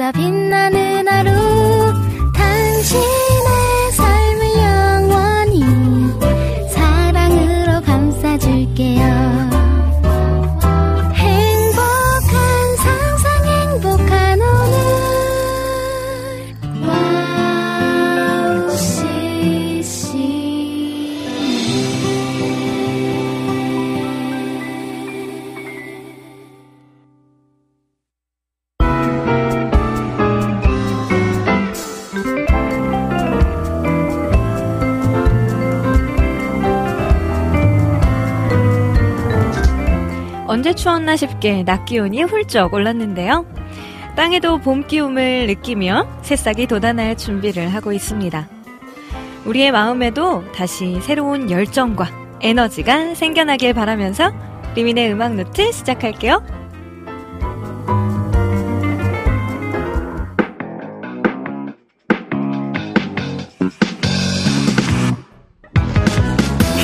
[0.00, 0.99] 수 있어 빛나는
[41.40, 43.46] 싶게 낮 기온이 훌쩍 올랐는데요.
[44.14, 48.48] 땅에도 봄 기운을 느끼며 새싹이 돋아날 준비를 하고 있습니다.
[49.46, 52.08] 우리의 마음에도 다시 새로운 열정과
[52.42, 54.32] 에너지가 생겨나길 바라면서
[54.76, 56.44] 리민의 음악 노트 시작할게요.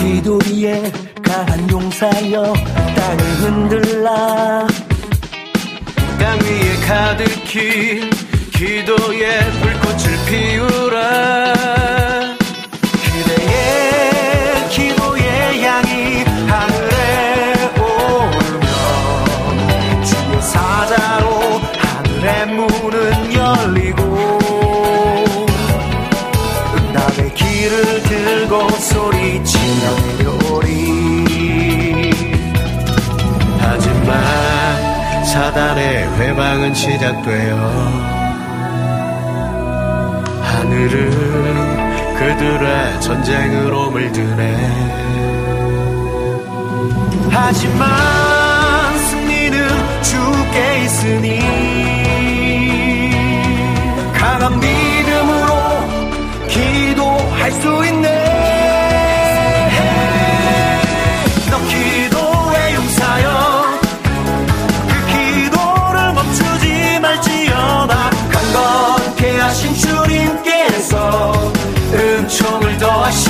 [0.00, 0.90] 기도 위에
[1.22, 2.54] 강한 용사여
[7.56, 8.10] 가득히
[8.52, 11.15] 기도의 불꽃을 피우라
[36.66, 37.56] 회방은 시작되어
[40.42, 44.56] 하늘은 그들의 전쟁으로 물드네.
[47.30, 49.68] 하지만 승리는
[50.02, 51.38] 주께 있으니
[54.12, 55.54] 강한 믿음으로
[56.48, 58.08] 기도할 수 있네.
[61.50, 62.15] 너 기도
[72.36, 73.25] 총을 더하시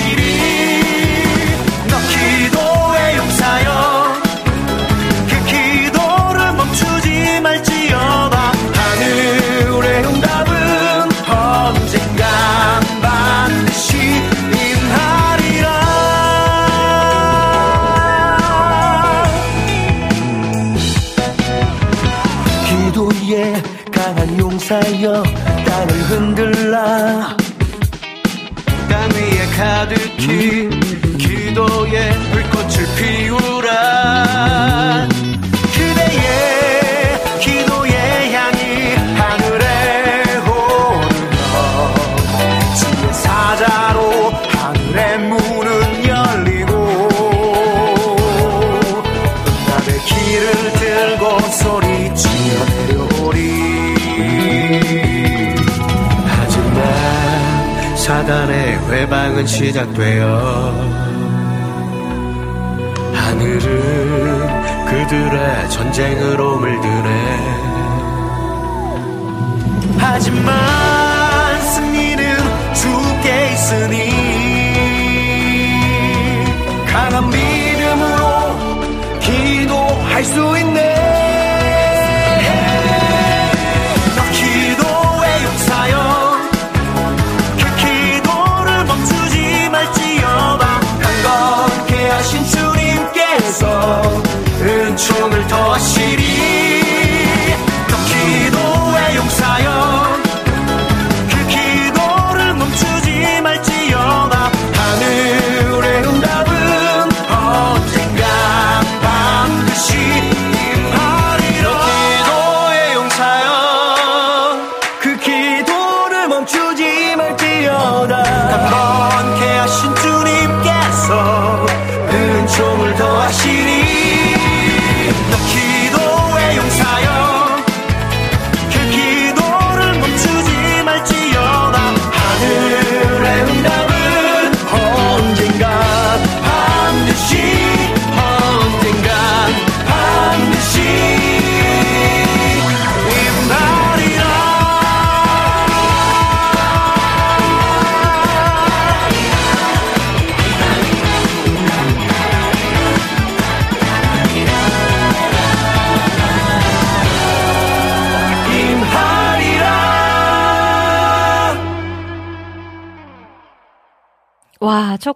[29.87, 30.69] 가득히
[31.17, 33.77] 기도의 불꽃을 피우라
[58.89, 60.27] 회방은 시작되어
[63.13, 67.26] 하늘은 그들의 전쟁으로 물드네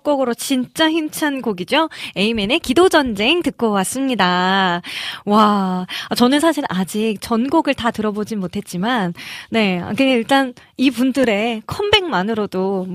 [0.00, 1.88] 첫 곡으로 진짜 힘찬 곡이죠?
[2.16, 4.82] 에이맨의 기도전쟁 듣고 왔습니다.
[5.24, 5.86] 와,
[6.16, 9.14] 저는 사실 아직 전곡을 다 들어보진 못했지만,
[9.50, 12.86] 네, 그냥 일단 이 분들의 컴백만으로도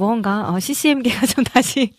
[0.49, 1.93] 어, CCM계가 좀 다시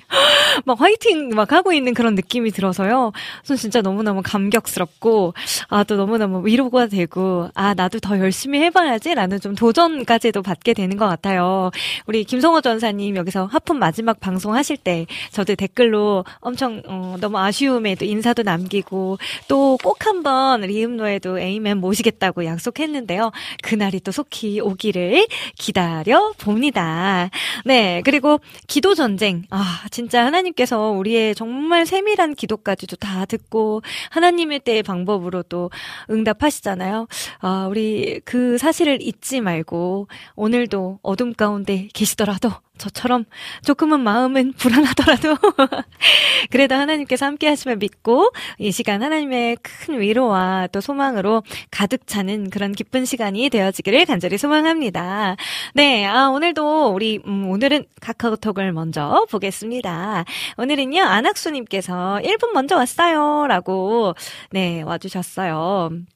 [0.66, 3.12] 막 화이팅 막 하고 있는 그런 느낌이 들어서요.
[3.42, 5.32] 전 진짜 너무너무 감격스럽고,
[5.68, 10.98] 아, 또 너무너무 위로가 되고, 아, 나도 더 열심히 해봐야지 라는 좀 도전까지도 받게 되는
[10.98, 11.70] 것 같아요.
[12.04, 18.42] 우리 김성호 전사님 여기서 하품 마지막 방송하실 때 저도 댓글로 엄청 어, 너무 아쉬움에도 인사도
[18.42, 23.30] 남기고 또 꼭 한번 리음노에도 에이맨 모시겠다고 약속했는데요.
[23.62, 25.26] 그날이 또 속히 오기를
[25.56, 27.30] 기다려 봅니다.
[27.64, 29.44] 네, 그리고 기도 전쟁.
[29.50, 35.70] 아, 진짜 하나님께서 우리의 정말 세밀한 기도까지도 다 듣고 하나님의 때의 방법으로 또
[36.10, 37.06] 응답하시잖아요.
[37.38, 43.24] 아, 우리 그 사실을 잊지 말고 오늘도 어둠 가운데 계시더라도 저처럼
[43.64, 45.36] 조금은 마음은 불안하더라도
[46.50, 52.72] 그래도 하나님께서 함께 하시면 믿고 이 시간 하나님의 큰 위로와 또 소망으로 가득 차는 그런
[52.72, 55.36] 기쁜 시간이 되어지기를 간절히 소망합니다.
[55.74, 60.24] 네, 아 오늘도 우리 음, 오늘은 카카오톡을 먼저 보겠습니다.
[60.58, 64.14] 오늘은요 안학수님께서 1분 먼저 왔어요라고
[64.50, 66.15] 네 와주셨어요.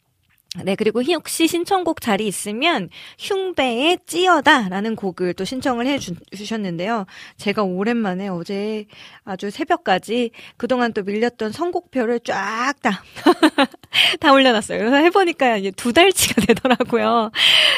[0.64, 2.88] 네, 그리고 혹시 신청곡 자리 있으면
[3.20, 6.14] 흉배의 찌어다라는 곡을 또 신청을 해 주
[6.44, 7.06] 셨는데요.
[7.36, 8.86] 제가 오랜만에 어제
[9.24, 13.02] 아주 새벽까지 그동안 또 밀렸던 선곡표를 쫙 다,
[14.20, 14.92] 다 올려놨어요.
[14.96, 17.30] 해보니까 이제 두 달치가 되더라고요.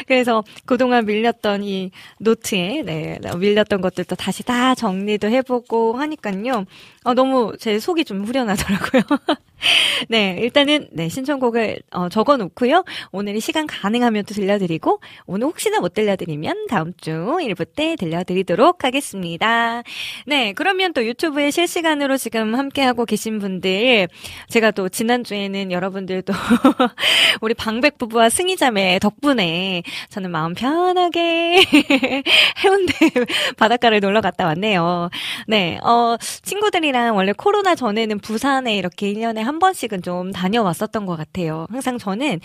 [0.06, 1.90] 그래서 그동안 밀렸던 이
[2.20, 6.64] 노트에, 네, 밀렸던 것들도 다시 다 정리도 해보고 하니까요.
[7.04, 9.02] 어, 너무 제 속이 좀 후련하더라고요.
[10.08, 12.84] 네, 일단은, 네, 신청곡을, 어, 적어 놓고 요.
[13.10, 19.82] 오늘 시간 가능하면 또 들려드리고, 오늘 혹시나 못 들려드리면 다음 주 1부 때 들려드리도록 하겠습니다.
[20.26, 24.08] 네, 그러면 또 유튜브에 실시간으로 지금 함께하고 계신 분들,
[24.48, 26.32] 제가 또 지난주에는 여러분들도
[27.40, 31.62] 우리 방백 부부와 승희자매 덕분에 저는 마음 편하게
[32.64, 32.92] 해운대
[33.56, 35.10] 바닷가를 놀러 갔다 왔네요.
[35.46, 41.66] 네, 어, 친구들이랑 원래 코로나 전에는 부산에 이렇게 1년에 한 번씩은 좀 다녀왔었던 것 같아요.
[41.70, 42.40] 항상 저는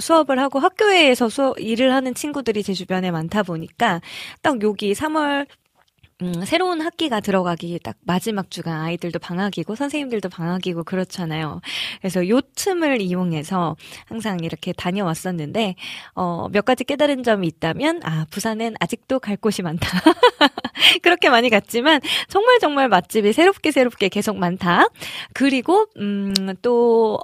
[0.00, 4.00] 수업을 하고 학교에서 수업, 일을 하는 친구들이 제 주변에 많다 보니까
[4.42, 5.46] 딱 여기 3월
[6.22, 11.60] 음, 새로운 학기가 들어가기 딱 마지막 주간 아이들도 방학이고 선생님들도 방학이고 그렇잖아요.
[12.00, 13.76] 그래서 요 틈을 이용해서
[14.06, 15.74] 항상 이렇게 다녀왔었는데
[16.14, 19.88] 어, 몇 가지 깨달은 점이 있다면 아, 부산엔 아직도 갈 곳이 많다.
[21.02, 24.86] 그렇게 많이 갔지만 정말 정말 맛집이 새롭게 새롭게 계속 많다.
[25.32, 26.32] 그리고 음,
[26.62, 27.18] 또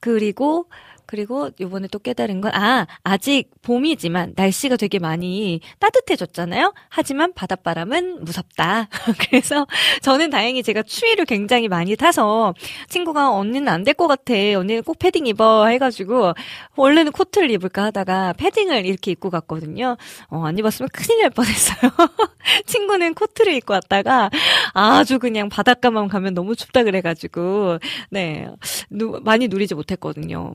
[0.00, 0.66] 그리고
[1.10, 6.72] 그리고 요번에 또 깨달은 건, 아, 아직 봄이지만 날씨가 되게 많이 따뜻해졌잖아요?
[6.88, 8.86] 하지만 바닷바람은 무섭다.
[9.18, 9.66] 그래서
[10.02, 12.54] 저는 다행히 제가 추위를 굉장히 많이 타서
[12.88, 14.34] 친구가 언니는 안 될 것 같아.
[14.34, 15.66] 언니는 꼭 패딩 입어.
[15.66, 16.32] 해가지고,
[16.76, 19.96] 원래는 코트를 입을까 하다가 패딩을 이렇게 입고 갔거든요.
[20.28, 21.90] 어, 안 입었으면 큰일 날 뻔했어요.
[22.66, 24.30] 친구는 코트를 입고 왔다가
[24.74, 27.78] 아주 그냥 바닷가만 가면 너무 춥다 그래가지고,
[28.10, 28.46] 네,
[28.90, 30.52] 누, 많이 누리지 못했거든요.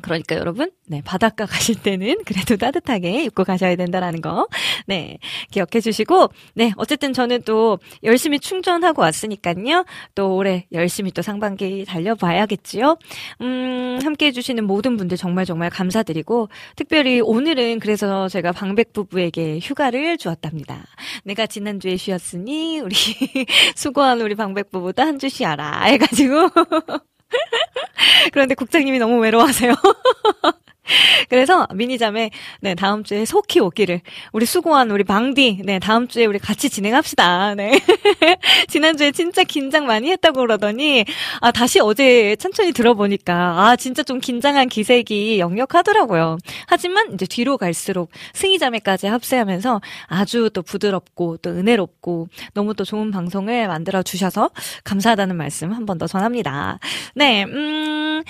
[0.00, 4.48] 그러니까 여러분, 네, 바닷가 가실 때는 그래도 따뜻하게 입고 가셔야 된다라는 거,
[4.86, 5.18] 네,
[5.50, 9.84] 기억해 주시고, 네, 어쨌든 저는 또 열심히 충전하고 왔으니까요.
[10.14, 12.96] 또 올해 열심히 또 상반기 달려봐야겠지요.
[13.42, 20.16] 음, 함께 해주시는 모든 분들 정말 정말 감사드리고, 특별히 오늘은 그래서 제가 방백 부부에게 휴가를
[20.16, 20.84] 주었답니다.
[21.24, 22.94] 내가 지난주에 쉬었으니, 우리
[23.76, 25.82] 수고한 우리 방백 부부도 한 주 쉬어라.
[25.84, 26.48] 해가지고.
[28.32, 29.74] 그런데 국장님이 너무 외로워하세요.
[31.28, 32.30] 그래서 미니잠에
[32.60, 34.00] 네 다음 주에 속히 오기를
[34.32, 37.54] 우리 수고한 우리 방디 네 다음 주에 우리 같이 진행합시다.
[37.54, 37.72] 네
[38.68, 41.04] 지난 주에 진짜 긴장 많이 했다고 그러더니
[41.40, 43.34] 아 다시 어제 천천히 들어보니까
[43.68, 46.38] 아 진짜 좀 긴장한 기색이 역력하더라고요.
[46.66, 53.68] 하지만 이제 뒤로 갈수록 승희자매까지 합세하면서 아주 또 부드럽고 또 은혜롭고 너무 또 좋은 방송을
[53.68, 54.50] 만들어 주셔서
[54.84, 56.78] 감사하다는 말씀 한 번 더 전합니다.
[57.14, 58.22] 네 음.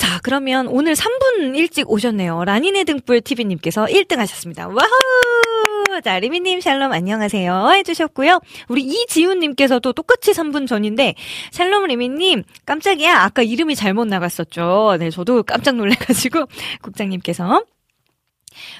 [0.00, 2.44] 자, 그러면 오늘 3분 일찍 오셨네요.
[2.46, 4.66] 라니네 등불 TV님께서 1등 하셨습니다.
[4.66, 6.00] 와우!
[6.02, 7.72] 자, 리민님 샬롬 안녕하세요.
[7.74, 8.40] 해주셨고요.
[8.68, 11.14] 우리 이지훈님께서도 똑같이 3분 전인데,
[11.50, 13.14] 샬롬 리미님, 깜짝이야.
[13.14, 14.96] 아까 이름이 잘못 나갔었죠.
[14.98, 16.46] 네, 저도 깜짝 놀래가지고,
[16.80, 17.62] 국장님께서.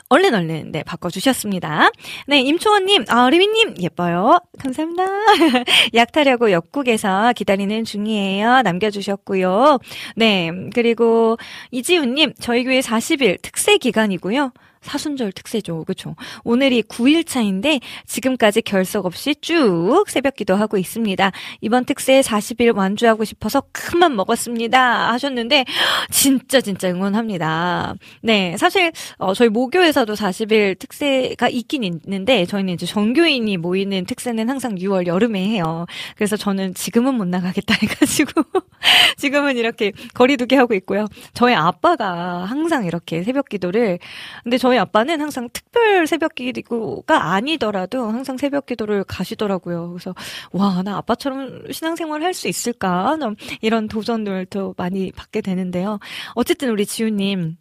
[0.09, 1.91] 얼른 얼른 네 바꿔주셨습니다.
[2.27, 4.39] 네 임초원님, 아 리미님 예뻐요.
[4.59, 5.05] 감사합니다.
[5.95, 8.63] 약 타려고 역국에서 기다리는 중이에요.
[8.63, 9.79] 남겨주셨고요.
[10.17, 11.37] 네 그리고
[11.71, 14.53] 이지훈님 저희 교회 40일 특세 기간이고요.
[14.83, 15.85] 사순절 특세죠.
[15.85, 16.17] 그쵸?
[16.43, 21.33] 오늘이 9일 차인데 지금까지 결석 없이 쭉 새벽 기도하고 있습니다.
[21.61, 25.13] 이번 특세 40일 완주하고 싶어서 큰맘 먹었습니다.
[25.13, 25.67] 하셨는데
[26.11, 27.95] 진짜 진짜 응원합니다.
[28.23, 28.57] 네.
[28.57, 35.07] 사실 어, 저희 모교에서도 40일 특세가 있긴 있는데 저희는 이제 전교인이 모이는 특세는 항상 6월
[35.07, 35.85] 여름에 해요.
[36.17, 38.43] 그래서 저는 지금은 못 나가겠다 해 가지고
[39.19, 41.07] 지금은 이렇게 거리두기 하고 있고요.
[41.35, 43.99] 저희 아빠가 항상 이렇게 새벽 기도를
[44.43, 49.91] 근데 저희 아빠는 항상 특별 새벽 기도가 아니더라도 항상 새벽 기도를 가시더라고요.
[49.91, 50.15] 그래서
[50.53, 53.17] 와, 나 아빠처럼 신앙생활 할 수 있을까?
[53.61, 55.99] 이런 도전들도 많이 받게 되는데요.
[56.35, 57.57] 어쨌든 우리 지우님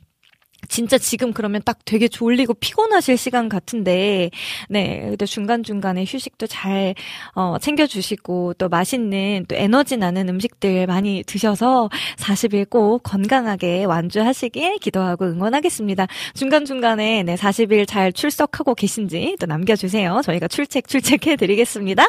[0.68, 4.30] 진짜 지금 그러면 딱 되게 졸리고 피곤하실 시간 같은데,
[4.70, 5.00] 네.
[5.02, 6.96] 근데 중간중간에 휴식도 잘,
[7.34, 15.26] 어, 챙겨주시고, 또 맛있는, 또 에너지 나는 음식들 많이 드셔서 40일 꼭 건강하게 완주하시길 기도하고
[15.26, 16.08] 응원하겠습니다.
[16.34, 20.22] 중간중간에, 네, 40일 잘 출석하고 계신지 또 남겨주세요.
[20.24, 22.08] 저희가 출첵, 출첵해드리겠습니다.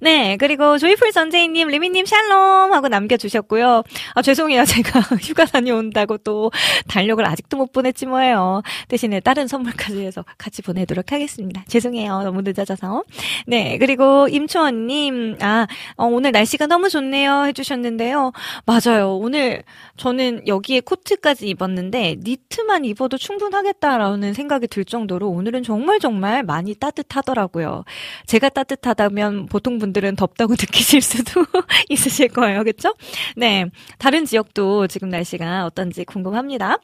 [0.00, 0.36] 네.
[0.36, 3.82] 그리고 조이풀 전재희님, 리미님 샬롬 하고 남겨주셨고요.
[4.14, 4.64] 아, 죄송해요.
[4.76, 6.50] 제가 휴가 다녀온다고 또
[6.88, 8.62] 달력을 아직도 못 보내 보냈지 뭐예요.
[8.88, 11.64] 대신에 다른 선물까지 해서 같이 보내도록 하겠습니다.
[11.68, 12.22] 죄송해요.
[12.22, 13.04] 너무 늦어져서.
[13.46, 15.66] 네, 그리고 임초원님, 아,
[15.96, 17.44] 어, 오늘 날씨가 너무 좋네요.
[17.46, 18.32] 해주셨는데요.
[18.64, 19.16] 맞아요.
[19.16, 19.62] 오늘
[19.96, 27.84] 저는 여기에 코트까지 입었는데, 니트만 입어도 충분하겠다라는 생각이 들 정도로 오늘은 정말 정말 많이 따뜻하더라고요.
[28.26, 31.44] 제가 따뜻하다면 보통 분들은 덥다고 느끼실 수도
[31.88, 32.64] 있으실 거예요.
[32.64, 32.94] 그쵸?
[33.36, 33.66] 네.
[33.98, 36.78] 다른 지역도 지금 날씨가 어떤지 궁금합니다.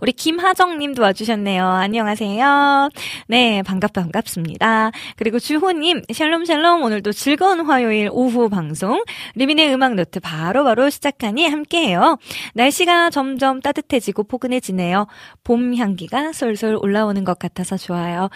[0.00, 1.66] 우리 김하정 님도 와주셨네요.
[1.66, 2.90] 안녕하세요.
[3.28, 4.90] 네, 반갑, 반갑습니다.
[5.16, 6.82] 그리고 주호님, 샬롬, 샬롬.
[6.82, 9.02] 오늘도 즐거운 화요일 오후 방송.
[9.34, 12.18] 리민의 음악 노트 바로바로 바로 시작하니 함께해요.
[12.54, 15.06] 날씨가 점점 따뜻해지고 포근해지네요.
[15.44, 18.28] 봄 향기가 솔솔 올라오는 것 같아서 좋아요.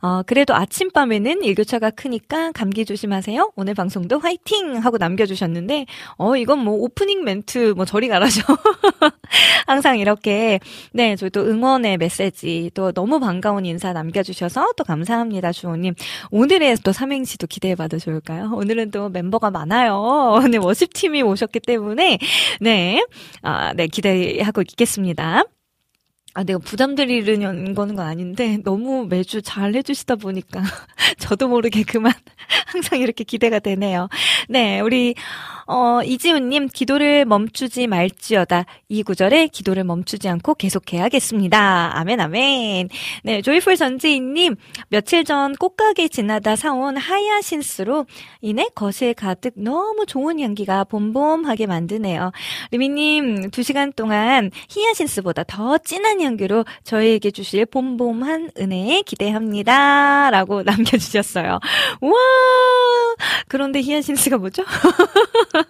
[0.00, 3.52] 어, 그래도 아침밤에는 일교차가 크니까 감기 조심하세요.
[3.56, 4.78] 오늘 방송도 화이팅!
[4.84, 5.86] 하고 남겨주셨는데,
[6.16, 8.42] 어, 이건 뭐 오프닝 멘트, 뭐 저리 가라죠.
[9.66, 10.60] 항상 이렇게
[10.92, 15.94] 네, 저희 또 응원의 메시지, 또 너무 반가운 인사 남겨주셔서 또 감사합니다, 주호님.
[16.30, 18.50] 오늘의 또 삼행시도 기대해봐도 좋을까요?
[18.54, 20.38] 오늘은 또 멤버가 많아요.
[20.50, 22.18] 네, 워십팀이 오셨기 때문에,
[22.60, 23.04] 네,
[23.42, 25.44] 아, 네, 기대하고 있겠습니다.
[26.36, 30.62] 아, 내가 부담 드리는 거는 건 아닌데, 너무 매주 잘 해주시다 보니까,
[31.18, 32.12] 저도 모르게 그만,
[32.66, 34.08] 항상 이렇게 기대가 되네요.
[34.48, 35.14] 네, 우리,
[35.66, 38.64] 어, 이지훈님, 기도를 멈추지 말지어다.
[38.88, 41.98] 이 구절에 기도를 멈추지 않고 계속해야겠습니다.
[41.98, 42.88] 아멘, 아멘.
[43.22, 44.56] 네, 조이풀 전지인님,
[44.88, 48.06] 며칠 전 꽃가게 지나다 사온 하야신스로
[48.40, 52.32] 인해 거실 가득 너무 좋은 향기가 봄봄하게 만드네요.
[52.70, 60.30] 리미님, 두 시간 동안 히야신스보다 더 진한 향기로 저희에게 주실 봄봄한 은혜 기대합니다.
[60.30, 61.58] 라고 남겨주셨어요.
[62.00, 62.18] 우와!
[63.48, 64.64] 그런데 히야신스가 뭐죠?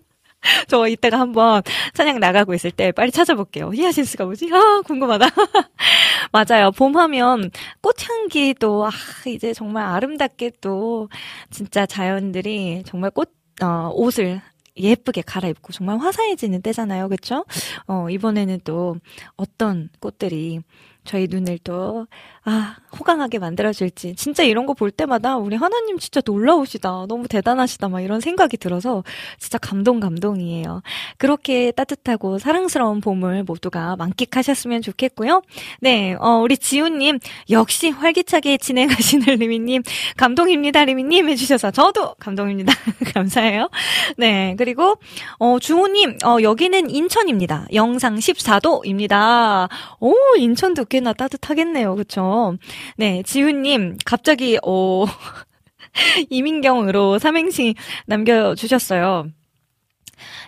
[0.69, 1.63] 저 이따가 한번
[1.95, 3.73] 찬양 나가고 있을 때 빨리 찾아볼게요.
[3.73, 4.51] 히아신스가 뭐지?
[4.53, 5.27] 아, 궁금하다.
[6.33, 6.71] 맞아요.
[6.73, 8.91] 봄 하면 꽃향기도, 아,
[9.27, 11.09] 이제 정말 아름답게 또,
[11.51, 13.31] 진짜 자연들이 정말 꽃,
[13.63, 14.41] 어, 옷을
[14.77, 17.09] 예쁘게 갈아입고 정말 화사해지는 때잖아요.
[17.09, 17.45] 그쵸?
[17.87, 18.97] 어, 이번에는 또
[19.37, 20.61] 어떤 꽃들이
[21.05, 22.07] 저희 눈을 또,
[22.45, 24.15] 아, 호강하게 만들어줄지.
[24.17, 27.07] 진짜 이런 거 볼 때마다 우리 하나님 진짜 놀라우시다.
[27.09, 27.89] 너무 대단하시다.
[27.89, 29.05] 막 이런 생각이 들어서
[29.39, 30.83] 진짜 감동, 감동이에요.
[31.17, 35.43] 그렇게 따뜻하고 사랑스러운 봄을 모두가 만끽하셨으면 좋겠고요.
[35.81, 37.21] 네, 어, 우리 지우님,
[37.51, 39.83] 역시 활기차게 진행하시는 리미님,
[40.17, 40.85] 감동입니다.
[40.85, 42.73] 리미님 해주셔서 저도 감동입니다.
[43.15, 43.69] 감사해요.
[44.17, 44.97] 네, 그리고,
[45.39, 47.67] 어, 주호님, 어, 여기는 인천입니다.
[47.75, 49.69] 영상 14도입니다.
[50.01, 51.97] 오, 인천도 꽤나 따뜻하겠네요.
[51.97, 52.57] 그쵸?
[52.97, 55.05] 네, 지훈님, 갑자기, 어,
[56.31, 57.75] 이민경으로 삼행시
[58.07, 59.27] 남겨주셨어요.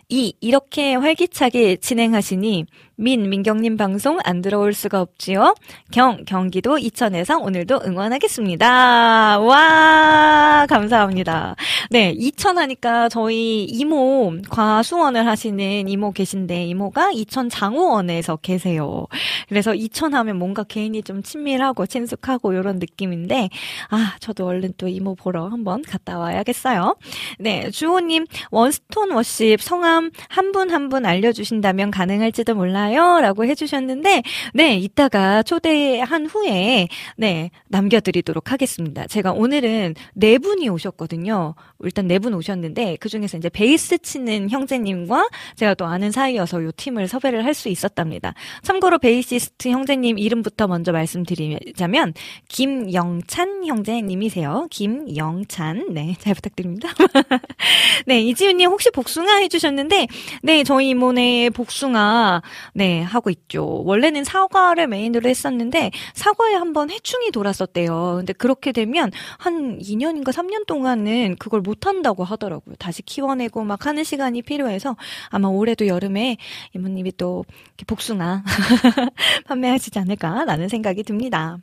[0.08, 2.66] 이, 이렇게 활기차게 진행하시니,
[2.98, 5.54] 민, 민경님 방송 안 들어올 수가 없지요?
[5.90, 9.38] 경, 경기도 이천에서 오늘도 응원하겠습니다.
[9.40, 11.56] 와, 감사합니다.
[11.90, 19.06] 네, 이천 하니까 저희 이모, 과수원을 하시는 이모 계신데, 이모가 이천 장호원에서 계세요.
[19.48, 23.50] 그래서 이천 하면 뭔가 개인이 좀 친밀하고 친숙하고 이런 느낌인데,
[23.90, 26.96] 아, 저도 얼른 또 이모 보러 한번 갔다 와야겠어요.
[27.38, 32.85] 네, 주호님, One Stone Worship 성함 한 분 한분 한분 알려주신다면 가능할지도 몰라요.
[32.86, 33.20] 몰라요?
[33.20, 34.22] 라고 해주셨는데,
[34.54, 39.06] 네, 이따가 초대한 후에, 네, 남겨드리도록 하겠습니다.
[39.06, 41.54] 제가 오늘은 네 분이 오셨거든요.
[41.80, 46.70] 일단 네 분 오셨는데, 그 중에서 이제 베이스 치는 형제님과 제가 또 아는 사이여서 요
[46.76, 48.34] 팀을 섭외를 할 수 있었답니다.
[48.62, 52.12] 참고로 베이시스트 형제님 이름부터 먼저 말씀드리자면,
[52.48, 54.66] 김영찬 형제님이세요.
[54.70, 55.94] 김영찬.
[55.94, 56.90] 네, 잘 부탁드립니다.
[58.06, 60.06] 네, 이지윤님 혹시 복숭아 해주셨는데,
[60.42, 62.42] 네, 저희 이모네 복숭아,
[62.76, 63.82] 네, 하고 있죠.
[63.86, 68.16] 원래는 사과를 메인으로 했었는데, 사과에 한번 해충이 돌았었대요.
[68.18, 72.74] 근데 그렇게 되면 한 2년인가 3년 동안은 그걸 못 한다고 하더라고요.
[72.78, 74.94] 다시 키워내고 막 하는 시간이 필요해서
[75.30, 76.36] 아마 올해도 여름에
[76.74, 77.46] 이모님이 또
[77.86, 78.44] 복숭아
[79.46, 81.56] 판매하시지 않을까라는 생각이 듭니다.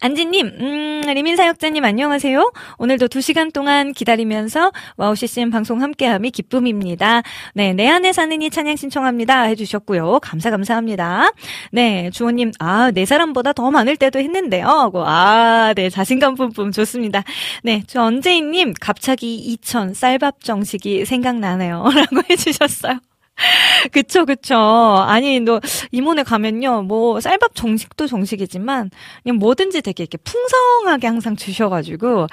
[0.00, 2.52] 안지님, 음, 리민사역자님 안녕하세요.
[2.78, 7.22] 오늘도 두 시간 동안 기다리면서 WOW CCM 방송 함께함이 기쁨입니다.
[7.54, 9.42] 네, 내 안에 사는 이 찬양 신청합니다.
[9.42, 10.20] 해주셨고요.
[10.20, 11.32] 감사 감사합니다.
[11.70, 14.66] 네, 주호님, 아, 네 사람보다 더 많을 때도 했는데요.
[14.66, 17.22] 하고, 아, 네, 자신감 뿜뿜 좋습니다.
[17.62, 21.84] 네, 저 언제이님, 갑자기 2000 쌀밥 정식이 생각나네요.
[21.94, 22.98] 라고 해주셨어요.
[23.92, 24.56] 그쵸, 그쵸.
[24.56, 25.60] 아니, 너,
[25.90, 28.90] 이모네 가면요, 뭐, 쌀밥 정식도 정식이지만,
[29.22, 32.26] 그냥 뭐든지 되게 이렇게 풍성하게 항상 주셔가지고,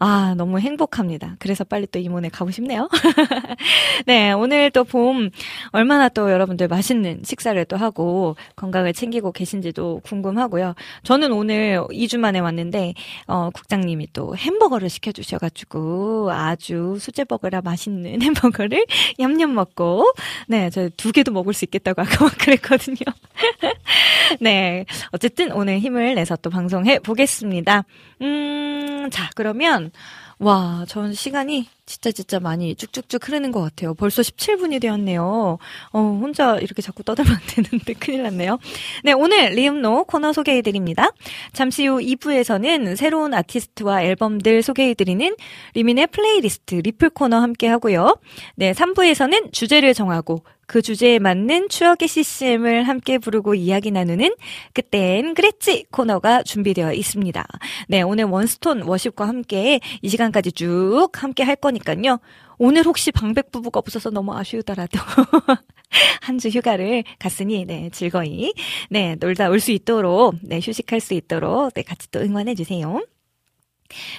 [0.00, 1.36] 아, 너무 행복합니다.
[1.38, 2.88] 그래서 빨리 또 이모네 가고 싶네요.
[4.06, 5.30] 네, 오늘 또 봄,
[5.72, 10.74] 얼마나 또 여러분들 맛있는 식사를 또 하고, 건강을 챙기고 계신지도 궁금하고요.
[11.04, 12.94] 저는 오늘 2주 만에 왔는데,
[13.26, 18.84] 어, 국장님이 또 햄버거를 시켜주셔가지고, 아주 수제버거라 맛있는 햄버거를
[19.18, 20.12] 냠냠 먹고,
[20.48, 22.96] 네, 저 두 개도 먹을 수 있겠다고 아까 막 그랬거든요.
[24.40, 24.84] 네.
[25.12, 27.84] 어쨌든 오늘 힘을 내서 또 방송해 보겠습니다.
[28.22, 29.90] 음, 자, 그러면,
[30.38, 33.94] 와, 전 시간이 진짜 진짜 많이 쭉쭉쭉 흐르는 것 같아요.
[33.94, 35.58] 벌써 17분이 되었네요.
[35.92, 38.58] 어, 혼자 이렇게 자꾸 떠들면 안 되는데 큰일 났네요.
[39.04, 41.10] 네, 오늘 리음노 코너 소개해드립니다.
[41.52, 45.36] 잠시 후 2부에서는 새로운 아티스트와 앨범들 소개해드리는
[45.74, 48.16] 리민의 플레이리스트 리플 코너 함께 하고요.
[48.56, 54.34] 네, 3부에서는 주제를 정하고 그 주제에 맞는 추억의 CCM을 함께 부르고 이야기 나누는
[54.72, 57.46] 그땐 그랬지 코너가 준비되어 있습니다.
[57.88, 62.18] 네, 오늘 원스톤 워십과 함께 이 시간까지 쭉 함께 할 거니까요.
[62.58, 64.98] 오늘 혹시 방백 부부가 없어서 너무 아쉬우더라도
[66.22, 68.52] 한 주 휴가를 갔으니 네 즐거이
[68.90, 73.04] 네 놀다 올 수 있도록 네 휴식할 수 있도록 네 같이 또 응원해 주세요.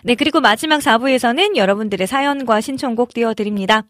[0.03, 3.83] 네 그리고 마지막 4부에서는 여러분들의 사연과 신청곡 띄워드립니다.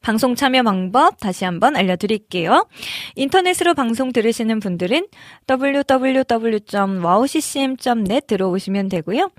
[0.00, 2.66] 방송 참여 방법 다시 한번 알려드릴게요.
[3.16, 5.06] 인터넷으로 방송 들으시는 분들은
[5.48, 9.30] www.wowccm.net 들어오시면 되고요.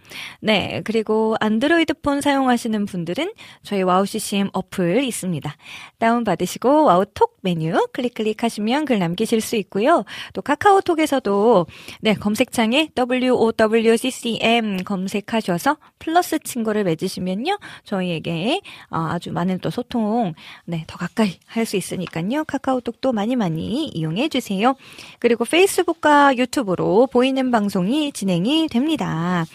[0.41, 5.55] 네, 그리고 안드로이드 폰 사용하시는 분들은 저희 WOW ccm 어플 있습니다.
[5.97, 10.03] 다운받으시고 와우톡 메뉴 클릭 클릭하시면 글 남기실 수 있고요.
[10.33, 11.65] 또 카카오톡에서도
[12.01, 17.57] 네, 검색창에 WOWCCM 검색하셔서 플러스 친구를 맺으시면요.
[17.83, 20.33] 저희에게 아주 많은 또 소통 활동,
[20.65, 22.45] 네, 더 가까이 할 수 있으니까요.
[22.45, 24.75] 카카오톡도 많이 많이 이용해 주세요.
[25.19, 29.45] 그리고 페이스북과 유튜브로 보이는 방송이 진행이 됩니다.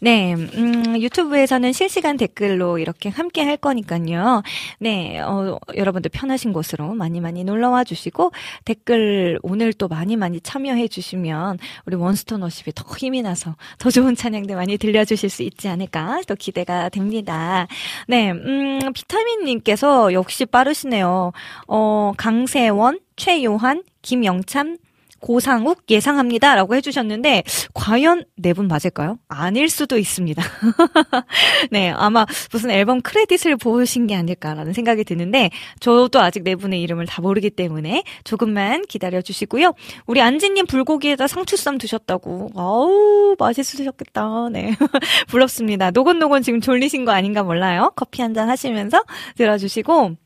[0.00, 4.42] 네, 음, 유튜브에서는 실시간 댓글로 이렇게 함께 할 거니까요.
[4.80, 8.32] 네, 어, 여러분들 편하신 곳으로 많이 많이 놀러와 주시고
[8.66, 14.14] 댓글 오늘 또 많이 많이 참여해 주시면 우리 원스톤 워십이 더 힘이 나서 더 좋은
[14.14, 17.66] 찬양들 많이 들려주실 수 있지 않을까 또 기대가 됩니다.
[18.08, 21.32] 네, 음, 비타민님께서 역시 빠르시네요.
[21.68, 24.76] 어, 강세원, 최요한, 김영참,
[25.22, 26.54] 고상욱 예상합니다.
[26.56, 29.18] 라고 해주셨는데, 과연 네 분 맞을까요?
[29.28, 30.42] 아닐 수도 있습니다.
[31.70, 37.06] 네, 아마 무슨 앨범 크레딧을 보신 게 아닐까라는 생각이 드는데, 저도 아직 네 분의 이름을
[37.06, 39.72] 다 모르기 때문에 조금만 기다려 주시고요.
[40.06, 42.50] 우리 안지님 불고기에다 상추쌈 드셨다고.
[42.56, 44.48] 아우, 맛있으셨겠다.
[44.52, 44.74] 네.
[45.28, 45.90] 부럽습니다.
[45.92, 47.92] 노곤노곤 지금 졸리신 거 아닌가 몰라요.
[47.96, 49.04] 커피 한 잔 하시면서
[49.36, 50.16] 들어주시고,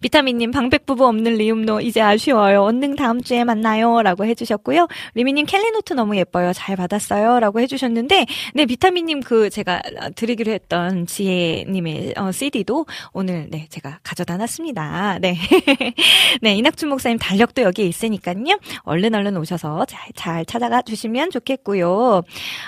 [0.00, 2.62] 비타민님 방백부부 없는 리움노 이제 아쉬워요.
[2.62, 4.02] 언능 다음 주에 만나요.
[4.02, 4.88] 라고 해주셨고요.
[5.14, 6.52] 리미님 캘리노트 너무 예뻐요.
[6.52, 7.40] 잘 받았어요.
[7.40, 9.82] 라고 해주셨는데 네 비타민님 그 제가
[10.14, 15.18] 드리기로 했던 지혜님의 어, CD도 오늘 네 제가 가져다 놨습니다.
[15.20, 15.36] 네.
[16.42, 18.32] 네 이낙춘 목사님 달력도 여기에 있으니까요.
[18.82, 22.22] 얼른 얼른 오셔서 잘, 잘 찾아가 주시면 좋겠고요.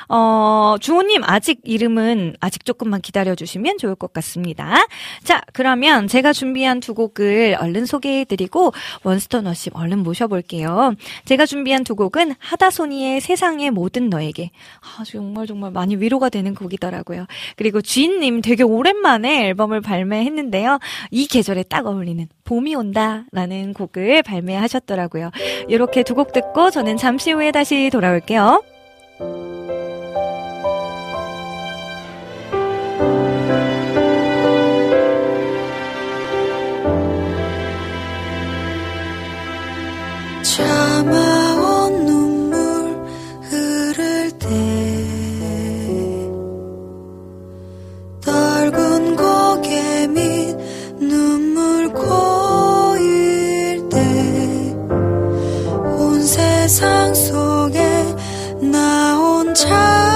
[0.08, 4.86] 어 주호님 아직 이름은 아직 조금만 기다려 주시면 좋을 것 같습니다.
[5.22, 10.94] 자 그러면 제가 준비한 두두 곡을 얼른 소개해드리고 원스톤 워십 얼른 모셔볼게요.
[11.24, 14.52] 제가 준비한 두 곡은 하다소니의 세상의 모든 너에게.
[14.80, 17.26] 아, 정말 정말 많이 위로가 되는 곡이더라고요.
[17.56, 20.78] 그리고 주인님 되게 오랜만에 앨범을 발매했는데요.
[21.10, 25.30] 이 계절에 딱 어울리는 봄이 온다라는 곡을 발매하셨더라고요.
[25.68, 28.62] 이렇게 두 곡 듣고 저는 잠시 후에 다시 돌아올게요.
[40.54, 42.54] 샤마온 눈물
[43.42, 44.46] 흐를 때
[48.20, 50.56] 떨군 고개 및
[51.00, 54.76] 눈물 고일 때
[55.98, 57.82] 온 세상 속에
[58.60, 60.13] 나온 자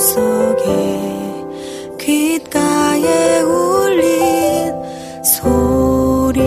[0.00, 0.66] 속에
[1.98, 4.74] 귓가에 울린
[5.22, 6.40] 소리.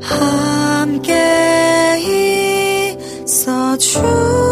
[0.00, 1.14] 함께
[3.24, 4.51] 있어주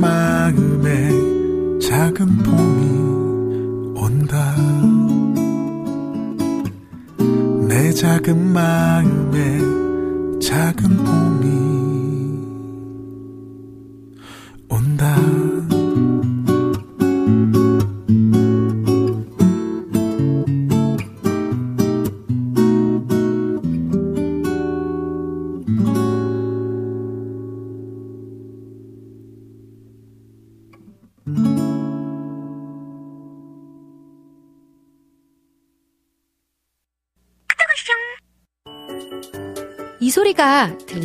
[0.00, 1.10] 마음에
[1.78, 4.56] 작은 봄이 온다.
[7.68, 9.58] 내 작은 마음에
[10.40, 11.69] 작은 봄이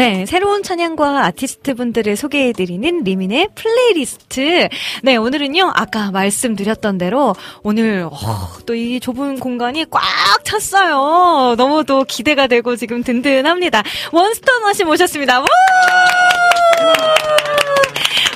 [0.00, 4.70] 네, 새로운 찬양과 아티스트 분들을 소개해드리는 리민의 플레이리스트.
[5.02, 8.16] 네, 오늘은요, 아까 말씀드렸던 대로 오늘 어,
[8.64, 10.00] 또이 좁은 공간이 꽉
[10.42, 11.54] 찼어요.
[11.56, 13.82] 너무 또 기대가 되고 지금 든든합니다.
[14.10, 15.40] One Stone Worship 모셨습니다.
[15.40, 15.46] 와!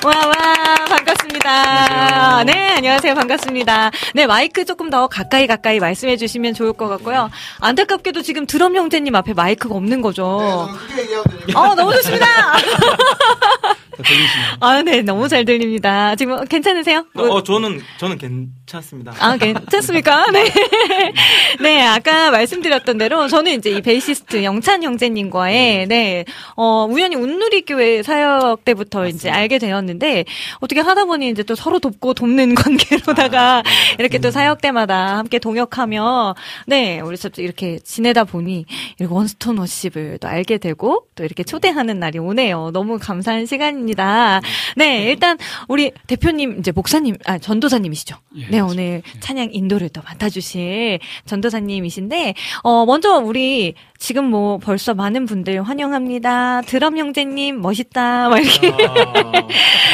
[0.05, 0.85] 와, 와,
[1.45, 2.43] 반갑습니다.
[2.45, 3.13] 네, 안녕하세요.
[3.13, 3.91] 반갑습니다.
[4.15, 7.29] 네, 마이크 조금 더 가까이 가까이 말씀해 주시면 좋을 것 같고요.
[7.59, 10.69] 안타깝게도 지금 드럼 형제님 앞에 마이크가 없는 거죠.
[11.55, 12.25] 어, 너무 좋습니다.
[14.59, 16.15] 아, 네, 너무 잘 들립니다.
[16.15, 17.05] 지금 괜찮으세요?
[17.15, 19.13] 어, 저는 저는 괜찮습니다.
[19.19, 20.25] 아, 괜찮습니까?
[20.31, 20.51] 네.
[21.61, 28.03] 네, 아까 말씀드렸던 대로 저는 이제 이 베이시스트 영찬 형제님과의 네, 어, 우연히 운누리 교회
[28.03, 29.17] 사역 때부터 맞습니다.
[29.17, 30.25] 이제 알게 되었는데
[30.59, 33.95] 어떻게 하다 보니 이제 또 서로 돕고 돕는 관계로다가 아, 네.
[33.99, 38.65] 이렇게 또 사역 때마다 함께 동역하며 네, 우리 저 이렇게 지내다 보니
[38.97, 42.71] 이렇게 원스톤 워십을 또 알게 되고 또 이렇게 초대하는 날이 오네요.
[42.71, 44.39] 너무 감사한 시간입니다.
[44.77, 48.15] 네, 일단 우리 대표님 이제 목사님 아 전도사님이시죠.
[48.37, 55.25] 예, 네, 오늘 찬양 인도를 또 맡아주실 전도사님이신데 어 먼저 우리 지금 뭐 벌써 많은
[55.25, 56.61] 분들 환영합니다.
[56.61, 58.29] 드럼 형제님 멋있다.
[58.29, 58.71] 막 이렇게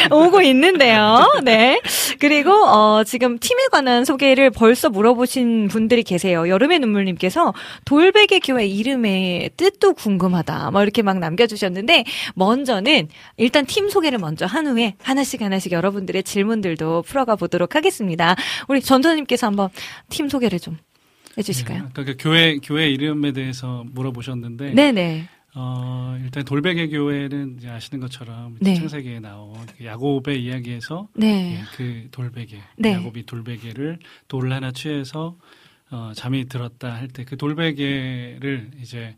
[0.10, 0.12] 아.
[0.16, 1.31] 오고 있는데요.
[1.44, 1.82] 네.
[2.20, 6.48] 그리고 어 지금 팀에 관한 소개를 벌써 물어보신 분들이 계세요.
[6.48, 7.54] 여름의 눈물님께서
[7.86, 10.72] 돌베개 교회 이름의 뜻도 궁금하다.
[10.72, 17.04] 뭐 이렇게 막 남겨주셨는데 먼저는 일단 팀 소개를 먼저 한 후에 하나씩 하나씩 여러분들의 질문들도
[17.04, 18.36] 풀어가 보도록 하겠습니다.
[18.68, 19.70] 우리 전도님께서 한번
[20.10, 20.78] 팀 소개를 좀
[21.38, 21.78] 해주실까요?
[21.80, 25.28] 네, 아까 그 교회 교회 이름에 대해서 물어보셨는데 네네.
[25.54, 28.76] 어, 일단 돌베개 교회는 이제 아시는 것처럼 네.
[28.76, 31.58] 창세기에 나온 그 야곱의 이야기에서 네.
[31.60, 32.94] 예, 그 돌베개 네.
[32.94, 35.38] 야곱이 돌베개를 돌을 하나 취해서
[35.92, 39.18] 어, 잠이 들었다 할 때 그 돌베개를 이제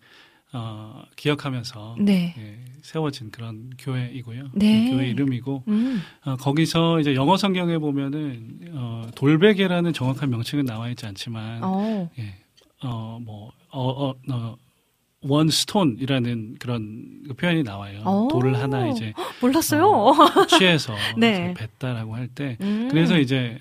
[0.55, 2.33] 어, 기억하면서 네.
[2.37, 4.49] 예, 세워진 그런 교회이고요.
[4.55, 4.91] 네.
[4.91, 6.01] 교회 이름이고 음.
[6.25, 12.09] 어, 거기서 이제 영어 성경에 보면은 어, 돌베개라는 정확한 명칭은 나와 있지 않지만 어.
[12.19, 12.35] 예,
[12.83, 14.55] 어, 뭐, 어, 어, 어,
[15.23, 18.01] 원 스톤이라는 그런 그 표현이 나와요.
[18.05, 18.27] 오.
[18.31, 20.13] 돌을 하나 이제 몰랐어요.
[20.47, 21.53] 취해서 네.
[21.57, 22.87] 뱉다라고 할 때, 음.
[22.91, 23.57] 그래서 이제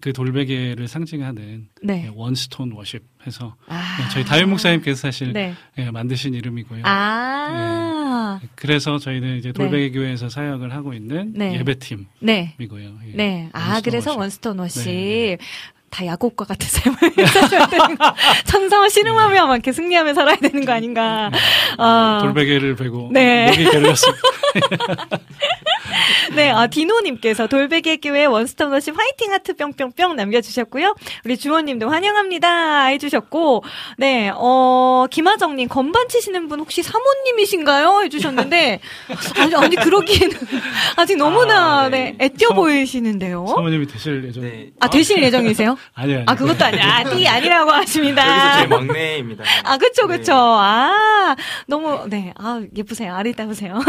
[0.00, 2.06] 그 돌베개를 상징하는 네.
[2.06, 3.80] 예, One Stone Worship 해서 아.
[4.02, 5.54] 예, 저희 다윗 목사님께서 사실 네.
[5.78, 6.82] 예, 만드신 이름이고요.
[6.84, 8.40] 아.
[8.56, 11.54] 그래서 저희는 이제 돌베개 교회에서 사역을 하고 있는 네.
[11.60, 12.08] 예배팀이고요.
[12.20, 12.56] 네.
[12.58, 13.16] 예.
[13.16, 13.48] 네.
[13.52, 14.20] 아, One Stone 그래서 Worship.
[14.20, 15.38] One Stone Worship.
[15.94, 16.06] 네.
[16.06, 18.14] 다 야곱과 같은 삶을 사셔야 되는 거.
[18.44, 21.30] 천사와 씨름하며 막 이렇게 승리하며 살아야 되는 거 아닌가.
[21.78, 22.18] 아.
[22.22, 23.46] 돌베개를 베고 네.
[23.46, 24.22] 목이 게을렀습니다.
[26.34, 30.94] 네, 아, 디노님께서 돌베개 교회 원스톱 워십 화이팅 하트 뿅뿅뿅 남겨주셨고요.
[31.24, 33.64] 우리 주원님도 환영합니다 해주셨고,
[33.98, 38.02] 네, 어, 김하정님 건반 치시는 분 혹시 사모님이신가요?
[38.04, 38.80] 해주셨는데,
[39.38, 40.36] 아니, 아니, 그러기에는
[40.96, 42.26] 아직 너무나, 아, 네, 네.
[42.26, 43.46] 애껴 사- 보이시는데요.
[43.46, 44.42] 사모님이 되실 예정.
[44.42, 44.70] 네.
[44.80, 45.76] 아, 되실 예정이세요?
[45.94, 46.16] 아니요.
[46.18, 46.24] 아니요.
[46.28, 46.84] 아, 그것도 아니야.
[46.84, 48.22] 아, 띠 아니라고 하십니다.
[48.28, 49.44] 여기서 제일 막내입니다.
[49.64, 50.16] 아, 그쵸, 네.
[50.18, 50.32] 그쵸.
[50.34, 51.34] 아,
[51.66, 52.32] 너무, 네.
[52.38, 53.14] 아, 예쁘세요.
[53.14, 53.80] 아리따우세요.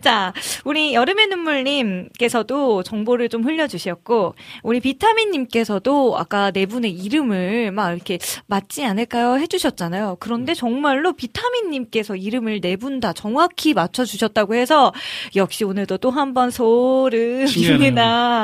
[0.00, 0.32] 자,
[0.64, 8.84] 우리 여름의 눈물님께서도 정보를 좀 흘려주셨고, 우리 비타민님께서도 아까 네 분의 이름을 막 이렇게 맞지
[8.84, 9.38] 않을까요?
[9.38, 10.16] 해주셨잖아요.
[10.20, 14.92] 그런데 정말로 비타민님께서 이름을 네 분 다 정확히 맞춰주셨다고 해서,
[15.36, 16.50] 역시 오늘도 또 한 번.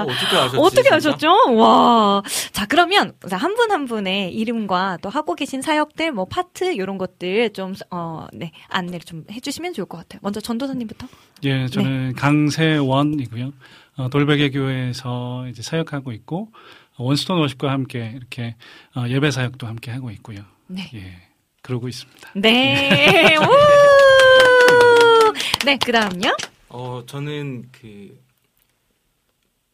[0.09, 0.57] 어, 어떻게 아셨지?
[0.59, 0.89] 어떻게?
[0.95, 1.55] 아셨죠?
[1.57, 2.23] 와.
[2.53, 8.27] 자, 그러면 한분한 분의 이름과 또 하고 계신 사역들, 뭐 파트 이런 것들 좀 어,
[8.33, 10.21] 네, 안내를 좀 해주시면 좋을 것 같아요.
[10.23, 11.07] 먼저 전도사님부터.
[11.45, 12.13] 예, 저는 네.
[12.17, 13.53] 강 세원이고요.
[13.97, 16.51] 어, 돌베개 교회에서 이제 사역하고 있고
[16.97, 18.55] 어, 원스톤 워십과 함께 이렇게
[18.95, 20.41] 어, 예배 사역도 함께 하고 있고요.
[20.69, 20.89] 네.
[20.95, 21.17] 예,
[21.63, 22.31] 그러고 있습니다.
[22.37, 23.35] 네.
[23.43, 25.33] 우!
[25.65, 26.37] 네, 그 다음요?
[26.69, 28.19] 어, 저는 그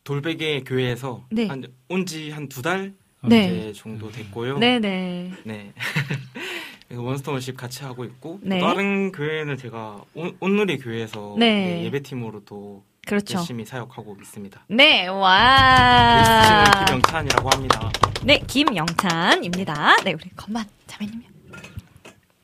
[0.04, 1.46] 돌베개 교회에서 네.
[1.46, 2.94] 한 온지 한 두 달
[3.26, 3.72] 네.
[3.72, 4.58] 정도 됐고요.
[4.58, 5.32] 네네.
[5.44, 5.72] 네.
[5.74, 6.20] 그래서
[7.02, 8.58] 원스톤 워십 같이 하고 있고 네.
[8.58, 11.76] 또 다른 교회는 제가 온, 온누리 교회에서 네.
[11.76, 13.38] 네, 예배팀으로도 그렇죠.
[13.38, 14.64] 열심히 사역하고 있습니다.
[14.68, 16.64] 네, 와.
[16.86, 17.90] 김영찬이라고 합니다.
[18.24, 19.96] 네, 김영찬입니다.
[20.04, 21.28] 네, 우리 건반 자매님요.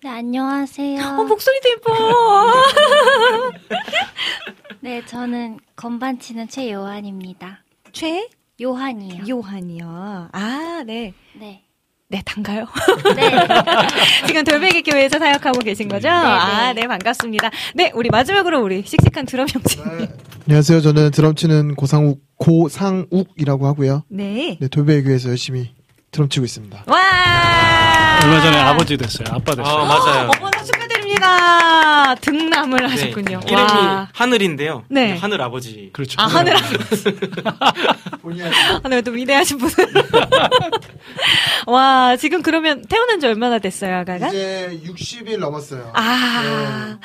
[0.03, 1.03] 네, 안녕하세요.
[1.03, 1.93] 어, 목소리도 예뻐.
[4.81, 7.63] 네, 저는 건반 치는 최요한입니다.
[7.93, 8.29] 최?
[8.61, 9.25] 요한이요.
[9.29, 10.29] 요한이요.
[10.33, 11.15] 아, 네.
[11.35, 11.65] 네.
[12.11, 12.67] 네, 단가요?
[13.15, 13.31] 네.
[14.27, 16.09] 지금 돌베개 교회에서 사역하고 계신 거죠?
[16.09, 16.27] 네, 네.
[16.27, 17.51] 아, 네, 반갑습니다.
[17.77, 19.77] 네, 우리 마지막으로 우리 씩씩한 드럼 형제.
[19.97, 20.09] 네.
[20.49, 20.81] 안녕하세요.
[20.81, 24.03] 저는 드럼 치는 고상욱 고상욱이라고 하고요.
[24.09, 24.59] 네.
[24.61, 25.71] 네, 돌베개교에서 열심히
[26.11, 26.83] 드럼 치고 있습니다.
[26.89, 26.99] 와!
[28.25, 29.29] 얼마 전에 아버지 됐어요.
[29.31, 29.73] 아빠 됐어요.
[29.73, 30.31] 아, 맞아요.
[31.11, 32.15] 축하드립니다.
[32.17, 33.41] 등남을 네, 하셨군요.
[33.47, 34.09] 이름이 와.
[34.13, 34.85] 하늘인데요.
[34.89, 35.17] 네.
[35.17, 35.91] 하늘 아버지.
[35.93, 36.21] 그렇죠.
[36.21, 36.55] 아, 하늘
[38.23, 38.51] 본의
[38.83, 39.71] 하늘 또 위대하신 분.
[41.67, 44.29] 와, 지금 그러면 태어난 지 얼마나 됐어요, 아가가?
[44.29, 45.93] 이제 60일 넘었어요.
[45.95, 46.99] 아,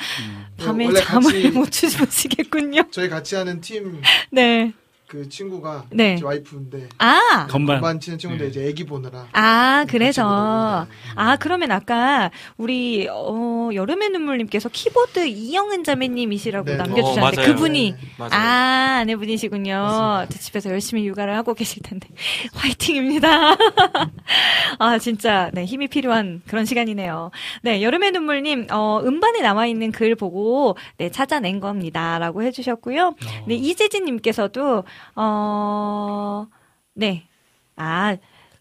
[0.58, 2.84] 네, 밤에 원래 잠을 못 주무시겠군요.
[2.90, 4.00] 저희 같이 하는 팀
[5.08, 5.28] 그 네.
[5.28, 6.16] 친구가 네.
[6.16, 7.76] 제 와이프인데 아, 건반.
[7.76, 8.50] 건반 치는 친구인데 네.
[8.50, 10.86] 이제 애기 보느라 아, 그래서.
[11.14, 16.76] 아, 그러면 아까 우리, 어, 여름의 눈물님께서 키보드 이영은 자매님이시라고 네.
[16.76, 17.46] 남겨주셨는데 어.
[17.46, 17.92] 그분이.
[17.92, 17.96] 네.
[18.18, 18.32] 맞아요.
[18.32, 20.26] 아, 아내분이시군요.
[20.28, 22.08] 저 집에서 열심히 육아를 하고 계실 텐데.
[22.54, 23.56] 화이팅입니다.
[24.78, 27.30] 아, 진짜, 네, 힘이 필요한 그런 시간이네요.
[27.62, 32.18] 네, 여름의 눈물님, 어, 음반에 남아 있는 글 보고, 네, 찾아낸 겁니다.
[32.18, 33.14] 라고 해주셨고요.
[33.46, 34.84] 네, 이재진님께서도,
[35.16, 36.46] 어,
[36.94, 37.28] 네.
[37.76, 38.16] 아,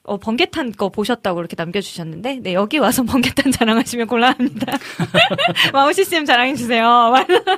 [0.05, 4.77] 어, 번개탄 거 보셨다고 이렇게 남겨주셨는데, 네, 여기 와서 번개탄 자랑하시면 곤란합니다.
[5.73, 7.13] 마우시스템 자랑해주세요.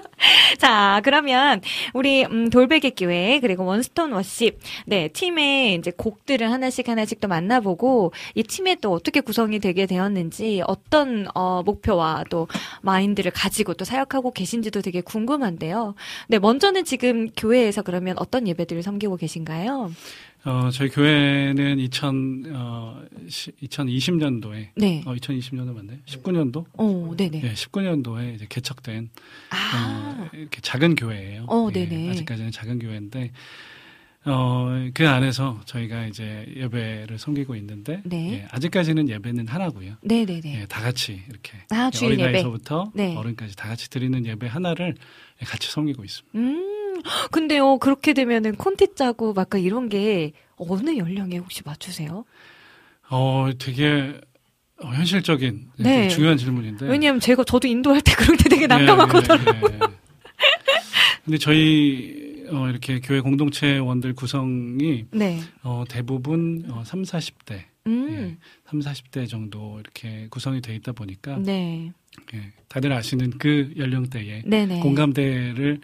[0.57, 1.61] 자, 그러면,
[1.93, 8.13] 우리, 음, 돌베개 교회, 그리고 원스톤 워십, 네, 팀의 이제 곡들을 하나씩 하나씩 또 만나보고,
[8.35, 12.47] 이 팀에 또 어떻게 구성이 되게 되었는지, 어떤, 어, 목표와 또
[12.81, 15.95] 마인드를 가지고 또 사역하고 계신지도 되게 궁금한데요.
[16.27, 19.91] 네, 먼저는 지금 교회에서 그러면 어떤 예배들을 섬기고 계신가요?
[20.45, 25.03] 어, 저희 교회는 2000, 어, 2020년도에, 네.
[25.05, 25.97] 어, 2020년도 맞나요?
[26.05, 26.65] 19년도?
[26.73, 27.41] 어, 네네.
[27.43, 29.09] 예, 19년도에 이제 개척된,
[29.49, 31.45] 아, 어, 이렇게 작은 교회예요.
[31.49, 32.09] 어, 예, 네네.
[32.11, 33.31] 아직까지는 작은 교회인데,
[34.25, 38.33] 어, 그 안에서 저희가 이제 예배를 섬기고 있는데 네.
[38.33, 39.95] 예, 아직까지는 예배는 하나고요.
[40.01, 40.61] 네네네.
[40.61, 41.89] 예, 다 같이 이렇게 아.
[42.01, 43.15] 어린아이서부터 네.
[43.15, 44.95] 어른까지 다 같이 드리는 예배 하나를
[45.45, 46.37] 같이 섬기고 있습니다.
[46.39, 46.86] 음,
[47.31, 52.25] 근데요, 그렇게 되면은 콘티 짜고 막 이런 게 어느 연령에 혹시 맞추세요?
[53.09, 54.19] 어, 되게
[54.81, 56.07] 어, 현실적인 네.
[56.07, 56.87] 중요한 질문인데.
[56.87, 59.39] 왜냐면 제가 저도 인도할 때 그럴 때 되게 난감하거든요.
[59.39, 59.79] 예, 예, 예.
[61.25, 65.39] 근데 저희 어, 이렇게 교회 공동체원들 구성이 네.
[65.63, 68.37] 어, 대부분 어, 3, 40대, 음,
[68.69, 71.91] 3, 40대 정도 이렇게 구성이 돼 있다 보니까 네.
[72.33, 74.43] 예, 다들 아시는 그 연령대에.
[74.81, 75.81] 공감대를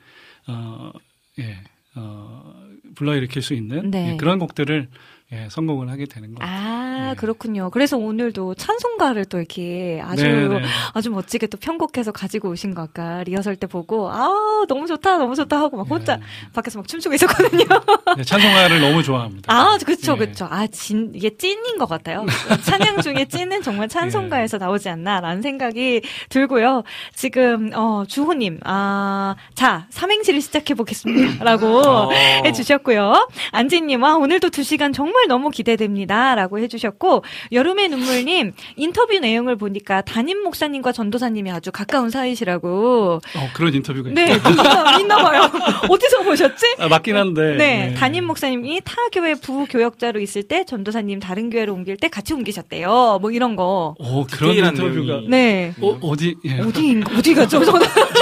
[0.47, 0.91] 어,
[1.39, 1.57] 예,
[1.95, 2.53] 어,
[2.95, 4.13] 불러일으킬 수 있는 네.
[4.13, 4.89] 예, 그런 곡들을
[5.33, 6.55] 예, 선곡을 하게 되는 것 같아요.
[6.55, 7.15] 아, 네.
[7.15, 7.71] 그렇군요.
[7.71, 10.65] 그래서 오늘도 찬송가를 또 이렇게 아주, 네, 네, 네.
[10.93, 14.29] 아주 멋지게 또 편곡해서 가지고 오신 거 아까 리허설 때 보고, 아,
[14.67, 16.23] 너무 좋다, 너무 좋다 하고 막 혼자 네.
[16.53, 17.65] 밖에서 막 춤추고 있었거든요.
[18.15, 19.51] 네, 찬송가를 너무 좋아합니다.
[19.51, 20.27] 아, 그쵸, 네.
[20.27, 20.47] 그쵸.
[20.51, 22.25] 아, 진, 이게 찐인 것 같아요.
[22.63, 26.83] 찬양 중에 찐은 정말 찬송가에서 나오지 않나라는 생각이 들고요.
[27.15, 31.43] 지금, 어, 주호님, 아, 자, 삼행시를 시작해 보겠습니다.
[31.43, 32.11] 라고 어.
[32.45, 33.29] 해주셨고요.
[33.51, 36.35] 안지님, 아, 오늘도 두 시간 정말 너무 기대됩니다.
[36.35, 43.21] 라고 해주셨고, 여름의 눈물님, 인터뷰 내용을 보니까 담임 목사님과 전도사님이 아주 가까운 사이시라고.
[43.35, 44.43] 어, 그런 인터뷰가 네, 있어요.
[44.55, 45.49] 누가 있나 봐요.
[45.89, 46.75] 어디서 보셨지?
[46.79, 47.55] 아, 맞긴 한데.
[47.57, 53.19] 네, 담임 목사님이 타 교회 부교역자로 있을 때 전도사님 다른 교회로 옮길 때 같이 옮기셨대요.
[53.21, 53.95] 뭐 이런 거.
[53.99, 54.91] 어, 그런 인터뷰가.
[55.13, 55.27] 내용이.
[55.29, 55.73] 네.
[55.81, 56.59] 어, 어디, 예.
[56.59, 57.59] 어디 어디 갔죠?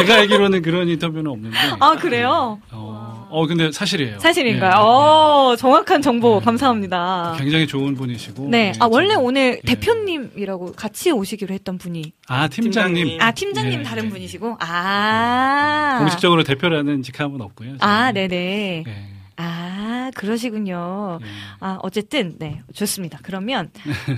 [0.05, 1.57] 제가 알기로는 그런 인터뷰는 없는데.
[1.79, 2.59] 아 그래요?
[2.71, 4.19] 어, 어, 근데 사실이에요.
[4.19, 4.71] 사실인가요?
[4.71, 4.79] 예, 예.
[4.81, 6.45] 어, 정확한 정보 네.
[6.45, 7.35] 감사합니다.
[7.39, 8.49] 굉장히 좋은 분이시고.
[8.49, 9.73] 네, 예, 아 원래 좀- 오늘 예.
[9.75, 12.95] 대표님이라고 같이 오시기로 했던 분이 아, 팀장님.
[12.95, 13.21] 팀장님.
[13.21, 14.09] 아 팀장님 예, 다른 예.
[14.09, 17.75] 분이시고 아 공식적으로 대표라는 직함은 없고요.
[17.79, 18.13] 아 저는.
[18.27, 19.07] 네네 예,
[19.37, 21.19] 아 그러시군요.
[21.21, 21.25] 예.
[21.61, 23.19] 아, 어쨌든, 네, 좋습니다.
[23.23, 23.71] 그러면,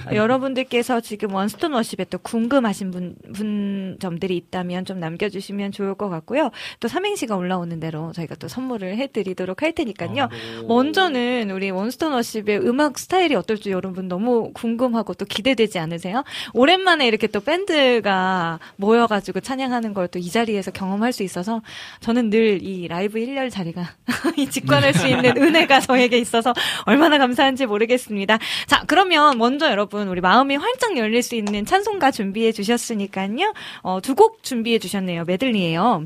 [0.10, 6.10] 어, 여러분들께서 지금 원스톤 워십에 또 궁금하신 분, 분 점들이 있다면 좀 남겨주시면 좋을 것
[6.10, 6.50] 같고요.
[6.80, 10.30] 또 삼행시가 올라오는 대로 저희가 또 선물을 해드리도록 할 테니까요.
[10.68, 16.24] 먼저는 우리 원스톤 워십의 음악 스타일이 어떨지 여러분 너무 궁금하고 또 기대되지 않으세요?
[16.54, 21.62] 오랜만에 이렇게 또 밴드가 모여가지고 찬양하는 걸 또 이 자리에서 경험할 수 있어서
[22.02, 23.84] 저는 늘 이 라이브 1열 자리가
[24.38, 26.54] 이 직관할 수 있는 은혜가 저에게 있어서
[26.86, 28.40] 얼마나 감사한지 모르겠습니다.
[28.68, 33.54] 자, 그러면 먼저 여러분 우리 마음이 활짝 열릴 수 있는 찬송가 준비해 주셨으니까요.
[33.82, 35.24] 어, 두 곡 준비해 주셨네요.
[35.26, 36.06] 메들리예요.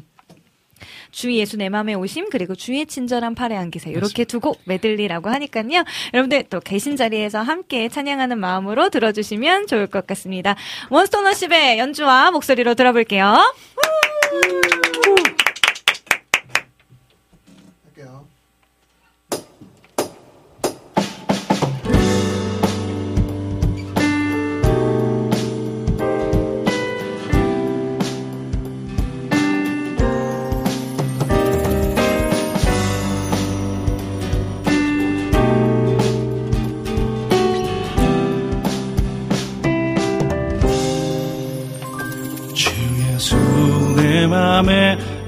[1.11, 5.83] 주 예수 내 맘에 오심 그리고 주의 친절한 팔에 안기세 이렇게 두 곡 메들리라고 하니까요
[6.13, 10.55] 여러분들 또 계신 자리에서 함께 찬양하는 마음으로 들어주시면 좋을 것 같습니다
[10.91, 13.41] 원스톤 워십의 연주와 목소리로 들어볼게요.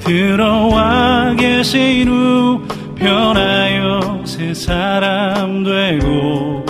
[0.10, 2.60] 들어와 계신 후
[2.96, 6.66] 변하여 새 사람 되고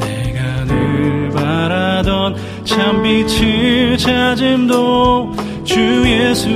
[0.00, 2.34] 내가 늘 바라던
[2.64, 5.32] 참 빛을 찾음도
[5.62, 6.48] 주 예수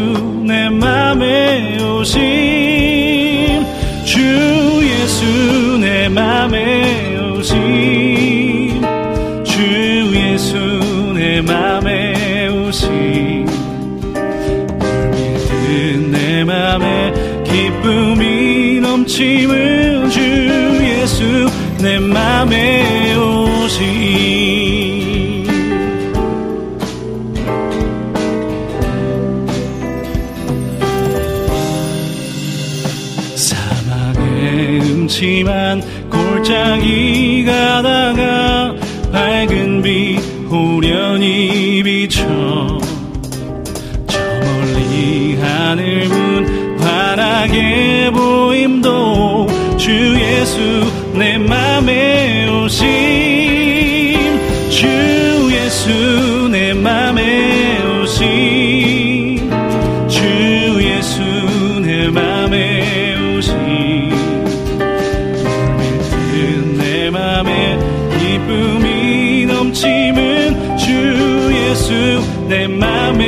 [0.45, 2.21] 내 맘에 오심
[4.05, 4.21] 주
[4.83, 6.84] 예수 내 맘에
[17.85, 20.21] 기쁨이 넘침은 주
[20.83, 21.51] 예수
[21.83, 22.94] 내 맘에
[72.55, 73.24] 내 맘에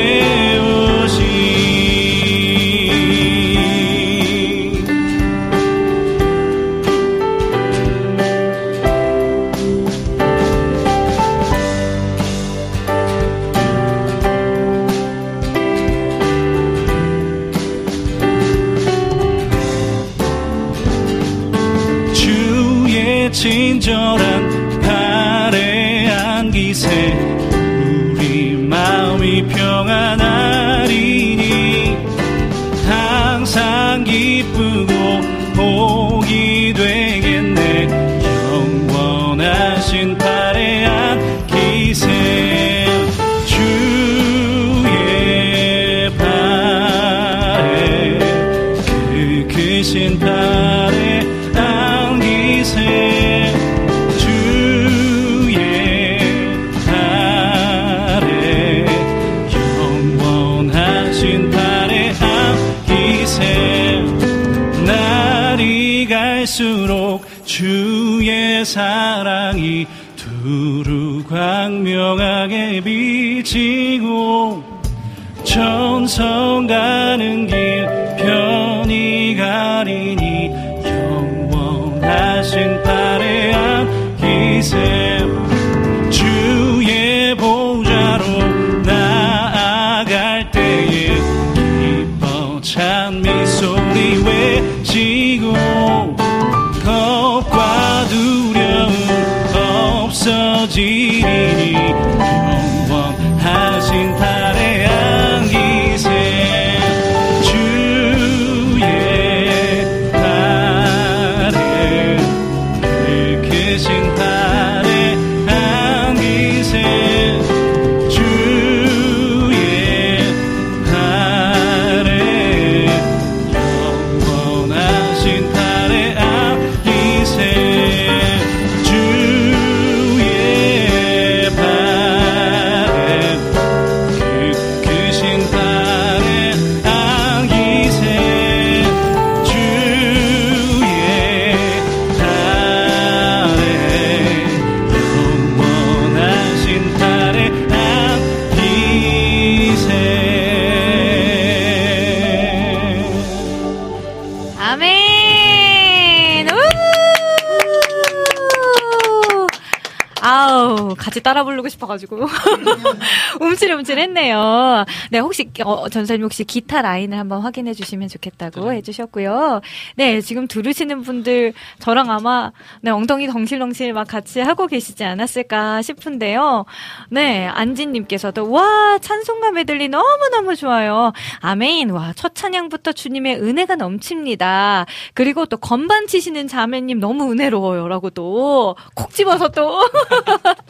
[165.10, 169.60] 네, 혹시, 어, 전사님 혹시 기타 라인을 한번 확인해 주시면 좋겠다고 해주셨고요.
[169.96, 176.64] 네, 지금 들으시는 분들, 저랑 아마, 네, 엉덩이 덩실덩실 막 같이 하고 계시지 않았을까 싶은데요.
[177.10, 181.12] 네, 안진님께서도, 와, 찬송가 메들리 너무 너무 좋아요.
[181.40, 181.90] 아멘.
[181.90, 184.86] 와, 첫 찬양부터 주님의 은혜가 넘칩니다.
[185.14, 187.88] 그리고 또 건반 치시는 자매님 너무 은혜로워요.
[187.88, 189.80] 라고 또, 콕 집어서 또.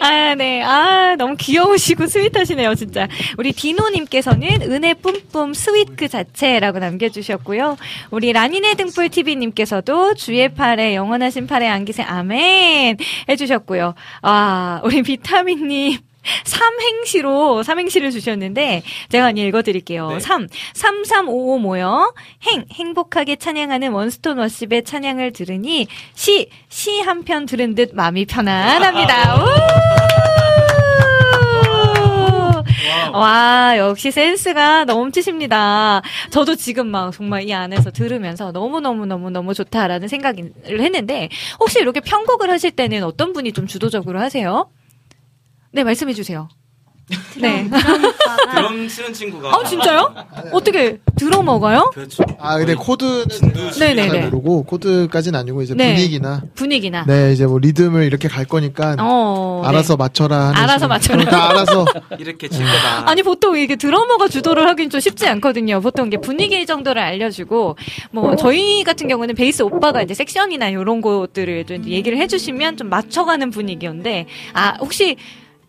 [0.00, 0.62] 아, 네.
[0.62, 3.08] 아, 너무 귀여우시고 sweet하시네요, 진짜.
[3.38, 7.76] 우리 디노님께서는 은혜 뿜뿜 sweet 그 자체라고 남겨주셨고요.
[8.10, 12.96] 우리 라니네 등불 TV님께서도 주의 팔에 영원하신 팔에 안기세 아멘
[13.28, 13.94] 해주셨고요.
[14.22, 16.11] 아, 우리 비타민님.
[16.44, 20.10] 삼행시로 삼행시를 주셨는데 제가 그냥 읽어드릴게요.
[20.10, 20.18] 네.
[20.18, 22.12] 삼3355 모여
[22.46, 28.24] 행 행복하게 찬양하는 One Stone Worship의 찬양을 들으니 시 시 한 편 들은 듯 마음이
[28.26, 29.36] 편안합니다.
[29.42, 29.52] 우!
[33.14, 36.00] 와 역시 센스가 넘치십니다.
[36.30, 41.28] 저도 지금 막 정말 이 안에서 들으면서 너무 너무 너무 너무 좋다라는 생각을 했는데
[41.60, 44.70] 혹시 이렇게 편곡을 하실 때는 어떤 분이 좀 주도적으로 하세요?
[45.72, 46.48] 네, 말씀해 주세요.
[47.40, 47.68] 네.
[48.54, 50.14] 드럼 치는 친구가 아, 진짜요?
[50.52, 51.90] 어떻게 드러머가요?
[51.92, 52.22] 그렇죠.
[52.38, 53.26] 아 근데 코드는
[53.78, 54.08] 네네네.
[54.08, 55.94] 잘 모르고 코드까지는 아니고 이제 네.
[55.94, 57.04] 분위기나 분위기나.
[57.06, 61.24] 네 이제 뭐 리듬을 이렇게 갈 거니까 어, 알아서 맞춰라 하는 알아서 식으로 맞춰라.
[61.24, 61.84] 다 알아서
[62.18, 63.10] 이렇게 칠 거다.
[63.10, 65.80] 아니 보통 이게 드러머가 주도를 하긴 좀 쉽지 않거든요.
[65.80, 67.76] 보통 이게 분위기 정도를 알려주고
[68.12, 73.50] 뭐 저희 같은 경우는 베이스 오빠가 이제 섹션이나 이런 것들을 좀 얘기를 해주시면 좀 맞춰가는
[73.50, 75.16] 분위기인데 아 혹시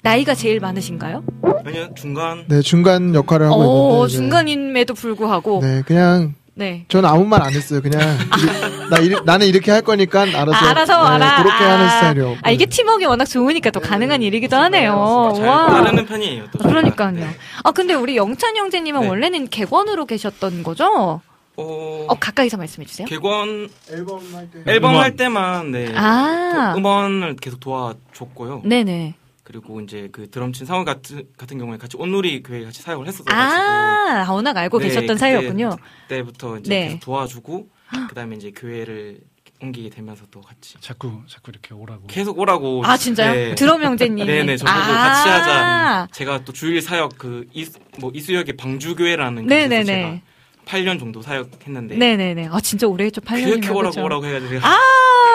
[0.04, 1.24] 나이가 제일 많으신가요?
[1.66, 6.86] 아니요 중간 네 중간 역할을 하고 어 있는데 이제 중간임에도 불구하고 네 그냥 네.
[6.90, 7.82] 저는 아무 말 안 했어요.
[7.82, 11.42] 그냥 이- 나 이리- 나는 이렇게 할 거니까 알아서 아, 알아서 네, 알아.
[11.44, 12.38] 그렇게 아, 하는 스타일이요.
[12.44, 15.34] 아 이게 팀워크가 워낙 좋으니까 또 가능한 일이기도 하네요.
[15.36, 15.68] 잘 와.
[15.68, 16.44] 따르는 편이에요.
[16.52, 16.60] 또.
[16.60, 17.26] 그러니까요.
[17.64, 19.08] 아 근데 우리 영찬 형제님은 네.
[19.08, 21.22] 원래는 객원으로 계셨던 거죠?
[21.56, 23.08] 어, 어 가까이서 말씀해 주세요.
[23.08, 24.72] 객원 앨범 할 때.
[24.72, 24.96] 앨범.
[24.98, 26.76] 할 때만 네 아.
[26.78, 28.62] 음원을 계속 도와줬고요.
[28.66, 29.16] 네네.
[29.54, 33.40] 그리고 이제 그 드럼 친 상호 같은 같은 경우에 같이 온누리 교회 같이 사역을 했었어가지고
[33.40, 35.78] 아 워낙 알고 네, 계셨던 그때- 사이였군요.
[36.08, 36.86] 그때부터 이제 네.
[36.88, 37.70] 계속 도와주고
[38.10, 39.20] 그다음에 이제 교회를
[39.62, 42.08] 옮기게 되면서 또 같이 자꾸 자꾸 이렇게 오라고.
[42.08, 43.32] 계속 오라고 아 진짜요?
[43.34, 43.56] 네.
[43.56, 44.26] 드럼 형제님.
[44.26, 44.84] 네네 저보고 아.
[45.08, 46.08] 같이 하자.
[46.12, 50.24] 제가 또 주일 사역 그이뭐 이수역의 방주교회라는 곳에서 네네네.
[50.66, 52.50] 제가 8년 정도 사역했는데 네네네.
[52.52, 53.22] 아 진짜 오래 했죠.
[53.22, 54.04] 8년이면 그렇게 오라고 그죠?
[54.04, 54.78] 오라고 해가지고 아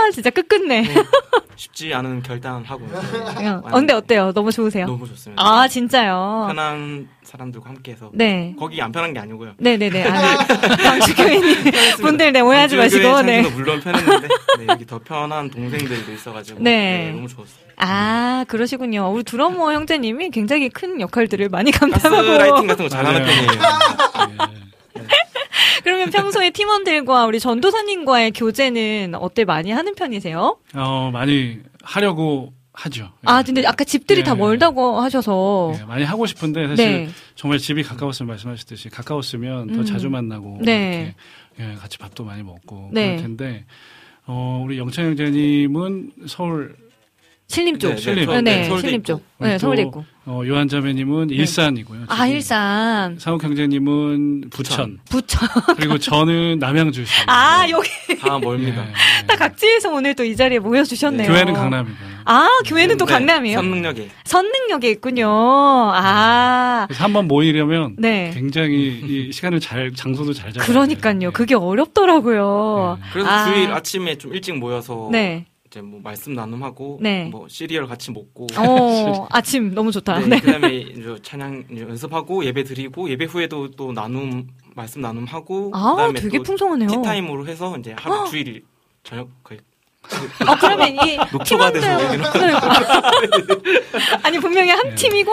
[0.09, 0.83] 아, 진짜 끝끝내.
[0.83, 0.95] 네,
[1.57, 2.85] 쉽지 않은 결단하고.
[3.65, 4.33] 어, 근데 어때요?
[4.33, 4.87] 너무 좋으세요?
[4.87, 5.43] 너무 좋습니다.
[5.43, 6.47] 아, 진짜요?
[6.49, 8.11] 편한 사람들과 함께해서.
[8.15, 8.55] 네.
[8.59, 9.53] 거기 안 편한 게 아니고요.
[9.59, 10.09] 네네네.
[10.09, 10.47] 아,
[10.83, 11.57] 방주교회님
[12.01, 13.23] 분들 네, 오해하지 마시고.
[13.23, 13.43] 네.
[13.43, 16.61] 물론 편했는데 네, 여기 더 편한 동생들도 있어가지고.
[16.63, 16.71] 네.
[17.09, 17.69] 네, 너무 좋았어요.
[17.77, 19.11] 아, 그러시군요.
[19.13, 22.17] 우리 드러머 형제님이 굉장히 큰 역할들을 많이 감당하고.
[22.17, 23.47] 가스라이팅 같은 거 잘하는 맞아요.
[23.47, 24.59] 편이에요.
[25.85, 30.59] 그러면 평소에 팀원들과 우리 전도사님과의 교제는 어때 많이 하는 편이세요?
[30.75, 33.11] 어, 많이 하려고 하죠.
[33.25, 34.25] 아, 근데 아까 집들이 예.
[34.25, 35.75] 다 멀다고 하셔서.
[35.81, 37.09] 예, 많이 하고 싶은데 사실 네.
[37.35, 39.85] 정말 집이 가까웠으면 말씀하셨듯이 가까웠으면 더 음.
[39.85, 41.15] 자주 만나고 네.
[41.57, 43.09] 이렇게 예, 같이 밥도 많이 먹고 네.
[43.09, 43.65] 그럴 텐데
[44.27, 46.77] 어, 우리 영창 형제님은 서울
[47.51, 47.89] 신림 쪽.
[47.89, 48.25] 네, 네, 신림.
[48.27, 49.03] 서울- 네, 서울대 신림.
[49.05, 49.23] 쪽.
[49.39, 50.05] 네, 또, 서울대 있고.
[50.27, 52.03] 어, 요한 자매님은 일산이고요.
[52.09, 52.29] 아, 지금.
[52.35, 53.19] 일산.
[53.19, 54.99] 상욱 형제님은 부천.
[55.09, 55.49] 부천.
[55.79, 57.23] 그리고 저는 남양주시.
[57.27, 57.89] 아, 여기.
[58.21, 58.85] 다 멀입니다.
[58.85, 59.27] 예, 예.
[59.27, 61.27] 다 각지에서 오늘 또 이 자리에 모여 주셨네요.
[61.27, 61.97] 교회는 강남이고요.
[62.27, 63.57] 아, 교회는 또 네, 강남이에요?
[63.57, 64.09] 선능력에.
[64.25, 65.27] 선능역에 있군요.
[65.31, 66.85] 아.
[66.87, 68.31] 그래서 한번 모이려면 네.
[68.35, 71.19] 굉장히 이 시간을 잘 장소도 잘 잡아야 그러니까요.
[71.19, 71.31] 돼요.
[71.33, 72.99] 그게 어렵더라고요.
[73.01, 73.09] 네.
[73.15, 73.45] 그래서 아.
[73.47, 75.47] 주일 아침에 좀 일찍 모여서 네.
[75.69, 77.27] 이제 뭐 말씀 나눔하고 네.
[77.27, 80.19] 뭐 시리얼 같이 먹고 어, 아침 너무 좋다.
[80.21, 80.41] 네, 네.
[80.41, 86.21] 그다음에 이제 찬양 이제 연습하고 예배 드리고 예배 후에도 또 나눔 말씀 나눔하고 아, 그다음에
[86.21, 86.89] 되게 또 풍성하네요.
[86.89, 88.65] 티타임으로 해서 이제 하루 주일
[89.03, 89.61] 저녁 거의
[90.47, 93.11] 어, 그러면 이 팀원들- 그러니까.
[94.23, 94.95] 아니 분명히 한 네.
[94.95, 95.31] 팀이고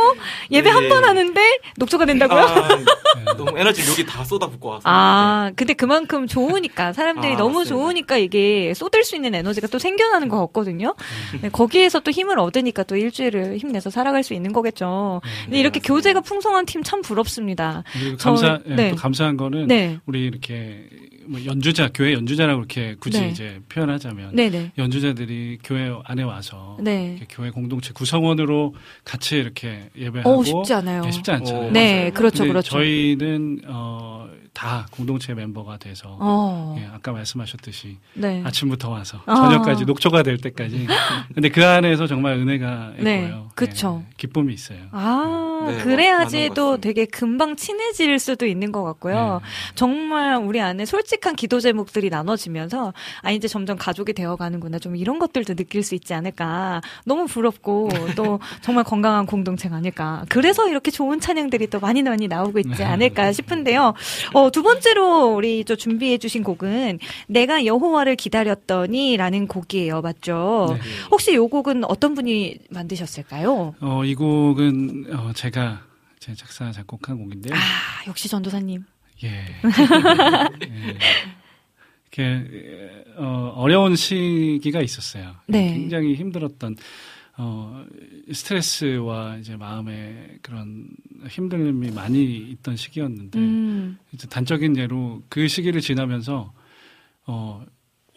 [0.52, 0.90] 예배 한 네.
[0.90, 2.40] 번 하는데 녹초가 된다고요?
[2.42, 2.86] 아, 네.
[3.38, 7.76] 너무 에너지 여기 다 쏟아붓고 와서 아, 근데 그만큼 좋으니까 사람들이 아, 너무 맞습니다.
[7.76, 10.96] 좋으니까 이게 쏟을 수 있는 에너지가 또 생겨나는 것 같거든요.
[11.42, 15.22] 네, 거기에서 또 힘을 얻으니까 또 일주일을 힘내서 살아갈 수 있는 거겠죠.
[15.46, 15.94] 근데 이렇게 맞습니다.
[15.94, 17.84] 교제가 풍성한 팀 참 부럽습니다.
[18.20, 18.90] 감사 예, 네.
[18.92, 20.84] 또 감사한 거는 네, 우리 이렇게
[21.28, 23.30] 뭐 연주자 교회 연주자라고 이렇게 굳이 네.
[23.30, 27.20] 이제 표현하자면 네, 네, 연주자들이 교회 안에 와서 네.
[27.30, 31.04] 교회 공동체 구성원으로 같이 이렇게 예배하고 어 쉽지 않아요.
[31.06, 31.68] 예, 쉽지 않잖아요.
[31.68, 32.12] 어, 네.
[32.12, 32.70] 그렇죠, 그렇죠.
[32.72, 38.42] 저희는 어, 다 공동체 멤버가 돼서 어, 예, 아까 말씀하셨듯이 네.
[38.46, 39.36] 아침부터 와서 아.
[39.36, 40.88] 저녁까지 녹초가 될 때까지.
[41.36, 43.52] 근데 그 안에서 정말 은혜가 네, 있고요.
[43.54, 44.04] 그쵸.
[44.08, 44.80] 예, 기쁨이 있어요.
[44.92, 46.78] 아, 네, 그래야지 또.
[46.78, 49.42] 되게 금방 친해질 수도 있는 것 같고요.
[49.44, 49.76] 네.
[49.76, 55.56] 정말 우리 안에 솔직한 기도 제목들이 나눠지면서 아 이제 점점 가족이 되어가는구나 좀 이런 것들도
[55.56, 61.68] 느낄 수 있지 않을까 너무 부럽고 또 정말 건강한 공동체가 아닐까 그래서 이렇게 좋은 찬양들이
[61.68, 63.94] 또 많이 많이 나오고 있지 않을까 싶은데요.
[64.34, 70.78] 어, 두 번째로 우리 저 준비해 주신 곡은 내가 여호와를 기다렸더니라는 곡이에요, 맞죠?
[70.78, 70.80] 네.
[71.12, 73.76] 혹시 이 곡은 어떤 분이 만드셨을까요?
[73.80, 75.82] 어, 이 곡은 어, 제가
[76.20, 77.54] 제 작사 작곡한 곡인데요.
[77.54, 77.58] 아
[78.08, 78.84] 역시 전도사님.
[79.24, 79.30] 예.
[80.64, 80.98] 예.
[82.18, 85.36] 이렇게 어, 어려운 시기가 있었어요.
[85.48, 85.74] 네.
[85.74, 86.76] 굉장히 힘들었던
[87.38, 87.86] 어,
[88.32, 90.88] 스트레스와 이제 마음의 그런
[91.26, 93.98] 힘듦이 많이 있던 시기였는데 음.
[94.14, 96.54] 이제 단적인 예로 그 시기를 지나면서
[97.28, 97.66] 어,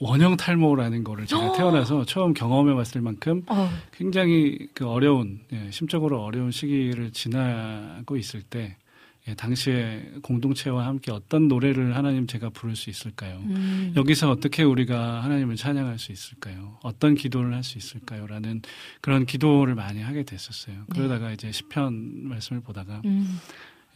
[0.00, 6.22] 원형 탈모라는 거를 제가 태어나서 처음 경험해 봤을 만큼 어, 굉장히 그 어려운 예, 심적으로
[6.22, 8.76] 어려운 시기를 지나고 있을 때
[9.28, 13.38] 예, 당시에 공동체와 함께 어떤 노래를 하나님 제가 부를 수 있을까요?
[13.44, 13.92] 음.
[13.94, 16.78] 여기서 어떻게 우리가 하나님을 찬양할 수 있을까요?
[16.82, 18.62] 어떤 기도를 할 수 있을까요?라는
[19.02, 20.84] 그런 기도를 많이 하게 됐었어요.
[20.90, 23.38] 그러다가 이제 시편 말씀을 보다가 음.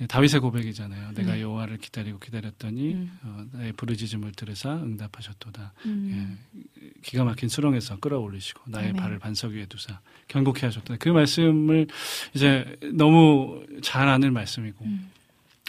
[0.01, 1.13] 예, 다윗의 고백이잖아요.
[1.13, 1.43] 내가 네.
[1.43, 3.19] 여호와를 기다리고 기다렸더니 음.
[3.23, 5.73] 어, 나의 부르짖음을 들으사 응답하셨도다.
[5.87, 6.39] 음.
[6.83, 8.97] 예, 기가 막힌 수렁에서 끌어올리시고 나의 아멘.
[8.97, 10.97] 발을 반석 위에 두사 견고케 하셨다.
[10.99, 11.87] 그 말씀을
[12.35, 15.11] 이제 너무 잘 아는 말씀이고 음.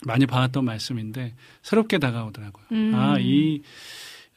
[0.06, 2.66] 많이 봐왔던 말씀인데 새롭게 다가오더라고요.
[2.72, 2.92] 음.
[2.96, 3.62] 아, 이,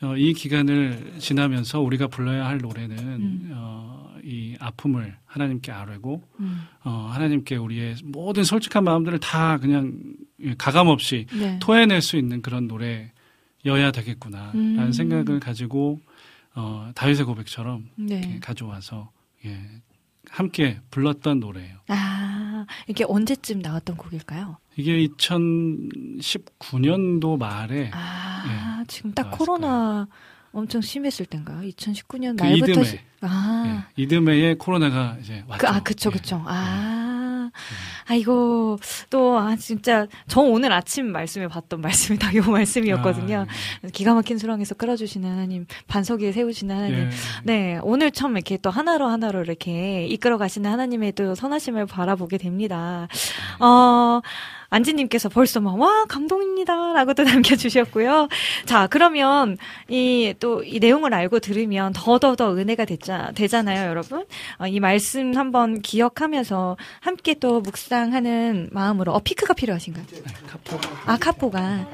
[0.02, 3.50] 어, 이 기간을 지나면서 우리가 불러야 할 노래는 음.
[3.54, 6.62] 어, 이 아픔을 하나님께 아뢰고 음.
[6.84, 9.98] 어, 하나님께 우리의 모든 솔직한 마음들을 다 그냥
[10.40, 11.58] 예, 가감 없이 네.
[11.60, 14.92] 토해낼 수 있는 그런 노래여야 되겠구나라는 음.
[14.92, 16.00] 생각을 가지고
[16.54, 18.38] 어, 다윗의 고백처럼 네.
[18.42, 19.10] 가져와서
[19.44, 19.60] 예,
[20.28, 21.76] 함께 불렀던 노래예요.
[21.88, 24.58] 아, 이게 언제쯤 나왔던 곡일까요?
[24.76, 30.08] 이게 2019년도 말에 아, 지금 딱 나왔을 코로나
[30.52, 31.68] 엄청 심했을 땐가요?
[31.70, 32.84] 2019년 그 말부터 이듬해.
[32.86, 32.98] 시...
[33.22, 33.84] 아.
[33.98, 35.66] 예, 이듬해에 코로나가 이제 왔죠.
[35.66, 36.12] 그, 아, 그쵸, 예.
[36.16, 36.42] 그쵸.
[36.46, 37.50] 아,
[38.06, 38.78] 아, 이거,
[39.10, 43.44] 또, 아, 진짜, 저 오늘 아침 말씀에 봤던 말씀이 다 요 말씀이었거든요.
[43.84, 46.78] 아, 기가 막힌 수렁에서 끌어주시는 하나님, 반석 위에 세우시는 예.
[46.80, 46.98] 하나님.
[47.00, 47.10] 예.
[47.44, 53.08] 네, 오늘 참 이렇게 또 하나로 하나로 이렇게 이끌어 가시는 하나님의 또 선하심을 바라보게 됩니다.
[53.60, 54.20] 어,
[54.68, 56.92] 안지님께서 벌써 막, 와, 감동입니다.
[56.92, 58.28] 라고도 남겨주셨고요.
[58.64, 59.56] 자, 그러면
[59.88, 64.24] 이또이 내용을 알고 들으면 더더더 은혜가 됐자, 되잖아요, 여러분.
[64.58, 70.04] 어, 이 말씀 한번 기억하면서 함께 또 묵상하는 마음으로, 어, 피크가 필요하신가요?
[71.06, 71.86] 아, 카포가.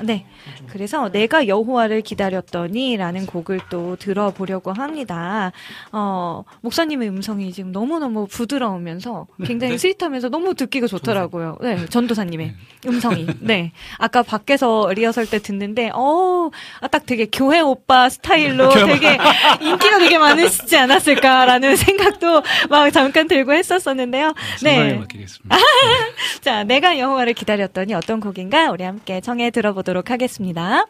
[0.00, 0.26] 네.
[0.68, 5.52] 그래서 내가 여호와를 기다렸더니라는 곡을 또 들어보려고 합니다.
[5.92, 9.78] 어, 목사님의 음성이 지금 너무너무 부드러우면서 굉장히 네.
[9.78, 11.58] 스윗하면서 너무 듣기가 좋더라고요.
[11.62, 12.54] 네, 전도사님의
[12.86, 13.26] 음성이.
[13.40, 13.72] 네.
[13.98, 19.16] 아까 밖에서 리허설 때 듣는데, 어, 아, 딱 되게 교회 오빠 스타일로 되게
[19.60, 24.34] 인기가 되게 많으시지 않았을까라는 생각도 막 잠깐 들고 했었었는데요.
[24.58, 24.98] 생각에 네.
[24.98, 25.56] 맡기겠습니다.
[26.42, 30.86] 자, 내가 여호와를 기다렸더니 어떤 곡인가 우리 함께 청해 들어보도록 하겠습니다.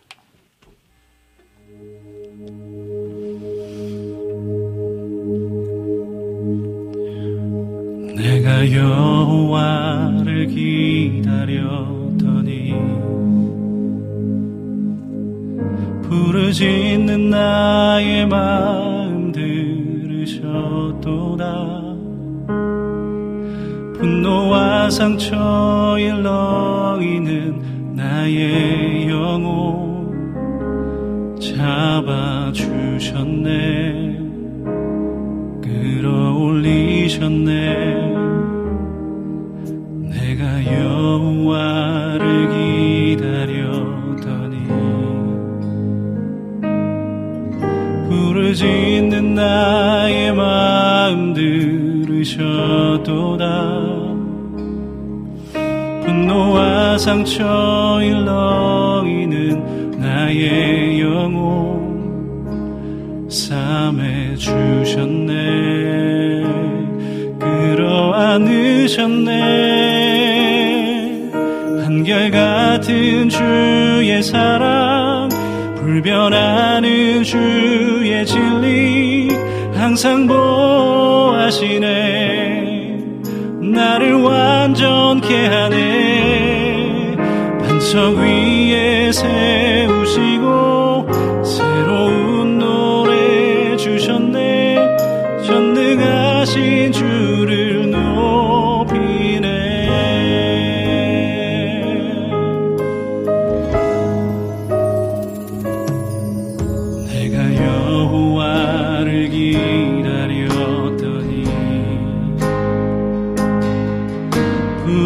[8.17, 11.75] 내가 여호와를 기다렸더니
[16.03, 20.65] 부르짖는 나의 마음 들으셨도다
[23.99, 30.11] 분노와 상처 일렁이는 나의 영혼
[31.41, 32.75] 잡아주셨네.
[35.63, 37.53] 끌어올리셨네.
[40.11, 40.43] 내가
[40.75, 42.49] 여호와를
[43.17, 44.57] 기다렸더니
[48.09, 52.65] 부르짖는 나의 마음 들으셨도다
[56.15, 57.43] 분노와 상처
[58.01, 61.75] 일렁이는 나의 영혼
[63.29, 65.33] 삼해 주셨네.
[67.41, 69.33] 끌어 안으셨네.
[71.85, 75.29] 한결같은 주의 사랑
[75.75, 79.31] 불변하는 주의 진리
[79.75, 81.95] 항상 보하시네
[83.75, 87.17] 나를 완전케 하네.
[87.61, 90.45] 반석 위에 세우시고
[91.45, 92.14] 새로운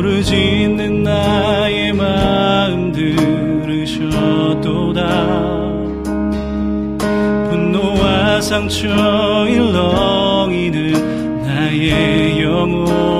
[0.09, 2.91] 부르짖는 나의 마음
[3.67, 5.03] 들으셨도다.
[7.51, 8.89] 분노와 상처
[9.47, 13.18] 일렁이는 나의 영혼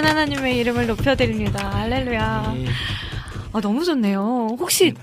[0.00, 1.74] 전능하신 하나님의 이름을 높여드립니다.
[1.74, 2.54] 할렐루야.
[2.56, 2.66] 예.
[3.52, 4.56] 아, 너무 좋네요.
[4.58, 4.94] 혹시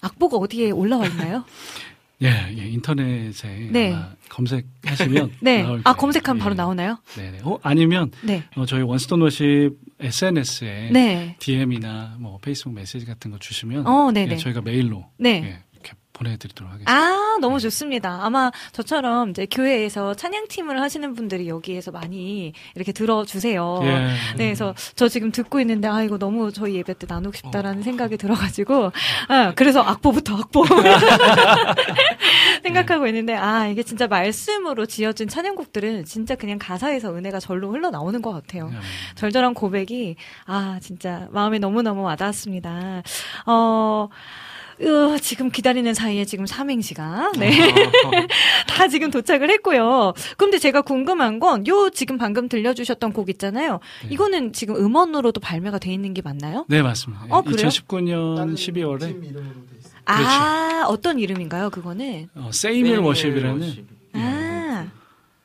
[0.00, 1.44] 악보가 어디에 올라와 있나요?
[2.22, 3.94] 예, 예, 인터넷에 네.
[4.30, 5.62] 검색하시면 네.
[5.62, 5.96] 나올 아, 거예요.
[5.96, 6.42] 검색하면 예.
[6.42, 6.98] 바로 나오나요?
[7.14, 7.40] 네네.
[7.42, 8.44] 어, 아니면 네.
[8.56, 11.36] 어, 저희 원스톤 워십 SNS에 네.
[11.40, 14.32] DM이나 뭐 페이스북 메시지 같은 거 주시면 어, 네네.
[14.32, 15.62] 예, 저희가 메일로 네.
[16.16, 16.92] 보내드리도록 하겠습니다.
[16.92, 18.20] 아, 너무 좋습니다.
[18.22, 23.80] 아마 저처럼 이제 교회에서 찬양팀을 하시는 분들이 여기에서 많이 이렇게 들어주세요.
[23.82, 23.88] 예.
[24.36, 28.16] 네, 그래서 저 지금 듣고 있는데, 아, 이거 너무 저희 예배 때 나누고 싶다라는 생각이
[28.16, 28.92] 들어가지고,
[29.28, 30.64] 아, 그래서 악보부터 악보.
[32.62, 38.32] 생각하고 있는데, 아, 이게 진짜 말씀으로 지어진 찬양곡들은 진짜 그냥 가사에서 은혜가 절로 흘러나오는 것
[38.32, 38.70] 같아요.
[38.72, 38.78] 예.
[39.14, 43.02] 절절한 고백이, 아, 진짜 마음에 너무너무 와닿았습니다.
[43.46, 44.08] 어,
[44.80, 47.50] 으, 지금 기다리는 사이에 지금 삼행시가, 네.
[48.68, 50.12] 다 지금 도착을 했고요.
[50.36, 53.80] 근데 제가 궁금한 건, 요 지금 방금 들려주셨던 곡 있잖아요.
[54.02, 54.08] 네.
[54.10, 56.66] 이거는 지금 음원으로도 발매가 돼 있는 게 맞나요?
[56.68, 57.24] 네, 맞습니다.
[57.30, 57.68] 어, 그래요?
[57.68, 59.96] 2019년 12월에 팀 이름으로 돼 있어요.
[60.04, 62.28] 아, 어떤 이름인가요, 그거는?
[62.34, 63.86] 어, 세이밀 Worship이라는 worship.
[64.12, 64.86] 아,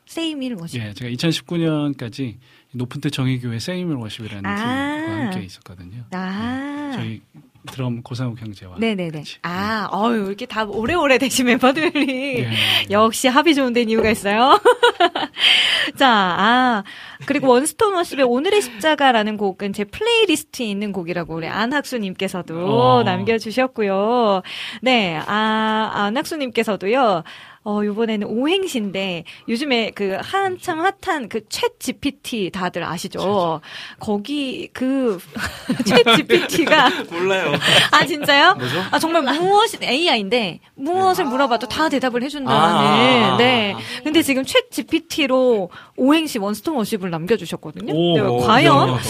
[0.07, 0.81] 세이밀 Worship.
[0.81, 2.35] 예, 제가 2019년까지
[2.73, 4.55] 높은 뜻 정의교회 세이밀 Worship이라는 아.
[4.55, 6.03] 팀과 함께 있었거든요.
[6.11, 6.91] 아.
[6.95, 7.21] 저희
[7.71, 9.19] 드럼 고상욱 형제와 네네네.
[9.19, 9.37] 같이.
[9.43, 12.39] 아, 어유 이렇게 다 오래오래 되신 멤버들이.
[12.39, 12.49] 예.
[12.89, 14.59] 역시 합이 좋은 데는 이유가 있어요.
[15.97, 16.83] 자, 아,
[17.25, 23.03] 그리고 원스톤 워십의 오늘의 십자가라는 곡은 제 playlist에 있는 곡이라고 우리 안학수님께서도 어.
[23.03, 24.41] 남겨주셨고요.
[24.81, 27.23] 네, 아, 안학수님께서도요.
[27.63, 33.61] 어, 요번에는 오행시인데, 요즘에 그 한참 hot한 그 챗 GPT 다들 아시죠?
[33.99, 35.19] 거기 그,
[35.85, 37.53] 챗 GPT가 몰라요.
[37.91, 38.55] 아 진짜요?
[38.55, 38.83] 뭐죠?
[38.89, 42.59] 아 정말 무엇이 AI인데 무엇을 물어봐도 다 대답을 해준다는.
[42.59, 43.37] 아.
[43.37, 43.75] 네.
[44.03, 47.93] 근데 지금 챗 GPT로 오행시 원스톤 워십을 남겨주셨거든요.
[47.93, 49.03] 오, 네, 오, 과연 대단하다.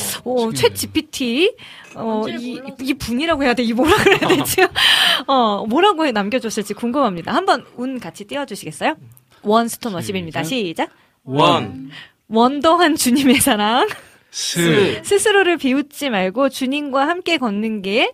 [1.95, 3.63] 어, GPT 어, 이, 이 분이라고 해야 돼?
[3.63, 4.61] 이 뭐라 그래야 되지?
[5.27, 7.33] 어, 뭐라고 해 남겨줬을지 궁금합니다.
[7.33, 8.95] 한번 운 같이 띄워주시겠어요?
[9.43, 10.43] 원 스톤 워십입니다.
[10.43, 10.89] 시작.
[11.23, 11.91] 원,
[12.27, 13.87] wonder한 주님의 사랑.
[14.31, 18.11] 스, 스스로를 비웃지 말고 주님과 함께 걷는 길.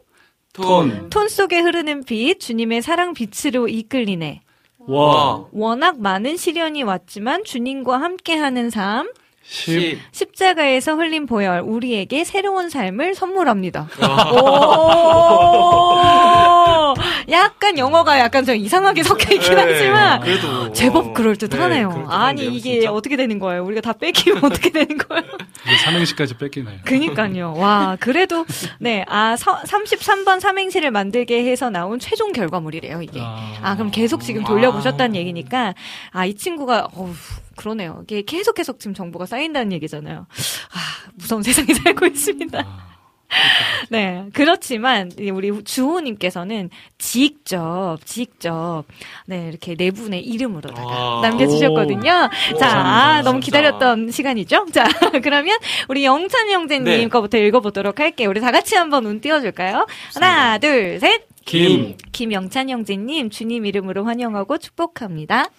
[0.53, 4.41] 톤, 톤 속에 흐르는 빛, 주님의 사랑 빛으로 이끌리네.
[4.79, 9.07] 워, 워낙 많은 시련이 왔지만 주님과 함께하는 삶,
[9.49, 13.87] 십, 십, 십자가에서 흘린 보혈, 우리에게 새로운 삶을 선물합니다.
[14.01, 14.31] 와.
[14.33, 15.97] 오!
[17.29, 21.89] 약간 영어가 약간 좀 이상하게 섞여 있긴 네, 하지만 그래도 제법 어, 그럴 듯하네요.
[21.89, 22.91] 네, 아니 이게 진짜.
[22.91, 23.63] 어떻게 되는 거예요?
[23.65, 25.23] 우리가 다 뺏기면 어떻게 되는 거예요?
[25.85, 26.77] 삼행시까지 뺏기나요?
[26.85, 27.53] 그니까요.
[27.57, 28.45] 와, 그래도,
[28.79, 33.19] 네, 아, 서, 33번 삼행시를 만들게 해서 나온 최종 결과물이래요, 이게.
[33.21, 35.73] 아, 그럼 계속 지금 돌려보셨다는 얘기니까,
[36.11, 37.13] 아, 이 친구가, 어우,
[37.57, 38.01] 그러네요.
[38.03, 40.27] 이게 계속 계속 지금 정보가 쌓인다는 얘기잖아요.
[40.29, 42.59] 아, 무서운 세상에 살고 있습니다.
[42.59, 42.87] 아,
[43.89, 44.25] 네.
[44.33, 48.85] 그렇지만, 이 우리 주호님께서는 직접, 직접,
[49.25, 51.19] 네, 이렇게 네 분의 이름으로다가 아.
[51.23, 52.01] 남겨주셨거든요.
[52.03, 53.17] 자, 감사합니다.
[53.17, 53.39] 아, 너무.
[53.39, 54.67] 기다렸던 시간이죠?
[54.71, 54.85] 자,
[55.23, 55.57] 그러면
[55.89, 57.07] 우리 영찬 형제님 네.
[57.09, 58.29] 거부터 읽어보도록 할게요.
[58.29, 59.85] 우리 다 같이 한번 운 띄워줄까요?
[60.13, 61.27] 하나, 둘, 셋.
[61.45, 65.49] 김, 김영찬 형제님, 주님 이름으로 환영하고 축복합니다.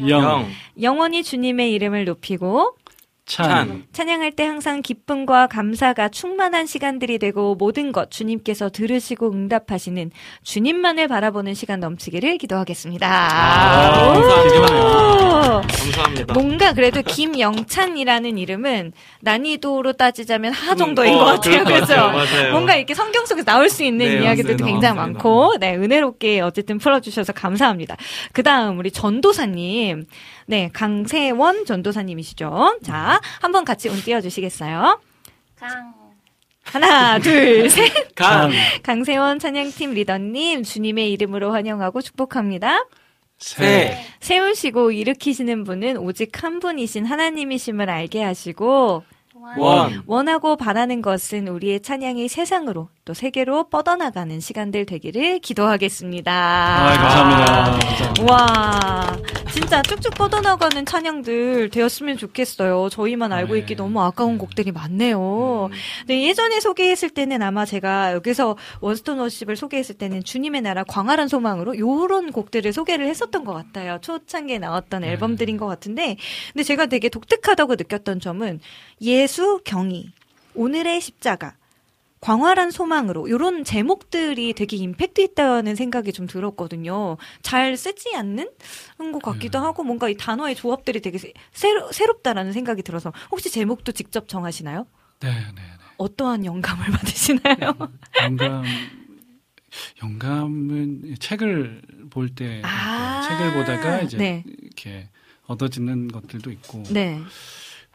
[0.00, 0.46] 영, 영,
[0.80, 2.76] 영원히 주님의 이름을 높이고,
[3.24, 10.10] 찬, 찬, 찬양할 때 항상 기쁨과 감사가 충만한 시간들이 되고 모든 것 주님께서 들으시고 응답하시는
[10.42, 13.08] 주님만을 바라보는 시간 넘치기를 기도하겠습니다.
[13.08, 14.20] 아, 오!
[14.22, 15.62] 감사합니다.
[15.62, 16.34] 감사합니다.
[16.34, 21.64] 뭔가 그래도 김영찬이라는 이름은 난이도로 따지자면 하 정도인 어, 것 같아요.
[21.64, 21.94] 그렇죠?
[21.94, 22.52] 맞아요.
[22.52, 24.66] 뭔가 이렇게 성경 속에서 나올 수 있는 네, 이야기들도 맞습니다.
[24.66, 25.22] 굉장히 맞습니다.
[25.22, 27.96] 많고, 네, 은혜롭게 어쨌든 풀어주셔서 감사합니다.
[28.32, 30.06] 그 다음, 우리 전도사님.
[30.46, 32.80] 네, 강세원 전도사님이시죠.
[32.82, 35.00] 자, 한번 같이 운 띄워주시겠어요?
[35.56, 35.94] 강.
[36.64, 37.92] 하나, 둘, 셋.
[38.14, 42.86] 강, 강세원 찬양팀 리더님, 주님의 이름으로 환영하고 축복합니다.
[43.38, 49.04] 세, 세, 세우시고 일으키시는 분은 오직 한 분이신 하나님이심을 알게 하시고,
[49.58, 56.32] 원, 원하고 바라는 것은 우리의 찬양이 세상으로 또 세계로 뻗어나가는 시간들 되기를 기도하겠습니다.
[56.32, 58.32] 아, 감사합니다.
[58.32, 59.18] 와,
[59.52, 62.88] 진짜 쭉쭉 뻗어나가는 찬양들 되었으면 좋겠어요.
[62.90, 63.60] 저희만 알고 네.
[63.60, 65.70] 있기 너무 아까운 곡들이 많네요.
[66.06, 71.76] 네, 예전에 소개했을 때는 아마 제가 여기서 원스톤 워십을 소개했을 때는 주님의 나라 광활한 소망으로
[71.76, 73.98] 요런 곡들을 소개를 했었던 것 같아요.
[74.00, 76.16] 초창기에 나왔던 앨범들인 것 같은데,
[76.52, 78.60] 근데 제가 되게 독특하다고 느꼈던 점은
[79.00, 80.12] 예 수, 경희,
[80.54, 81.54] 오늘의 십자가,
[82.20, 87.16] 광활한 소망으로 이런 제목들이 되게 임팩트 있다는 생각이 좀 들었거든요.
[87.40, 88.50] 잘 쓰지 않는
[89.12, 93.92] 것 같기도 하고 뭔가 이 단어의 조합들이 되게 새- 새로, 새롭다라는 생각이 들어서 혹시 제목도
[93.92, 94.86] 직접 정하시나요?
[95.20, 95.62] 네, 네.
[95.96, 97.72] 어떠한 영감을 받으시나요?
[98.22, 98.64] 영감
[100.02, 104.44] 영감은 책을 볼때 아, 책을 보다가 이제 네.
[104.46, 105.08] 이렇게
[105.46, 107.18] 얻어지는 것들도 있고 네.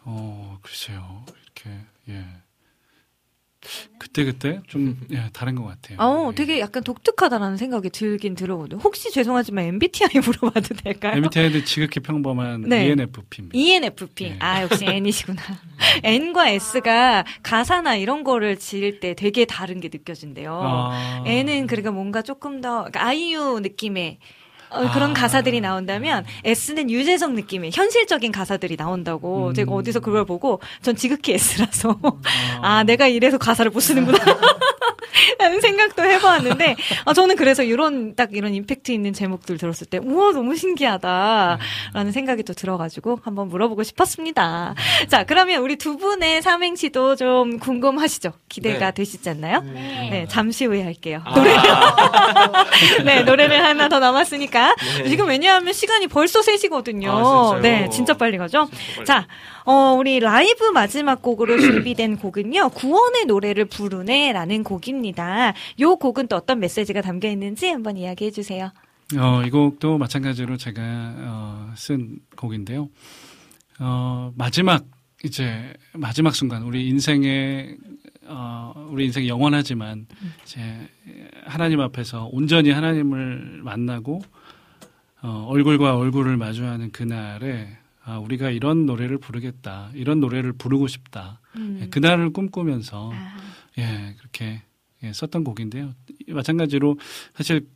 [0.10, 1.70] 어 글쎄요 이렇게
[2.10, 2.24] 예
[3.98, 5.98] 그때 그때 좀 예, 다른 것 같아요.
[6.00, 8.80] 어, 되게 약간 독특하다라는 생각이 들긴 들어거든요.
[8.82, 11.14] 혹시 죄송하지만 MBTI 물어봐도 될까요?
[11.18, 12.86] MBTI도 지극히 평범한 네.
[12.88, 13.58] ENFP입니다.
[13.58, 14.36] ENFP.
[14.40, 15.42] 아, 역시 N이시구나.
[16.04, 20.62] N과 S가 가사나 이런 거를 지을 때 되게 다른 게 느껴진대요.
[20.64, 21.24] 아.
[21.26, 24.20] N은 그러니까 뭔가 조금 더 그러니까 아이유 느낌의
[24.70, 25.14] 어, 그런 아.
[25.14, 29.54] 가사들이 나온다면 S는 유재석 느낌의 현실적인 가사들이 나온다고 음.
[29.54, 31.98] 제가 어디서 그걸 보고 전 지극히 S라서
[32.62, 34.18] 아 내가 이래서 가사를 못 쓰는구나
[35.40, 36.76] 라는 생각도 해보았는데
[37.06, 41.60] 아, 저는 그래서 이런 딱 이런 임팩트 있는 제목들 들었을 때 우와 너무 신기하다
[41.94, 44.76] 라는 생각이 또 들어가지고 한번 물어보고 싶었습니다.
[45.08, 48.34] 자 그러면 우리 두 분의 삼행시도 좀 궁금하시죠?
[48.50, 48.94] 기대가 네.
[48.94, 49.62] 되시지 않나요?
[49.62, 50.10] 네.
[50.12, 51.22] 네 잠시 후에 할게요.
[51.26, 51.34] 아.
[51.36, 51.56] 노래
[53.06, 55.10] 네 노래를 하나 더 남았으니까 네.
[55.10, 57.10] 지금 왜냐하면 시간이 벌써 3시거든요.
[57.10, 57.60] 아?
[57.62, 58.70] 네 진짜 빨리 가죠.
[58.72, 59.06] 진짜 빨리.
[59.06, 59.28] 자,
[59.68, 65.54] 어, 우리 라이브 마지막 곡으로 준비된 곡은요, 구원의 노래를 부르네라는 곡입니다.
[65.82, 68.72] 요 곡은 또 어떤 메시지가 담겨 있는지 한번 이야기해 주세요.
[69.18, 72.88] 어, 이 곡도 마찬가지로 제가 어, 쓴 곡인데요.
[73.82, 74.86] 어, 마지막
[75.26, 77.78] 이제 마지막 순간 우리 인생의
[78.28, 80.08] 어, 우리 인생이 영원하지만
[80.44, 80.62] 이제
[81.46, 84.22] 하나님 앞에서 온전히 하나님을 만나고
[85.24, 91.42] 어, 얼굴과 얼굴을 마주하는 그날에 아, 우리가 이런 노래를 부르겠다, 이런 노래를 부르고 싶다.
[91.58, 91.80] 음.
[91.82, 93.38] 예, 그날을 꿈꾸면서 아,
[93.78, 94.62] 예, 그렇게
[95.04, 95.94] 예, 썼던 곡인데요.
[96.30, 96.98] 마찬가지로
[97.36, 97.68] 사실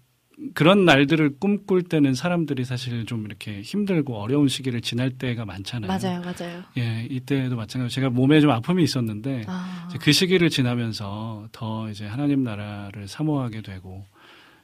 [0.53, 5.87] 그런 날들을 꿈꿀 때는 사람들이 사실 좀 이렇게 힘들고 어려운 시기를 지날 때가 많잖아요.
[5.89, 6.63] 맞아요, 맞아요.
[6.77, 12.41] 예, 이때도 마찬가지로 제가 몸에 좀 아픔이 있었는데 아, 그 시기를 지나면서 더 이제 하나님
[12.41, 14.05] 나라를 사모하게 되고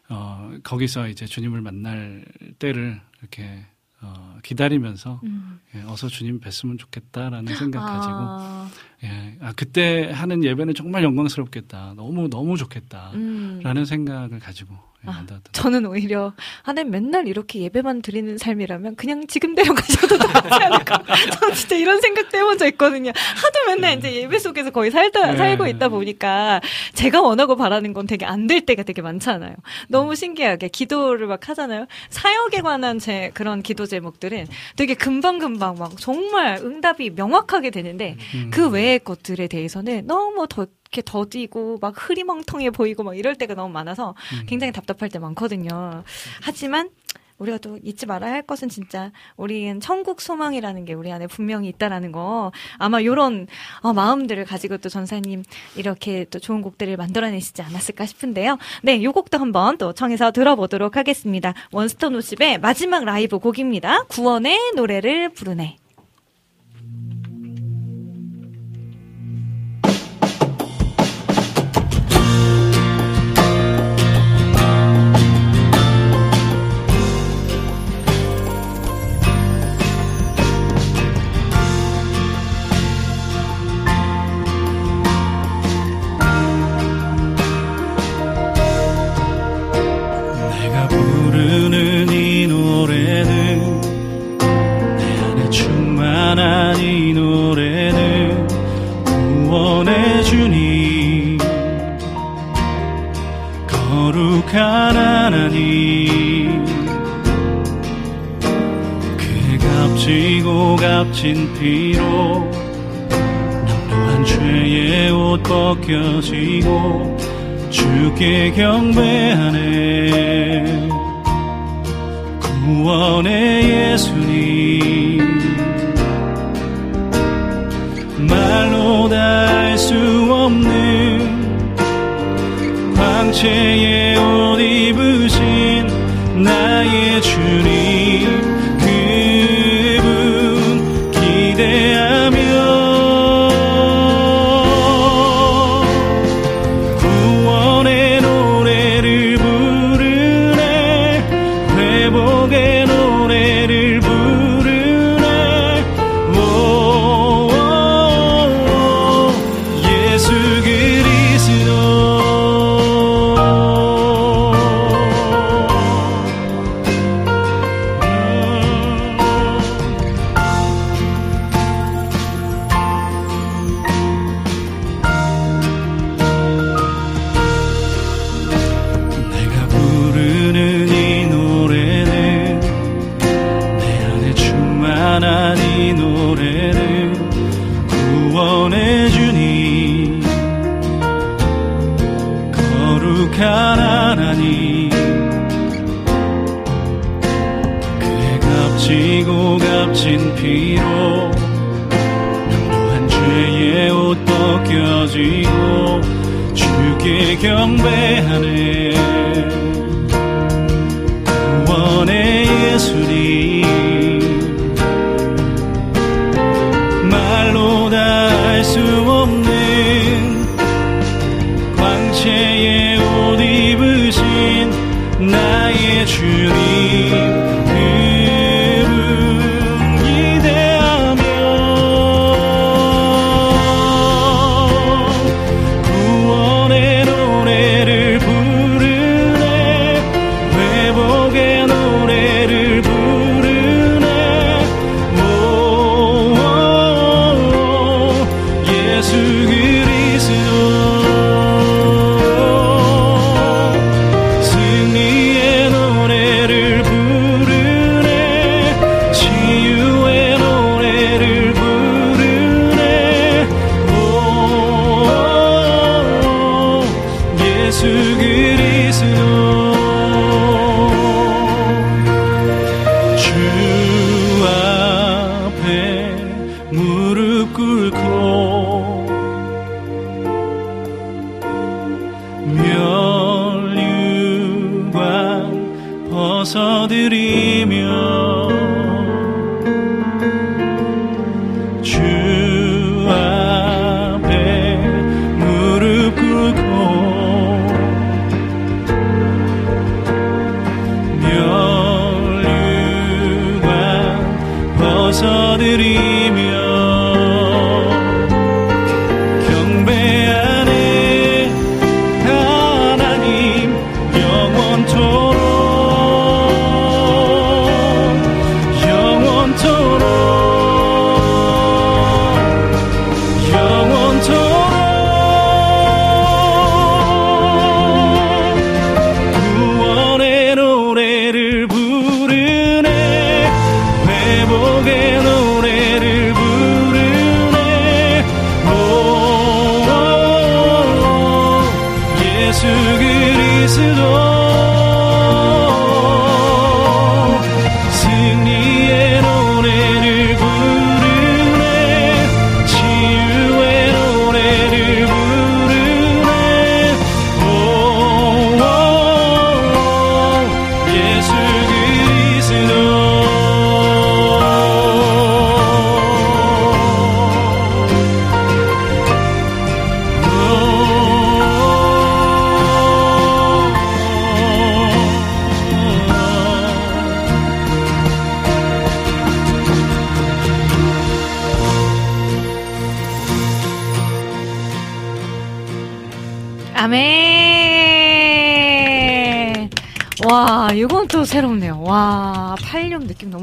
[0.07, 2.23] 어, 거기서 이제 주님을 만날
[2.57, 3.65] 때를 이렇게
[4.01, 5.59] 어, 기다리면서 음.
[5.75, 8.69] 예, 어서 주님 뵀으면 좋겠다라는 생각 가지고 아,
[9.03, 11.93] 예, 아, 그때 하는 예배는 정말 영광스럽겠다.
[11.95, 13.11] 너무, 너무 좋겠다.
[13.15, 13.59] 음.
[13.63, 15.25] 라는 생각을 가지고 예, 아.
[15.51, 16.33] 저는 오히려
[16.63, 21.03] 하나님 맨날 이렇게 예배만 드리는 삶이라면 그냥 지금대로 가셔도 낫지 않을까.
[21.39, 21.99] 저는 진짜 이런
[22.33, 23.11] 해본 적 있거든요.
[23.11, 25.37] 하도 맨날 이제 예배 속에서 거의 살다 네.
[25.37, 26.61] 살고 있다 보니까
[26.93, 29.55] 제가 원하고 바라는 건 되게 안 될 때가 되게 많잖아요.
[29.89, 31.85] 너무 신기하게 기도를 막 하잖아요.
[32.09, 34.47] 사역에 관한 제 그런 기도 제목들은
[34.77, 38.49] 되게 금방 금방 막 정말 응답이 명확하게 되는데 음.
[38.53, 43.71] 그 외의 것들에 대해서는 너무 더 이렇게 더디고 막 흐리멍텅해 보이고 막 이럴 때가 너무
[43.73, 44.45] 많아서 음.
[44.47, 46.03] 굉장히 답답할 때 많거든요.
[46.41, 46.89] 하지만
[47.37, 52.11] 우리가 또 잊지 말아야 할 것은 진짜 우리는 천국 소망이라는 게 우리 안에 분명히 있다라는
[52.11, 53.47] 거 아마 요런
[53.81, 55.43] 어, 마음들을 가지고 또 전사님
[55.75, 58.57] 이렇게 또 좋은 곡들을 만들어내시지 않았을까 싶은데요.
[58.81, 61.53] 네, 요 곡도 한번 또 청해서 들어보도록 하겠습니다.
[61.71, 64.05] 원스톤 오십의 마지막 라이브 곡입니다.
[64.05, 65.77] 구원의 노래를 부르네.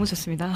[0.05, 0.53] 너무 좋습니다.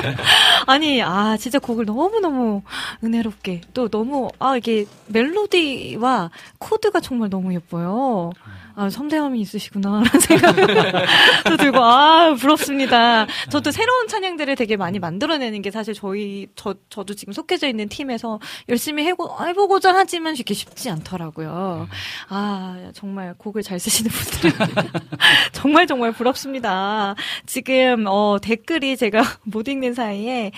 [0.66, 2.62] 아니, 아, 진짜 곡을 너무너무
[3.04, 8.32] 은혜롭게, 또 너무, 아, 이게 멜로디와 코드가 정말 너무 예뻐요.
[8.78, 13.26] 아, 섬세함이 있으시구나, 라는 생각도 들고, 아, 부럽습니다.
[13.50, 18.38] 저도 새로운 찬양들을 되게 많이 만들어내는 게 사실 저희, 저, 저도 지금 속해져 있는 팀에서
[18.68, 21.88] 열심히 해보, 해보고자 하지만 이게 쉽지 않더라고요.
[22.28, 24.66] 아, 정말 곡을 잘 쓰시는 분들은
[25.50, 27.16] 정말 정말 부럽습니다.
[27.46, 30.52] 지금, 어, 댓글이 제가 못 읽는 사이에,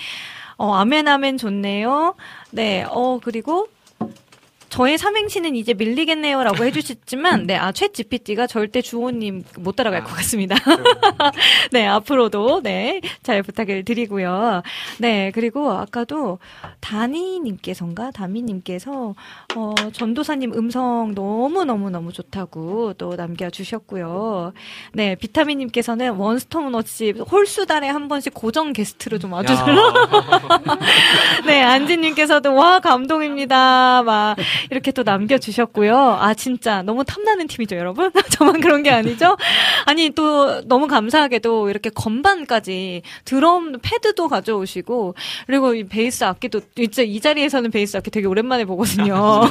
[0.57, 2.13] 어, 아멘, 아멘 좋네요.
[2.51, 3.67] 네, 어, 그리고,
[4.71, 10.55] 저의 삼행시는 이제 밀리겠네요라고 해주셨지만, 네, 아, 최 GPT가 절대 주호님 못 따라갈 것 같습니다.
[11.73, 14.63] 네, 앞으로도, 네, 잘 부탁을 드리고요.
[14.97, 16.39] 네, 그리고 아까도
[16.79, 18.11] 다니님께서인가?
[18.11, 19.13] 다미님께서,
[19.57, 24.53] 어, 전도사님 음성 너무너무너무 좋다고 또 남겨주셨고요.
[24.93, 29.65] 네, 비타민님께서는 원스톤워치 홀수 달에 한 번씩 고정 게스트로 좀 와주세요.
[31.45, 34.03] 네, 안지님께서도 와, 감동입니다.
[34.03, 34.37] 막,
[34.69, 35.97] 이렇게 또 남겨주셨고요.
[35.97, 38.11] 아, 진짜 너무 탐나는 팀이죠, 여러분?
[38.31, 39.37] 저만 그런 게 아니죠?
[39.85, 45.15] 아니, 또 너무 감사하게도 이렇게 건반까지 드럼 패드도 가져오시고,
[45.47, 49.41] 그리고 이 베이스 악기도, 진짜 이 자리에서는 베이스 악기 되게 오랜만에 보거든요.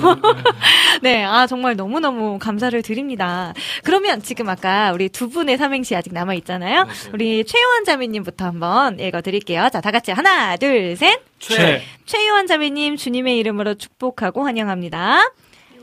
[1.03, 3.53] 네, 아, 정말 너무너무 감사를 드립니다.
[3.85, 6.87] 그러면 지금 아까 우리 두 분의 삼행시 아직 남아있잖아요.
[7.12, 9.69] 우리 최요한 자매님부터 한번 읽어드릴게요.
[9.73, 11.30] 자, 다 같이 하나, 둘, 셋.
[11.41, 11.83] 최.
[12.07, 15.21] 최요한 자매님 주님의 이름으로 축복하고 환영합니다.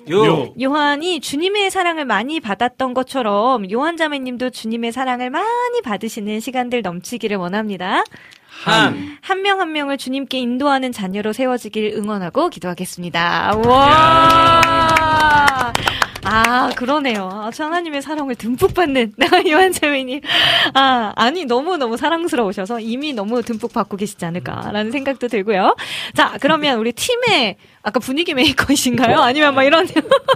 [0.10, 0.54] 요.
[0.62, 8.04] 요한이 주님의 사랑을 많이 받았던 것처럼 요한 자매님도 주님의 사랑을 많이 받으시는 시간들 넘치기를 원합니다.
[8.64, 9.18] 한.
[9.22, 13.58] 한 명 한 명을 주님께 인도하는 자녀로 세워지길 응원하고 기도하겠습니다.
[13.66, 15.74] 와!
[16.30, 17.30] 아, 그러네요.
[17.32, 19.14] 아, 저 하나님의 사랑을 듬뿍 받는
[19.50, 20.20] 요한 자매님.
[20.74, 25.76] 아, 아니, 너무너무 사랑스러우셔서 이미 너무 듬뿍 받고 계시지 않을까라는 생각도 들고요.
[26.16, 29.18] 자, 그러면 우리 팀의 아까 분위기 메이커이신가요?
[29.20, 29.88] 아니면 막 이런.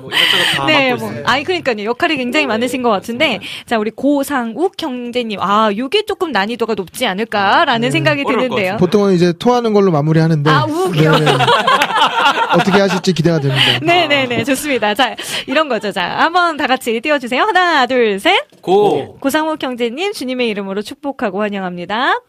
[0.01, 1.25] 뭐 이것저것 다 네, 맡고 뭐, 있어요.
[1.27, 1.83] 아니, 그러니까요.
[1.83, 3.39] 역할이 굉장히 많으신 것 같은데.
[3.65, 5.39] 자, 우리 고상욱 형제님.
[5.41, 8.77] 아, 요게 조금 난이도가 높지 않을까라는 생각이 어려울 것 드는데요.
[8.77, 11.19] 보통은 이제 토하는 걸로 마무리하는데 아, 우겨.
[11.19, 11.31] 네네.
[12.53, 13.79] 어떻게 하실지 기대가 됩니다.
[13.81, 14.93] 네네네, 좋습니다.
[14.93, 15.15] 자,
[15.47, 15.80] 이런 거죠.
[15.89, 17.41] 자, 한번 다 같이 띄워주세요.
[17.43, 18.45] 하나, 둘, 셋.
[18.61, 19.17] 고.
[19.19, 22.21] 고상욱 형제님, 주님의 이름으로 축복하고 환영합니다.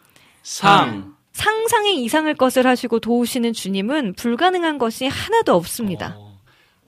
[0.43, 1.13] 상.
[1.33, 6.17] 상상의 이상을 것을 하시고 도우시는 주님은 불가능한 것이 하나도 없습니다.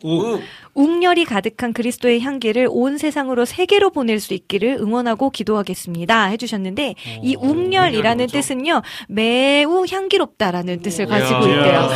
[0.03, 0.39] 우.
[0.74, 6.24] 웅열이 가득한 그리스도의 향기를 온 세상으로 세계로 보낼 수 있기를 응원하고 기도하겠습니다.
[6.27, 11.57] 해주셨는데 이 웅열이라는 뜻은요 매우 향기롭다라는 뜻을 가지고 이야.
[11.57, 11.89] 있대요.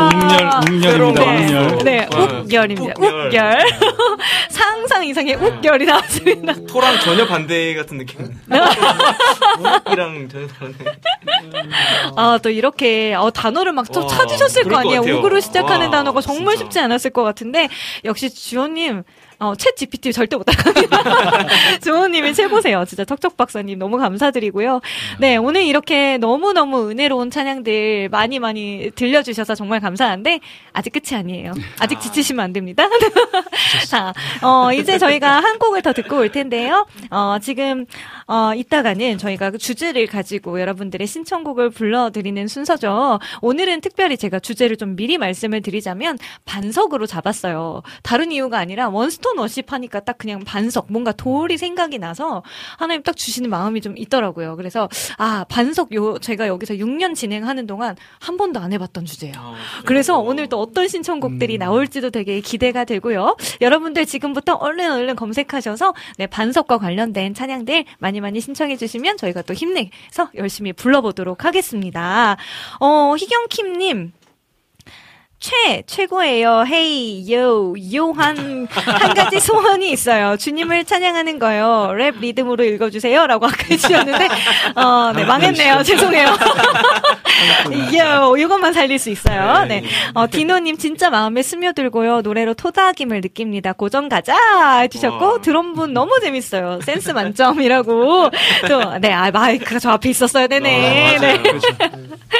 [0.00, 1.78] 앞으로 웅열, 웅열입니다, 네, 웅열.
[1.84, 2.94] 네, 와, 욱열입니다.
[2.98, 3.26] 욱열.
[3.28, 3.58] 욱열.
[4.50, 6.54] 상상 이상의 욱열이 나왔습니다.
[6.68, 8.28] 토랑 전혀 반대 같은 느낌.
[9.88, 10.74] 우이랑 전혀 다른.
[12.16, 15.00] 아, 또 이렇게 어, 단어를 막또 와, 찾으셨을 거 아니에요.
[15.02, 15.18] 같아요.
[15.18, 16.64] 욱으로 시작하는 와, 단어가 정말 진짜.
[16.64, 17.68] 쉽지 않았을 것 같은데
[18.04, 19.02] 역시 주호님
[19.40, 21.78] 어, 챗 GPT 절대 못 따라갑니다.
[21.80, 22.84] 주호님이 최고세요.
[22.84, 24.82] 진짜 턱턱 박사님 너무 감사드리고요.
[25.18, 30.40] 네, 오늘 이렇게 너무너무 은혜로운 찬양들 많이 많이 들려주셔서 정말 감사한데
[30.74, 31.54] 아직 끝이 아니에요.
[31.78, 32.86] 아직 지치시면 안 됩니다.
[33.88, 34.12] 자,
[34.42, 36.86] 어, 이제 저희가 한 곡을 더 듣고 올 텐데요.
[37.10, 37.86] 어, 지금,
[38.26, 43.18] 어, 이따가는 저희가 그 주제를 가지고 여러분들의 신청곡을 불러드리는 순서죠.
[43.40, 47.82] 오늘은 특별히 제가 주제를 좀 미리 말씀을 드리자면 반석으로 잡았어요.
[48.02, 52.42] 다른 이유가 아니라 원스 톤 워십 하니까 딱 그냥 반석, 뭔가 돌이 생각이 나서
[52.78, 54.56] 하나님 딱 주시는 마음이 좀 있더라고요.
[54.56, 54.88] 그래서,
[55.18, 59.34] 아, 반석 요, 제가 여기서 6년 진행하는 동안 한 번도 안 해봤던 주제예요.
[59.36, 59.54] 아,
[59.84, 63.36] 그래서 오늘 또 어떤 신청곡들이 나올지도 되게 기대가 되고요.
[63.60, 69.54] 여러분들 지금부터 얼른 얼른 검색하셔서 네, 반석과 관련된 찬양들 많이 많이 신청해 주시면 저희가 또
[69.54, 72.36] 힘내서 열심히 불러보도록 하겠습니다.
[72.80, 74.12] 어, 희경킴님.
[75.40, 76.64] 최, 최고예요.
[76.66, 80.36] 헤이, 요, 요한, 한 가지 소원이 있어요.
[80.36, 81.94] 주님을 찬양하는 거요.
[81.96, 83.26] 랩 리듬으로 읽어주세요.
[83.26, 84.28] 라고 아까 해주셨는데,
[84.76, 85.82] 어, 네, 망했네요.
[85.82, 86.36] 죄송해요.
[87.96, 89.64] 요, 이것만 살릴 수 있어요.
[89.64, 89.82] 네.
[90.12, 92.20] 어, 디노님 진짜 마음에 스며들고요.
[92.20, 93.72] 노래로 토닥임을 느낍니다.
[93.72, 94.80] 고정 가자!
[94.80, 95.40] 해주셨고, 와.
[95.40, 96.80] 드럼분 너무 재밌어요.
[96.82, 98.30] 센스 만점이라고.
[98.68, 101.16] 또, 네, 아, 마이크가 저 앞에 있었어야 되네.
[101.16, 101.38] 어, 네.
[101.38, 101.60] 맞아요.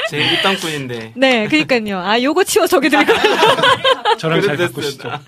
[0.07, 1.13] 제 밑땅꾼인데.
[1.15, 1.97] 네, 그니까요.
[1.99, 3.13] 아, 요거 치워 저기 들고.
[4.19, 5.09] 저랑 잘 바꾸시죠.
[5.09, 5.19] 됐어요.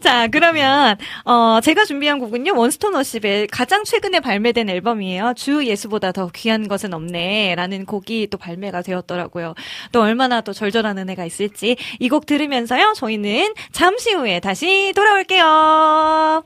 [0.00, 5.34] 자, 그러면, 어, 제가 준비한 곡은요, 원스톤 워십의 가장 최근에 발매된 앨범이에요.
[5.36, 7.54] 주 예수보다 더 귀한 것은 없네.
[7.56, 9.54] 라는 곡이 또 발매가 되었더라고요.
[9.92, 16.44] 또 얼마나 또 절절한 은혜가 있을지 이 곡 들으면서요, 저희는 잠시 후에 다시 돌아올게요.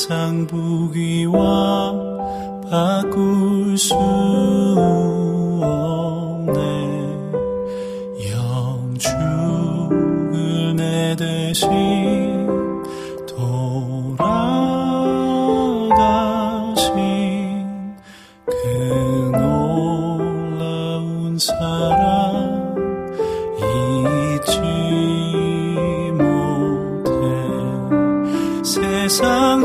[0.00, 1.92] 세상 부귀와
[2.70, 3.94] 바꿀 수
[29.10, 29.64] 세상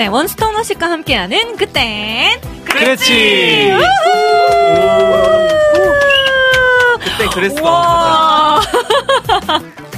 [0.00, 3.70] 네, 원스토너 씨과 함께하는 그땐 그랬지.
[7.04, 8.60] 그때 그랬어.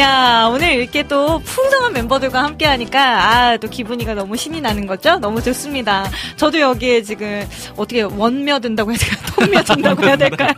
[0.00, 0.10] 와.
[0.10, 5.18] 야, 오늘 이렇게 또 풍성한 멤버들과 함께 하니까, 아, 또 기분이가 너무 신이 나는 거죠?
[5.18, 6.06] 너무 좋습니다.
[6.36, 7.46] 저도 여기에 지금
[7.76, 9.20] 어떻게 원며 든다고 해야 될까요?
[9.36, 10.52] 통며 든다고 해야 될까요?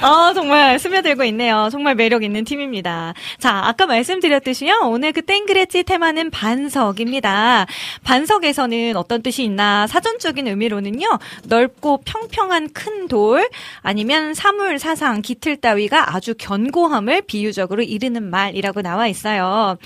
[0.00, 1.68] 아, 정말 스며들고 있네요.
[1.70, 3.12] 정말 매력 있는 팀입니다.
[3.38, 4.80] 자, 아까 말씀드렸듯이요.
[4.84, 7.66] 오늘 그 땡그레치 테마는 반석입니다.
[8.04, 9.86] 반석에서는 어떤 뜻이 있나?
[9.86, 11.06] 사전적인 의미로는요.
[11.44, 13.46] 넓고 평평한 큰 돌,
[13.82, 19.76] 아니면 사물, 사상, 기틀 따위가 아주 견고함을 비유적으로 이르는 말 이라고 나와 있어요.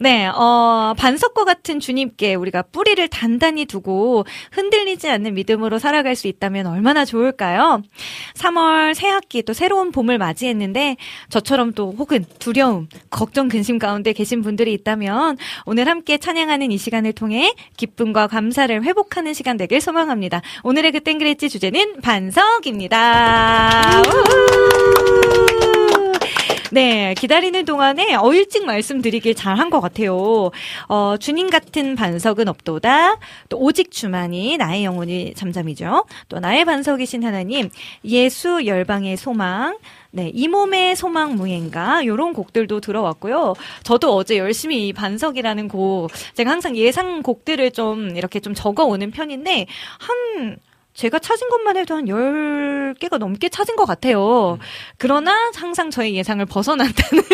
[0.00, 6.66] 네, 어, 반석과 같은 주님께 우리가 뿌리를 단단히 두고 흔들리지 않는 믿음으로 살아갈 수 있다면
[6.66, 7.82] 얼마나 좋을까요?
[8.34, 10.96] 3월 새 학기 또 새로운 봄을 맞이했는데
[11.28, 17.12] 저처럼 또 혹은 두려움, 걱정, 근심 가운데 계신 분들이 있다면 오늘 함께 찬양하는 이 시간을
[17.12, 20.42] 통해 기쁨과 감사를 회복하는 시간 되길 소망합니다.
[20.62, 24.02] 오늘의 그 땡그레지 주제는 반석입니다.
[26.72, 30.50] 네, 기다리는 동안에 어 일찍 말씀드리길 잘한 것 같아요.
[30.88, 33.18] 어, 주님 같은 반석은 없도다.
[33.50, 36.06] 또 오직 주만이 나의 영혼이 잠잠이죠.
[36.30, 37.68] 또 나의 반석이신 하나님,
[38.06, 39.76] 예수 열방의 소망.
[40.12, 43.52] 네, 이 몸의 소망 무행가 요런 곡들도 들어왔고요.
[43.82, 49.10] 저도 어제 열심히 이 반석이라는 곡 제가 항상 예상 곡들을 좀 이렇게 좀 적어 오는
[49.10, 49.66] 편인데
[49.98, 50.56] 한
[50.94, 54.58] 제가 찾은 것만 해도 한 10개가 넘게 찾은 것 같아요.
[54.98, 57.24] 그러나 항상 저의 예상을 벗어난다는.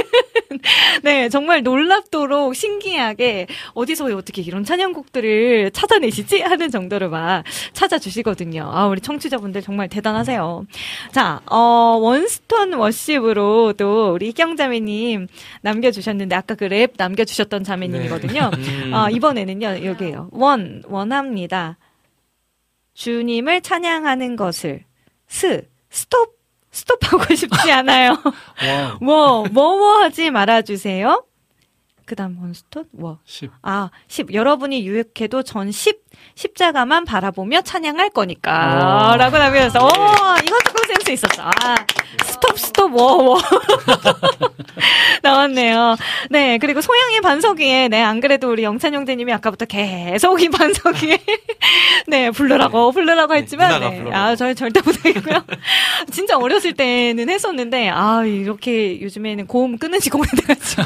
[1.03, 6.41] 네, 정말 놀랍도록 신기하게 어디서 어떻게 이런 찬양곡들을 찾아내시지?
[6.41, 7.45] 하는 정도로 막
[7.75, 8.71] 찾아주시거든요.
[8.73, 10.67] 아, 우리 청취자분들 정말 대단하세요.
[11.13, 11.59] 자, 어,
[12.01, 15.27] 원스톤 워십으로 또 우리 이경 자매님
[15.63, 18.51] 남겨주셨는데 아까 그 랩 남겨주셨던 자매님이거든요.
[18.55, 18.59] 네.
[18.89, 18.93] 음.
[18.95, 20.29] 어, 이번에는요, 여기에요.
[20.33, 21.77] 원, 원합니다.
[22.99, 24.85] 주님을 찬양하는 것을
[25.29, 26.37] 스 스톱
[26.73, 28.21] 스톱하고 싶지 않아요.
[29.01, 31.25] 뭐 뭐뭐 하지 말아 주세요.
[32.07, 33.21] 그다음 원스톤 워.
[33.25, 33.51] 10.
[33.63, 34.35] 아, 10.
[34.35, 39.13] 여러분이 유익해도 전 10, 십자가만 바라보며 찬양할 거니까.
[39.15, 39.17] 오.
[39.17, 41.43] 라고 하면서, 오, 이거 조금 센스 있었어.
[41.43, 41.75] 아,
[42.25, 43.39] 스톱, 스톱, 워, 워.
[45.23, 45.97] 나왔네요.
[46.31, 51.03] 네, 그리고 소양의 반석 위에, 네, 안 그래도 우리 영찬 형제님이 아까부터 계속 이 반석
[51.03, 51.19] 위에,
[52.07, 54.25] 네, 부르라고, 부르라고 했지만, 누나가 네, 불러라.
[54.25, 55.43] 아, 저희 절대 못하겠고요.
[56.13, 60.83] 진짜 어렸을 때는 했었는데, 아, 이렇게 요즘에는 고음 끊는지 공연돼가지고,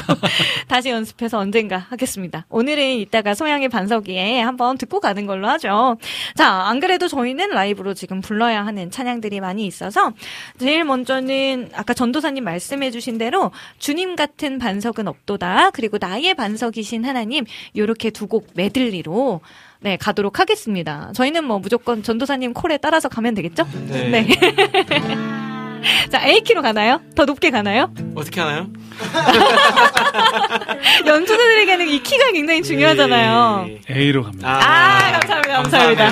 [0.67, 2.45] 다시 연습해서 언젠가 하겠습니다.
[2.49, 5.97] 오늘은 이따가 소양의 반석 위에 한번 듣고 가는 걸로 하죠.
[6.35, 10.11] 자, 안 그래도 저희는 라이브로 지금 불러야 하는 찬양들이 많이 있어서,
[10.59, 15.69] 제일 먼저는 아까 전도사님 말씀해 주신 대로 주님 같은 반석은 없도다.
[15.71, 17.45] 그리고 나의 반석이신 하나님
[17.77, 19.41] 요렇게 두 곡 메들리로
[19.81, 21.11] 네, 가도록 하겠습니다.
[21.13, 23.67] 저희는 뭐 무조건 전도사님 콜에 따라서 가면 되겠죠?
[23.89, 24.27] 네.
[26.11, 27.01] 자, A키로 가나요?
[27.15, 27.91] 더 높게 가나요?
[28.15, 28.67] 어떻게 하나요?
[31.05, 33.67] 연주자들에게는 이 키가 굉장히 중요하잖아요.
[33.89, 34.47] A로 갑니다.
[34.47, 35.61] 아, 감사합니다.
[35.61, 36.11] 감사합니다.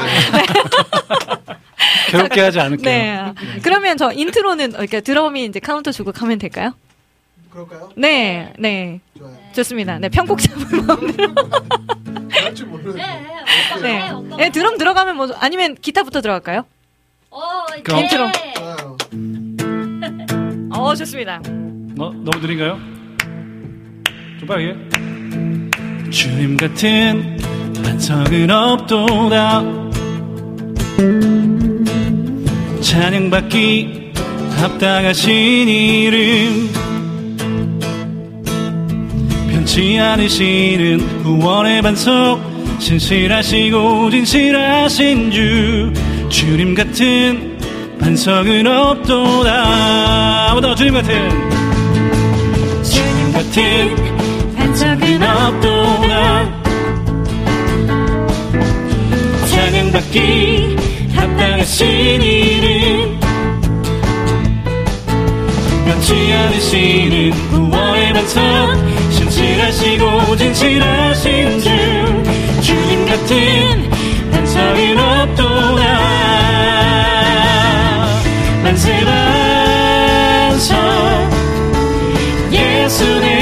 [2.10, 2.84] 괴롭게 하지 않을게요.
[2.84, 3.34] 네.
[3.64, 6.74] 그러면 저 intro는 이렇게 드럼이 이제 카운트 주고 가면 될까요?
[7.50, 7.92] 그럴까요?
[7.96, 9.00] 네, 네.
[9.54, 10.00] 좋습니다.
[10.00, 11.34] 네, 편곡 잡을 마음대로.
[12.32, 12.96] 할줄 모르는.
[13.82, 14.10] 네.
[14.38, 16.66] 네, 드럼 들어가면 뭐, 아니면 기타부터 들어갈까요?
[17.84, 18.00] 그럼.
[18.02, 18.32] 인트로.
[20.82, 21.40] 어, 좋습니다.
[22.00, 22.80] 어, 너무 느린가요?
[24.40, 24.76] 좀 빠르게.
[26.10, 27.38] 주님 같은
[27.84, 29.64] 반석은 없도다.
[32.82, 34.14] 찬양받기
[34.60, 36.72] 합당하신 이름.
[39.52, 42.42] 변치 않으시는 구원의 반석.
[42.80, 45.94] 신실하시고 진실하신 주.
[46.30, 47.51] 주님 같은
[48.02, 50.50] 반석은 없도다.
[50.50, 51.14] 아무도 주님 같은.
[52.84, 56.62] 주님 같은 반석은 없도다.
[59.50, 60.76] 찬양받기
[61.16, 63.20] 합당하신 이름.
[65.86, 68.42] 변치 않으시는 구원의 반석.
[69.12, 71.70] 신실하시고 진실하신 주.
[72.62, 73.90] 주님 같은
[74.32, 76.11] 반석은 없도다.
[78.82, 80.76] 만세 반석
[82.52, 83.41] 예수 내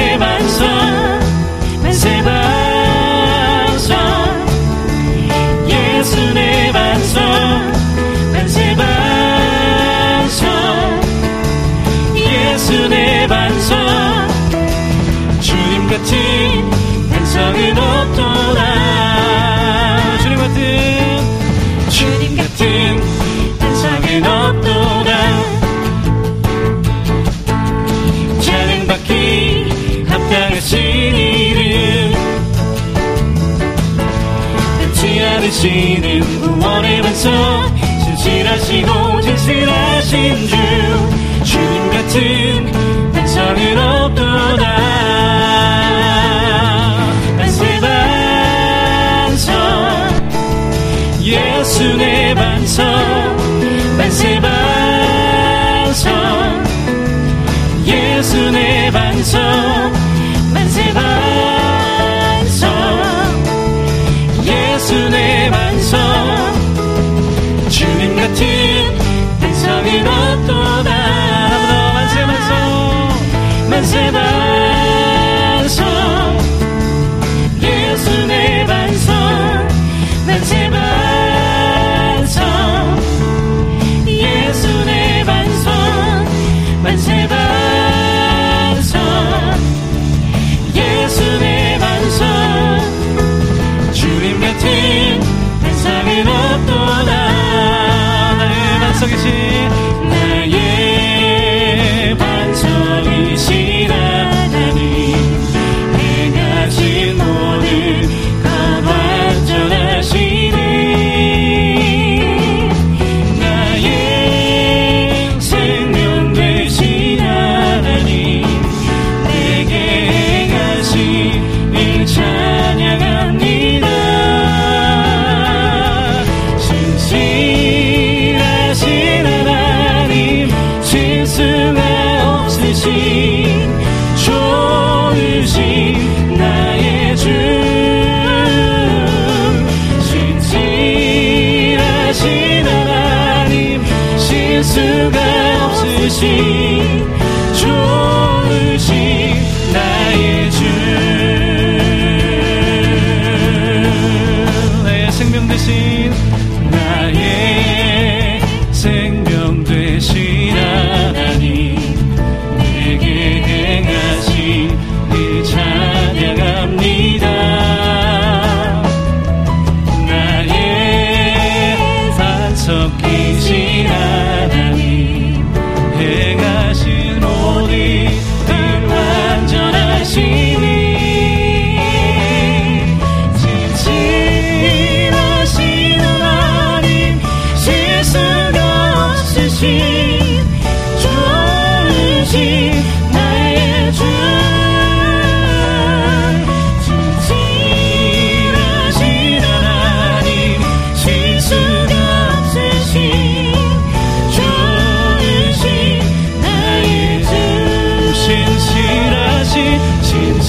[37.20, 40.89] 신실하시고 진실하신 주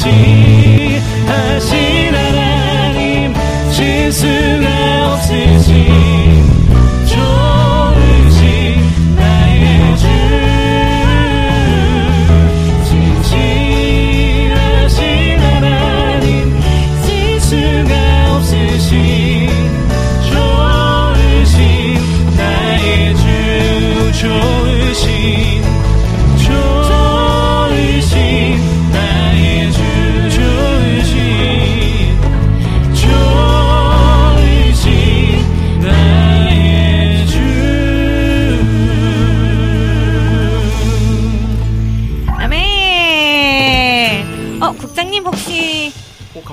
[0.03, 0.40] 하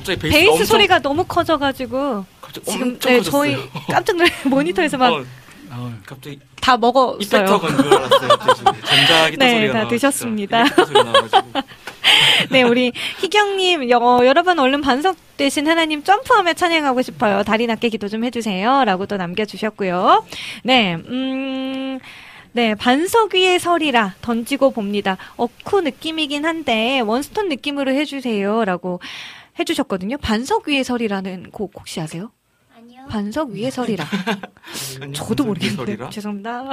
[0.08, 2.24] 갑자기 베이스, 베이스 소리가 너무 커져가지고
[2.64, 3.20] 지금 네.
[3.20, 3.56] 저희
[3.90, 5.24] 깜짝 놀래 모니터에서 막
[5.70, 7.18] 어, 갑자기 다 먹었어요.
[7.20, 8.28] 이펙터 건줄 알았어요.
[8.84, 10.64] 전자기타 네, 소리가 다 나와, 드셨습니다.
[12.50, 17.42] 네, 우리 희경님, 여, 여러분 얼른 반석 되신 하나님 점프하며 찬양하고 싶어요.
[17.42, 18.84] 다리 낮게 기도 좀 해주세요.
[18.84, 20.24] 라고 또 남겨주셨고요.
[20.64, 21.98] 네, 음,
[22.52, 25.18] 네, 반석 위에 서리라 던지고 봅니다.
[25.36, 28.64] 어쿠 느낌이긴 한데 원스톤 느낌으로 해주세요.
[28.64, 29.00] 라고
[29.58, 30.16] 해주셨거든요.
[30.18, 32.30] 반석 위에 서리라는 곡 혹시 아세요?
[33.08, 34.06] 반석 위에 서리라.
[35.14, 36.08] 저도 모르겠는데?
[36.10, 36.64] 죄송합니다.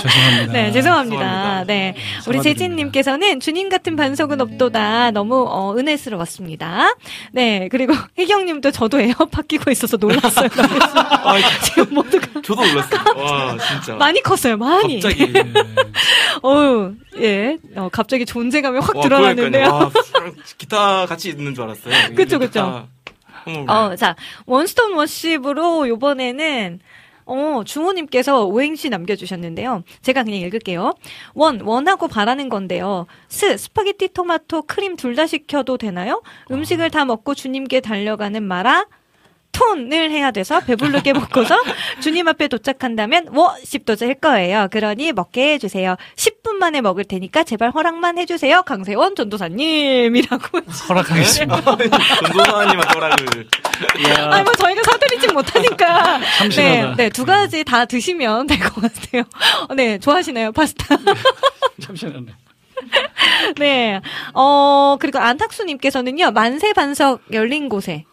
[0.00, 0.52] 죄송합니다.
[0.52, 1.64] 네, 죄송합니다.
[1.66, 1.94] 네,
[2.28, 2.40] 우리.
[2.42, 5.10] 재진님께서는 주님 같은 반석은 없도다.
[5.10, 6.94] 너무 어, 은혜스러웠습니다.
[7.32, 10.48] 네, 그리고 희경님도 저도 에어팟 끼고 있어서 놀랐어요.
[11.64, 13.00] 지금 모두가 저도 놀랐어요.
[13.16, 13.94] 와, 진짜.
[13.96, 15.00] 많이 컸어요, 많이.
[15.00, 15.32] 갑자기.
[16.42, 19.68] 어우, 예, 어, 갑자기 존재감이 확 와, 드러났는데요.
[19.68, 19.90] 와,
[20.58, 22.14] 기타 같이 있는 줄 알았어요.
[22.14, 22.38] 그쵸.
[22.60, 22.86] 어머,
[23.68, 24.16] 어, 자,
[24.46, 26.80] 원스톤 워십으로 요번에는
[27.26, 29.82] 어, 주호님께서 오행시 남겨주셨는데요.
[30.02, 30.92] 제가 그냥 읽을게요.
[31.34, 33.06] 원, 원하고 바라는 건데요.
[33.28, 36.22] 스, 스파게티, 토마토, 크림 둘 다 시켜도 되나요?
[36.50, 38.86] 음식을 다 먹고 주님께 달려가는 마라,
[39.54, 41.56] 톤을 해야 돼서 배부르게 먹고서
[42.00, 44.68] 주님 앞에 도착한다면 워십도 될 거예요.
[44.70, 45.96] 그러니 먹게 해주세요.
[46.16, 48.62] 10분 만에 먹을 테니까 제발 허락만 해주세요.
[48.64, 50.60] 강세원 전도사님이라고.
[50.88, 51.62] 허락하겠습니다.
[51.64, 53.48] 전도사님한테 허락을.
[54.30, 56.18] 아니 뭐 저희가 사드리진 못하니까.
[56.56, 59.22] 네, 네, 두 가지 다 드시면 될 것 같아요.
[59.68, 60.96] 어, 네, 좋아하시나요, 파스타?
[61.80, 62.26] 참신하네.
[63.58, 64.00] 네.
[64.34, 68.04] 어, 그리고 안탁수님께서는요, 만세 반석 열린 곳에.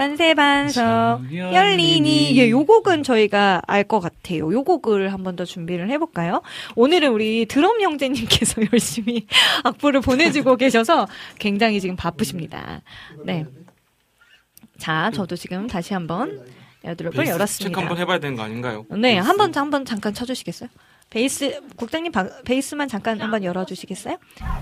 [0.00, 2.36] 만세반석 열리니.
[2.38, 4.52] 예, 요 곡은 저희가 알 것 같아요.
[4.52, 6.40] 요 곡을 한 번 더 준비를 해볼까요?
[6.76, 9.26] 오늘은 우리 드럼 형제님께서 열심히
[9.64, 11.06] 악보를 보내주고 계셔서
[11.38, 12.80] 굉장히 지금 바쁘십니다.
[13.24, 13.44] 네.
[14.78, 16.42] 자, 저도 지금 다시 한번
[16.84, 17.68] 에어드롭을 열었습니다.
[17.68, 18.86] 체크 한번 해봐야 되는 거 아닌가요?
[18.96, 20.70] 네, 한번 한 번 잠깐 쳐주시겠어요?
[21.14, 24.16] 베이스 국장님 바- 베이스만 잠깐 한번 열어주시겠어요?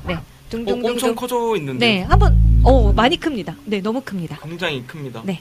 [0.06, 0.90] 네, 어, 둥둥둥둥.
[0.92, 1.86] 엄청 커져 있는데.
[1.86, 2.34] 네, 한번
[2.64, 3.54] 어 많이 큽니다.
[3.66, 4.38] 네, 너무 큽니다.
[4.42, 5.22] 굉장히 큽니다.
[5.26, 5.40] 네.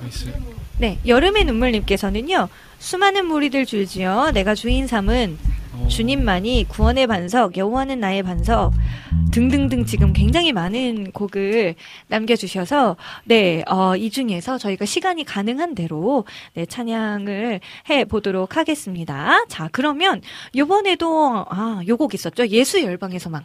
[0.00, 0.30] 베이스.
[0.78, 2.48] 네, 여름의 눈물님께서는요,
[2.78, 5.38] 수많은 무리들 줄지어 내가 주인 삼은
[5.88, 8.72] 주님만이 구원의 반석, 여호와는 나의 반석
[9.30, 11.74] 등등등 지금 굉장히 많은 곡을
[12.08, 16.24] 남겨주셔서 네, 어, 이 중에서 저희가 시간이 가능한 대로
[16.54, 19.44] 네, 찬양을 해 보도록 하겠습니다.
[19.48, 20.22] 자, 그러면
[20.54, 22.46] 요번에도 아, 요 곡 있었죠?
[22.48, 23.42] 예수 열방의 소망.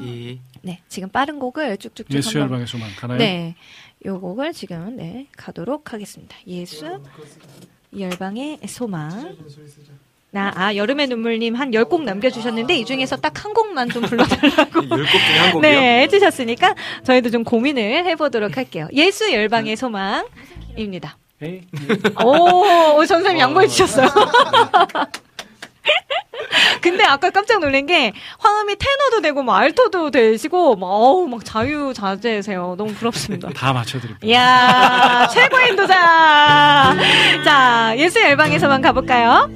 [0.00, 3.18] 이 네, 지금 빠른 곡을 쭉쭉쭉 예수 열방의 소망 가나요?
[3.18, 3.54] 네.
[4.06, 6.36] 요 곡을 지금 네, 가도록 하겠습니다.
[6.46, 7.00] 예수
[7.98, 9.36] 열방의 소망.
[10.30, 14.80] 나, 아, 여름의 눈물님 한 열 곡 남겨주셨는데, 이 중에서 딱 한 곡만 좀 불러달라고.
[14.82, 15.60] 열곡 중에 한 곡이요?
[15.60, 16.74] 네, 해주셨으니까,
[17.04, 18.88] 저희도 좀 고민을 해보도록 할게요.
[18.92, 21.16] 예수 열방의 소망입니다.
[22.24, 24.08] 오, 오, 전사님 양보해주셨어요.
[26.80, 32.74] 근데 아까 깜짝 놀란 게, 화음이 테너도 되고, 뭐, 알토도 되시고, 막, 어우, 막 자유자재세요.
[32.76, 33.50] 너무 부럽습니다.
[33.50, 34.30] 다 맞춰드릴게요.
[34.30, 36.94] 이야, 최고 인도자!
[37.44, 39.50] 자, 예수 열방에서만 가볼까요?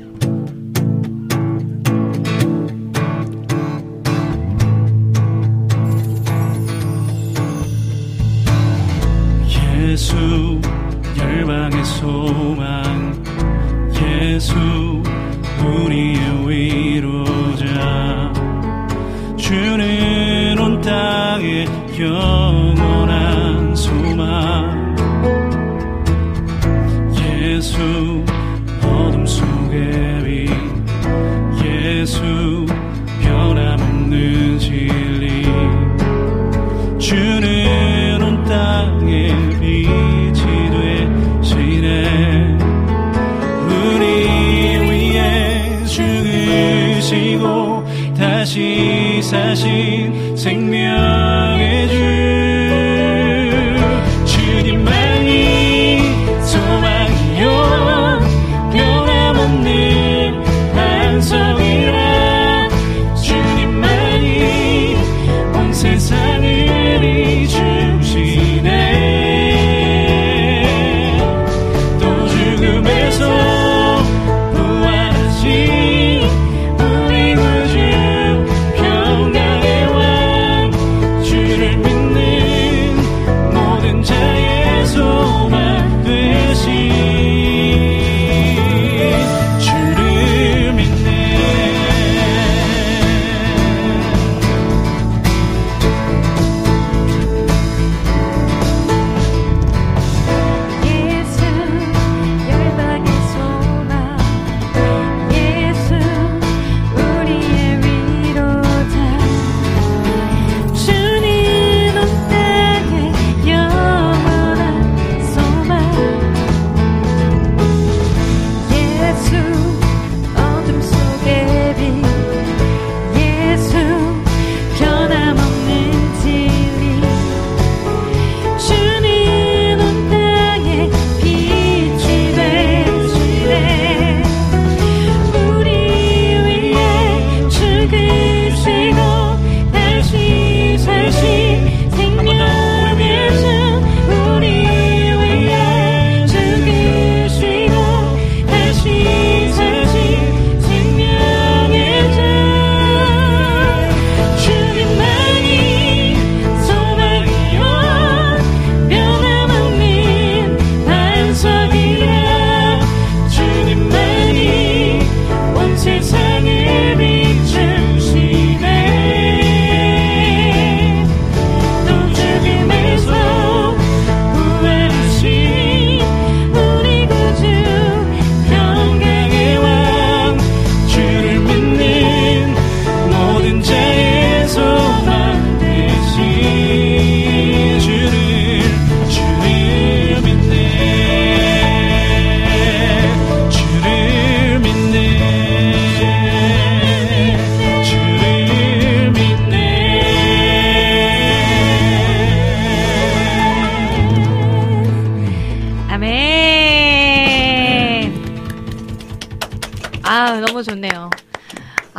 [9.91, 10.61] 예수
[11.19, 13.23] 열방의 소망
[14.01, 14.55] 예수
[15.65, 18.33] 우리의 위로자.
[19.37, 21.67] 주는 온 땅의
[21.99, 24.97] 영원한 소망.
[27.15, 28.30] 예수
[49.31, 49.90] 죽으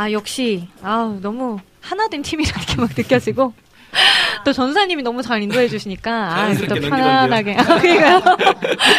[0.02, 3.54] 아, 역시, 아 너무 하나된 팀이라는 게 막 느껴지고.
[4.44, 8.22] 또 전사님이 너무 잘 인도해 주시니까 아, 또 편안하게 아, 그러니까요.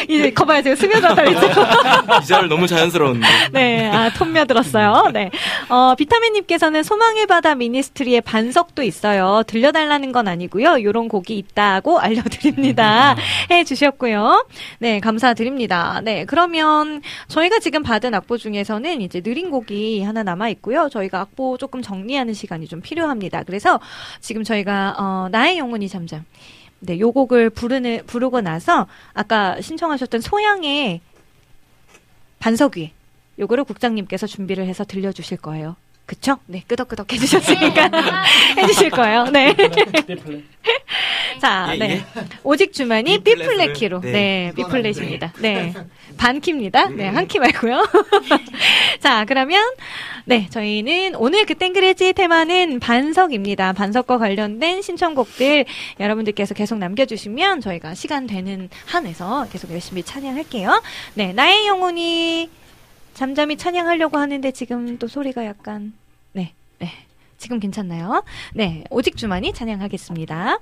[0.09, 1.49] 이제 거봐요 제가 스며들었다 그랬죠.
[2.23, 3.27] 이잘 너무 자연스러운데.
[3.53, 5.11] 네, 아, 톤며 들었어요.
[5.13, 5.31] 네.
[5.69, 9.43] 어, 비타민 님께서는 소망의 바다 미니스트리의 반석도 있어요.
[9.47, 10.83] 들려달라는 건 아니고요.
[10.83, 13.17] 요런 곡이 있다고 알려 드립니다.
[13.51, 14.47] 해 주셨고요.
[14.79, 16.01] 네, 감사드립니다.
[16.03, 20.89] 네, 그러면 저희가 지금 받은 악보 중에서는 이제 느린 곡이 하나 남아 있고요.
[20.89, 23.43] 저희가 악보 조금 정리하는 시간이 좀 필요합니다.
[23.45, 23.81] 그래서
[24.21, 26.25] 지금 저희가, 어, 나의 영혼이 잠잠.
[26.81, 31.01] 네, 요 곡을 부르는, 부르고 나서 아까 신청하셨던 소양의
[32.39, 32.93] 반석 위에
[33.39, 35.77] 요거를 국장님께서 준비를 해서 들려주실 거예요.
[36.07, 36.39] 그쵸?
[36.47, 37.91] 네, 끄덕끄덕 해주셨으니까
[38.59, 39.25] 해주실 거예요.
[39.25, 39.55] 네.
[41.41, 41.91] 자, 예, 네.
[41.91, 42.05] 예.
[42.45, 44.01] 오직 주만이 B플랫을, B플랫 키로.
[44.01, 44.13] 네.
[44.13, 45.33] 네, B플랫입니다.
[45.41, 45.73] 네.
[46.19, 46.89] 반 키입니다.
[46.91, 47.87] 네, 한 키 말고요.
[49.01, 49.65] 자, 그러면
[50.25, 53.73] 네, 저희는 오늘 그 땡그레지 테마는 반석입니다.
[53.73, 55.65] 반석과 관련된 신청곡들
[55.99, 60.83] 여러분들께서 계속 남겨주시면 저희가 시간 되는 한에서 계속 열심히 찬양할게요.
[61.15, 62.51] 네, 나의 영혼이
[63.15, 65.93] 잠잠히 찬양하려고 하는데 지금 또 소리가 약간
[66.33, 66.89] 네, 네.
[67.39, 68.25] 지금 괜찮나요?
[68.55, 70.59] 네, 오직 주만이 찬양하겠습니다.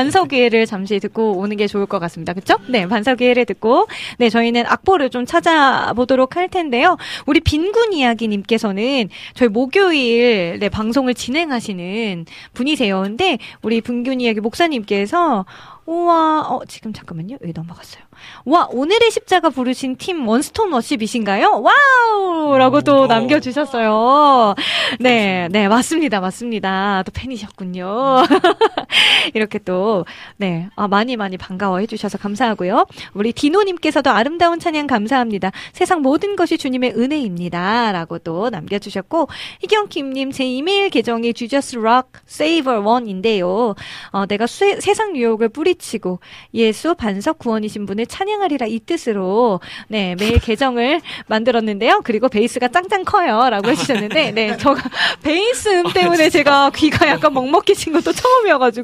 [0.00, 2.32] 반석위를 잠시 듣고 오는 게 좋을 것 같습니다.
[2.32, 2.56] 그쵸?
[2.68, 3.86] 네, 반석위를 듣고,
[4.16, 6.96] 네, 저희는 악보를 좀 찾아보도록 할 텐데요.
[7.26, 12.24] 우리 빈군 이야기님께서는 저희 목요일, 네, 방송을 진행하시는
[12.54, 13.02] 분이세요.
[13.02, 15.44] 근데 우리 빈군 이야기 목사님께서,
[15.84, 17.36] 우와, 어, 지금 잠깐만요.
[17.42, 18.02] 여기 넘어갔어요.
[18.44, 21.62] 와, 오늘의 십자가 부르신 팀 원스톤 워십이신가요?
[21.62, 22.56] 와우!
[22.56, 24.54] 라고 또 남겨주셨어요.
[25.00, 26.20] 네, 네, 맞습니다.
[26.20, 27.02] 맞습니다.
[27.04, 28.22] 또 팬이셨군요.
[29.34, 30.04] 이렇게 또,
[30.36, 32.86] 네, 아, 많이 많이 반가워해 주셔서 감사하고요.
[33.14, 35.52] 우리 디노님께서도 아름다운 찬양 감사합니다.
[35.72, 37.92] 세상 모든 것이 주님의 은혜입니다.
[37.92, 39.28] 라고 또 남겨주셨고,
[39.60, 43.74] 희경킴님, 제 이메일 계정이 주저스 락 세이버 원인데요.
[44.12, 46.20] 어, 내가 수, 세상 유혹을 뿌리치고
[46.54, 52.00] 예수 반석 구원이신 분을 찬양하리라 이 뜻으로 네 매일 계정을 만들었는데요.
[52.04, 54.82] 그리고 베이스가 짱짱 커요 라고 해주셨는데 네 저가
[55.22, 58.79] 베이스 음 때문에 제가 귀가 약간 먹먹해진 것도 처음이어가지고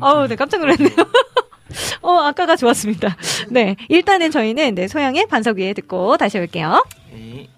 [0.00, 0.90] 어우 네 깜짝 놀랐네요.
[2.02, 3.16] 어 아까가 좋았습니다.
[3.50, 6.84] 네 일단은 저희는 네 소양의 반석 위에 듣고 다시 올게요.
[7.12, 7.48] 네.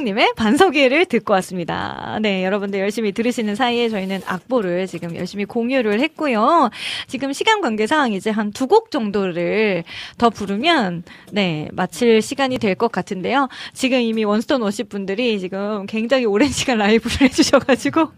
[0.00, 2.18] 소양님의 반석이를 듣고 왔습니다.
[2.22, 6.70] 네, 여러분들 열심히 들으시는 사이에 저희는 악보를 지금 열심히 공유를 했고요.
[7.06, 9.84] 지금 시간 관계상 이제 한 두 곡 정도를
[10.18, 11.02] 더 부르면
[11.32, 13.48] 네, 마칠 시간이 될 것 같은데요.
[13.74, 18.10] 지금 이미 원스톤 워십 분들이 지금 굉장히 오랜 시간 라이브를 해주셔가지고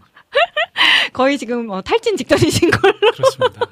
[1.11, 2.93] 거의 지금 어, 탈진 직전이신 걸로.
[3.11, 3.67] 그렇습니다.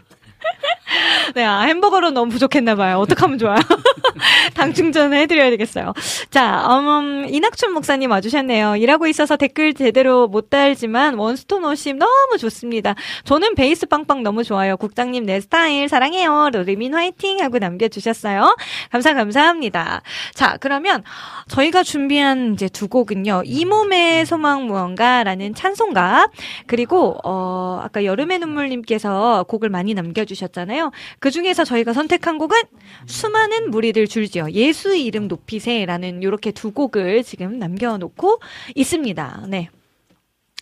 [1.35, 2.97] 네, 아, 햄버거로 너무 부족했나봐요.
[2.97, 3.57] 어떡하면 좋아요?
[4.53, 5.93] 당 충전을 해드려야 되겠어요.
[6.29, 8.75] 자, 음, 이낙춘 목사님 와주셨네요.
[8.75, 12.95] 일하고 있어서 댓글 제대로 못 달지만 원스톤 워십 너무 좋습니다.
[13.23, 14.77] 저는 베이스 빵빵 너무 좋아요.
[14.77, 16.49] 국장님 내 스타일 사랑해요.
[16.53, 18.55] 로리민 화이팅 하고 남겨주셨어요.
[18.91, 20.01] 감사, 감사합니다.
[20.33, 21.03] 자, 그러면
[21.47, 23.43] 저희가 준비한 이제 두 곡은요.
[23.45, 26.29] 이 몸의 소망 무언가라는 찬송가,
[26.67, 30.80] 그리고, 어, 아까 여름의 눈물님께서 곡을 많이 남겨주셨잖아요.
[31.19, 32.61] 그 중에서 저희가 선택한 곡은
[33.05, 38.39] 수많은 무리들 줄지어 예수 이름 높이세라는 이렇게 두 곡을 지금 남겨놓고
[38.75, 39.45] 있습니다.
[39.49, 39.69] 네.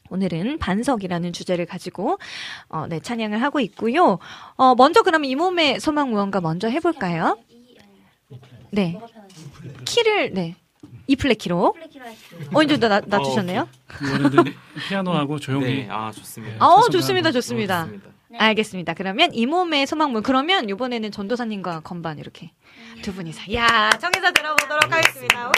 [0.09, 2.17] 오늘은 반석이라는 주제를 가지고
[2.67, 4.17] 어, 네, 찬양을 하고 있고요.
[4.55, 7.37] 어, 먼저 그럼 이 몸의 소망 무언가 먼저 해볼까요?
[8.71, 8.99] 네.
[9.85, 10.55] 키를 네.
[11.07, 11.75] 이 플랫 키로.
[12.53, 13.67] 어 이제 나, 놔주셨네요.
[14.01, 14.53] 이번에는
[14.87, 15.65] 피아노하고 조용히.
[15.65, 16.63] 네, 아 좋습니다.
[16.63, 17.87] 아, 어, 찬송가 좋습니다, 한번 좋습니다.
[18.37, 18.93] 알겠습니다.
[18.93, 22.51] 그러면 이 몸의 소망문 그러면 이번에는 전도사님과 건반 이렇게
[23.01, 25.49] 두 분이서 야 정해서 들어보도록 하겠습니다.
[25.49, 25.51] 우!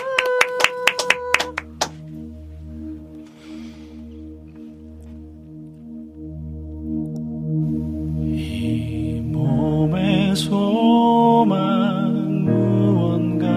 [9.22, 13.48] 몸의 소망 무언가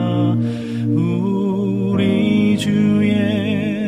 [0.97, 3.01] 우리 주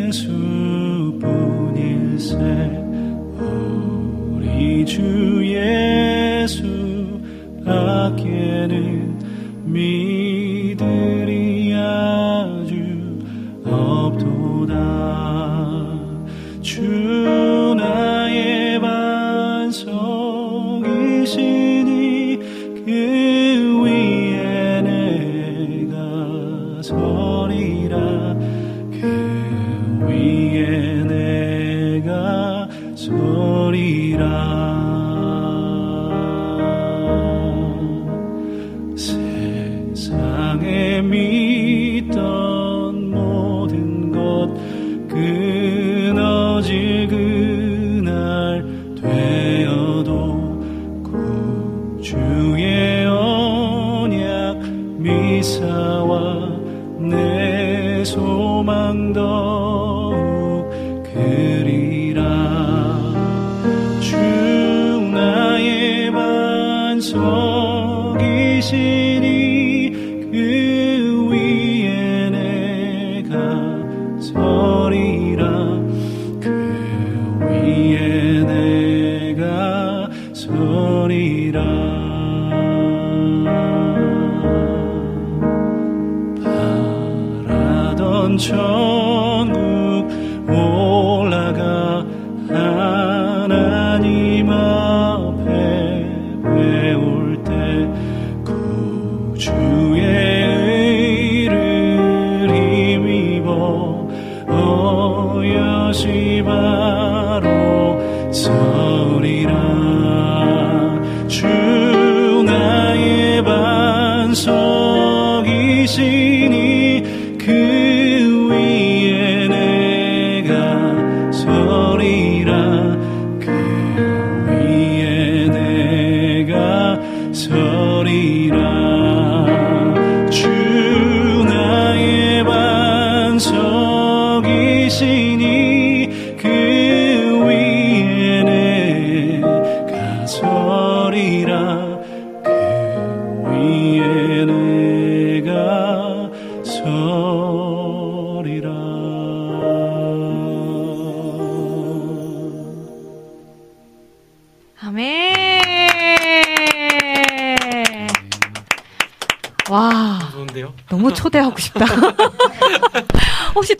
[0.08, 2.75] 예수뿐일세
[4.86, 5.02] 주
[5.44, 6.62] 예수
[7.64, 9.18] 밖에는
[9.64, 10.35] 믿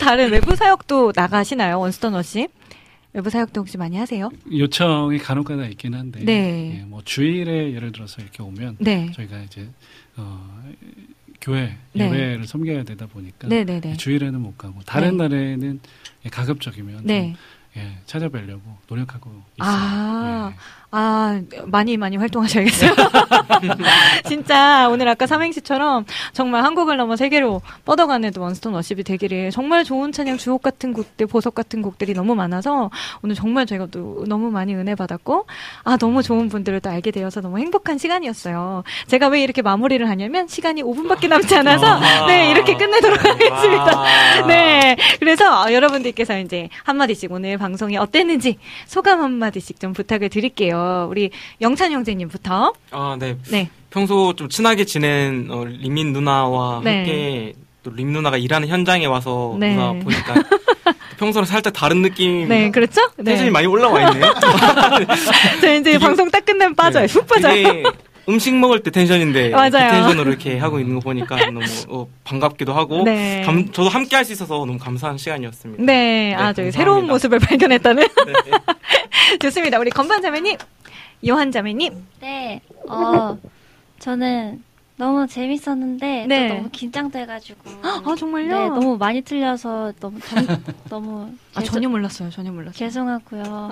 [0.07, 2.49] 다른 외부 사역도 나가시나요, 원스턴 워십?
[3.11, 4.29] 외부 사역도 혹시 많이 하세요?
[4.49, 6.79] 요청이 간혹가다 있긴 한데 네.
[6.79, 9.11] 예, 뭐 주일에 예를 들어서 이렇게 오면 네.
[9.11, 9.69] 저희가 이제
[10.15, 10.63] 어,
[11.41, 12.05] 교회 네.
[12.05, 13.97] 예배를 섬겨야 되다 보니까 네, 네, 네.
[13.97, 15.27] 주일에는 못 가고 다른 네.
[15.27, 15.81] 날에는
[16.23, 17.33] 예, 가급적이면 네.
[17.33, 19.29] 좀, 예, 찾아뵈려고 노력하고
[19.59, 19.75] 있어요.
[19.75, 20.53] 아,
[20.89, 22.91] 아, 많이 많이 활동하셔야겠어요.
[24.25, 30.13] 진짜 오늘 아까 삼행시처럼 정말 한국을 넘어 세계로 뻗어가는 또 원스톤 워십이 되기를 정말 좋은
[30.13, 32.89] 찬양 주옥 같은 곡들, 보석 같은 곡들이 너무 많아서
[33.21, 35.45] 오늘 정말 저희가 또 너무 많이 은혜 받았고
[35.83, 38.83] 아, 너무 좋은 분들을 또 알게 되어서 너무 행복한 시간이었어요.
[39.07, 42.27] 제가 왜 이렇게 마무리를 하냐면 시간이 5분밖에 남지 않아서 아.
[42.27, 43.99] 네, 이렇게 끝내도록 하겠습니다.
[43.99, 44.07] 와.
[44.47, 44.95] 네.
[45.19, 50.77] 그래서 어, 여러분들께서 이제 한마디씩 오늘 방송이 어땠는지 소감 한마디씩 좀 부탁을 드릴게요.
[51.09, 51.29] 우리
[51.61, 52.73] 영찬 형제님부터.
[52.91, 53.37] 아, 네.
[53.49, 53.69] 네.
[53.89, 56.97] 평소 좀 친하게 지낸 어, 리민 누나와 네.
[56.97, 57.53] 함께
[57.83, 59.73] 또 림 누나가 일하는 현장에 와서 네.
[59.73, 60.33] 누나 보니까
[61.17, 62.47] 평소랑 살짝 다른 느낌.
[62.47, 63.01] 네, 그렇죠?
[63.17, 63.23] 네.
[63.31, 64.27] 텐션이 많이 올라와 있네.
[65.61, 67.05] 저 이제 방송 딱 끝나면 빠져요.
[67.05, 67.83] 훅 빠져요.
[68.29, 69.69] 음식 먹을 때 텐션인데 맞아요.
[69.71, 73.41] 그 텐션으로 이렇게 하고 있는 거 보니까 너무 어, 반갑기도 하고 네.
[73.45, 75.83] 감- 저도 함께 할 수 있어서 너무 감사한 시간이었습니다.
[75.83, 76.71] 네, 아, 저희.
[76.71, 78.05] 새로운 모습을 발견했다는.
[79.41, 79.79] 좋습니다.
[79.79, 80.57] 우리 건반 자매님,
[81.29, 81.93] 요한 자매님.
[82.21, 82.59] 네,
[82.89, 83.37] 어,
[83.99, 84.61] 저는
[84.97, 86.47] 너무 재밌었는데 네.
[86.49, 87.59] 또 너무 긴장돼가지고.
[87.83, 88.47] 아 정말요?
[88.47, 92.29] 네, 너무 많이 틀려서 너무 정- 너무 아, 전혀 몰랐어요.
[92.31, 92.73] 전혀 몰랐어요.
[92.73, 93.69] 죄송하고요.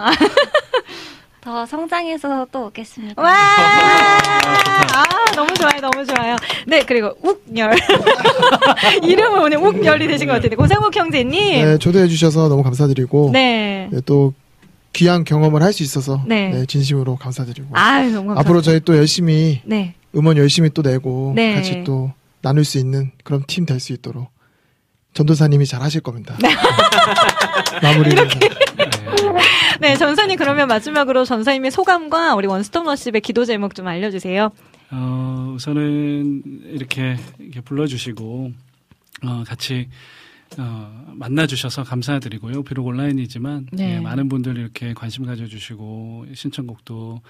[1.45, 3.21] 더 성장해서 또 오겠습니다.
[3.21, 3.29] 와!
[3.31, 5.03] 아,
[5.35, 6.35] 너무 좋아요, 너무 좋아요.
[6.65, 7.71] 네, 그리고 욱열.
[9.03, 11.63] 이름은 오늘 욱열이 되신 것 같은데, 고상욱 형제님.
[11.63, 13.89] 네, 초대해 주셔서 너무 감사드리고 네.
[13.91, 14.33] 네, 또
[14.93, 16.49] 귀한 경험을 할 수 있어서 네.
[16.49, 18.39] 네, 진심으로 감사드리고 아유, 너무 감사합니다.
[18.39, 19.93] 앞으로 저희 또 열심히 네.
[20.15, 21.53] 음원 열심히 또 내고 네.
[21.53, 22.11] 같이 또
[22.41, 24.29] 나눌 수 있는 그런 팀 될 수 있도록
[25.13, 26.37] 전도사님이 잘 하실 겁니다.
[27.83, 28.29] 마무리를
[29.81, 34.51] 네, 전사님 그러면 마지막으로 전사님의 소감과 우리 원스톱 워십의 기도 제목 좀 알려주세요.
[34.91, 38.51] 어, 우선은 이렇게, 이렇게 불러주시고,
[39.25, 39.89] 어, 같이,
[40.57, 42.63] 어, 만나주셔서 감사드리고요.
[42.63, 43.95] 비록 온라인이지만, 네.
[43.95, 47.21] 예, 많은 분들 이렇게 관심 가져주시고, 신청곡도,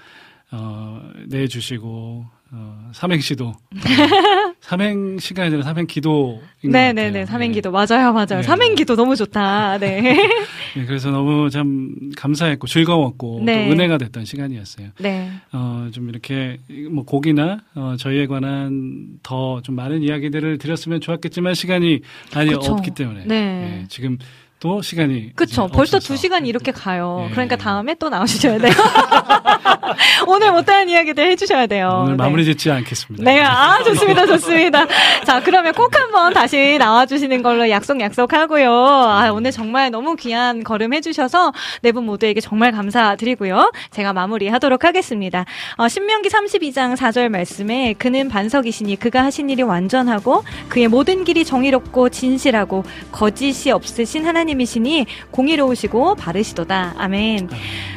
[0.52, 3.52] 어, 내주시고, 어, 삼행시도.
[4.60, 6.72] 삼행시가 아니라 삼행 기도인 것 같아요.
[6.92, 7.70] 네네네, 삼행 기도.
[7.70, 8.26] 맞아요, 맞아요.
[8.36, 8.42] 네.
[8.42, 9.78] 삼행 기도 너무 좋다.
[9.78, 10.00] 네.
[10.74, 13.66] 네, 그래서 너무 참 감사했고 즐거웠고 네.
[13.66, 14.88] 또 은혜가 됐던 시간이었어요.
[15.00, 15.30] 네.
[15.52, 16.58] 어, 좀 이렇게
[16.90, 22.00] 뭐 곡이나 어, 저희에 관한 더 좀 많은 이야기들을 드렸으면 좋았겠지만 시간이
[22.34, 22.72] 많이 그쵸.
[22.74, 23.80] 없기 때문에 네.
[23.82, 24.18] 예, 지금
[24.66, 25.68] 또 시간이 그쵸.
[25.68, 26.00] 벌써.
[26.00, 27.26] 두 시간 이렇게 가요.
[27.28, 27.30] 예.
[27.32, 28.72] 그러니까 다음에 또 나오셔야 돼요.
[30.26, 32.00] 오늘 못하는 이야기들 해주셔야 돼요.
[32.02, 32.22] 오늘 네.
[32.24, 33.24] 마무리 짓지 않겠습니다.
[33.24, 34.86] 네, 아, 좋습니다, 좋습니다.
[35.24, 38.70] 자, 그러면 꼭 한번 다시 나와주시는 걸로 약속, 약속하고요.
[38.72, 41.52] 아, 오늘 정말 너무 귀한 걸음 해주셔서
[41.82, 43.72] 네 분 모두에게 정말 감사드리고요.
[43.90, 45.46] 제가 마무리 하도록 하겠습니다.
[45.78, 52.10] 어, 신명기 32장 4절 말씀에 그는 반석이시니 그가 하신 일이 완전하고 그의 모든 길이 정의롭고
[52.10, 56.94] 진실하고 거짓이 없으신 하나님 이시니 공의로우시고 바르시도다.
[56.98, 57.48] 아멘.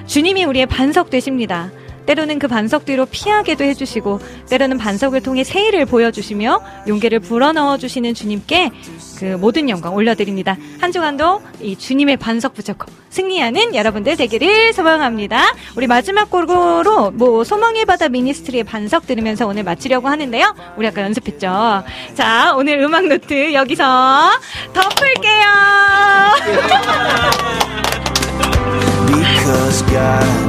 [0.06, 1.72] 주님이 우리의 반석 되십니다.
[2.10, 4.20] 때로는 그 반석 뒤로 피하게도 해주시고
[4.50, 8.72] 때로는 반석을 통해 세일을 보여주시며 용기를 불어넣어 주시는 주님께
[9.20, 10.58] 그 모든 영광 올려드립니다.
[10.82, 15.54] 한 주간도 이 주님의 반석 붙잡고 승리하는 여러분들 되기를 소망합니다.
[15.76, 20.56] 우리 마지막 곡으로 뭐 소망의 바다 미니스트리의 반석 들으면서 오늘 마치려고 하는데요.
[20.78, 21.84] 우리 아까 연습했죠.
[22.16, 24.32] 자 오늘 음악 노트 여기서
[24.74, 25.46] 덮을게요.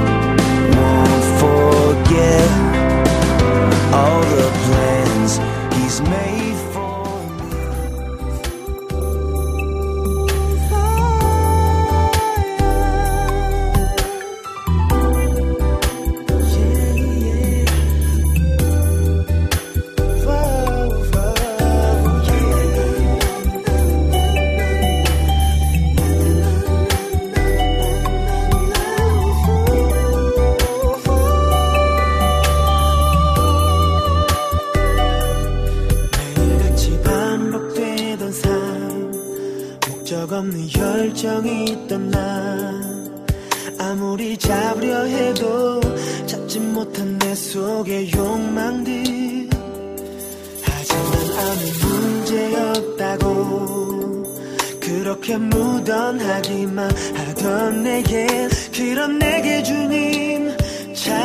[2.11, 2.60] get
[40.41, 42.81] 없는 열정이 있던 나.
[43.79, 45.81] 아무리 잡으려 해도
[46.27, 49.49] 잡지 못한 내 속의 욕망들.
[50.63, 51.05] 하지만
[51.37, 54.25] 아무 문제 없다고
[54.81, 60.57] 그렇게 무던하기만 하던 내게 그런 내게 주님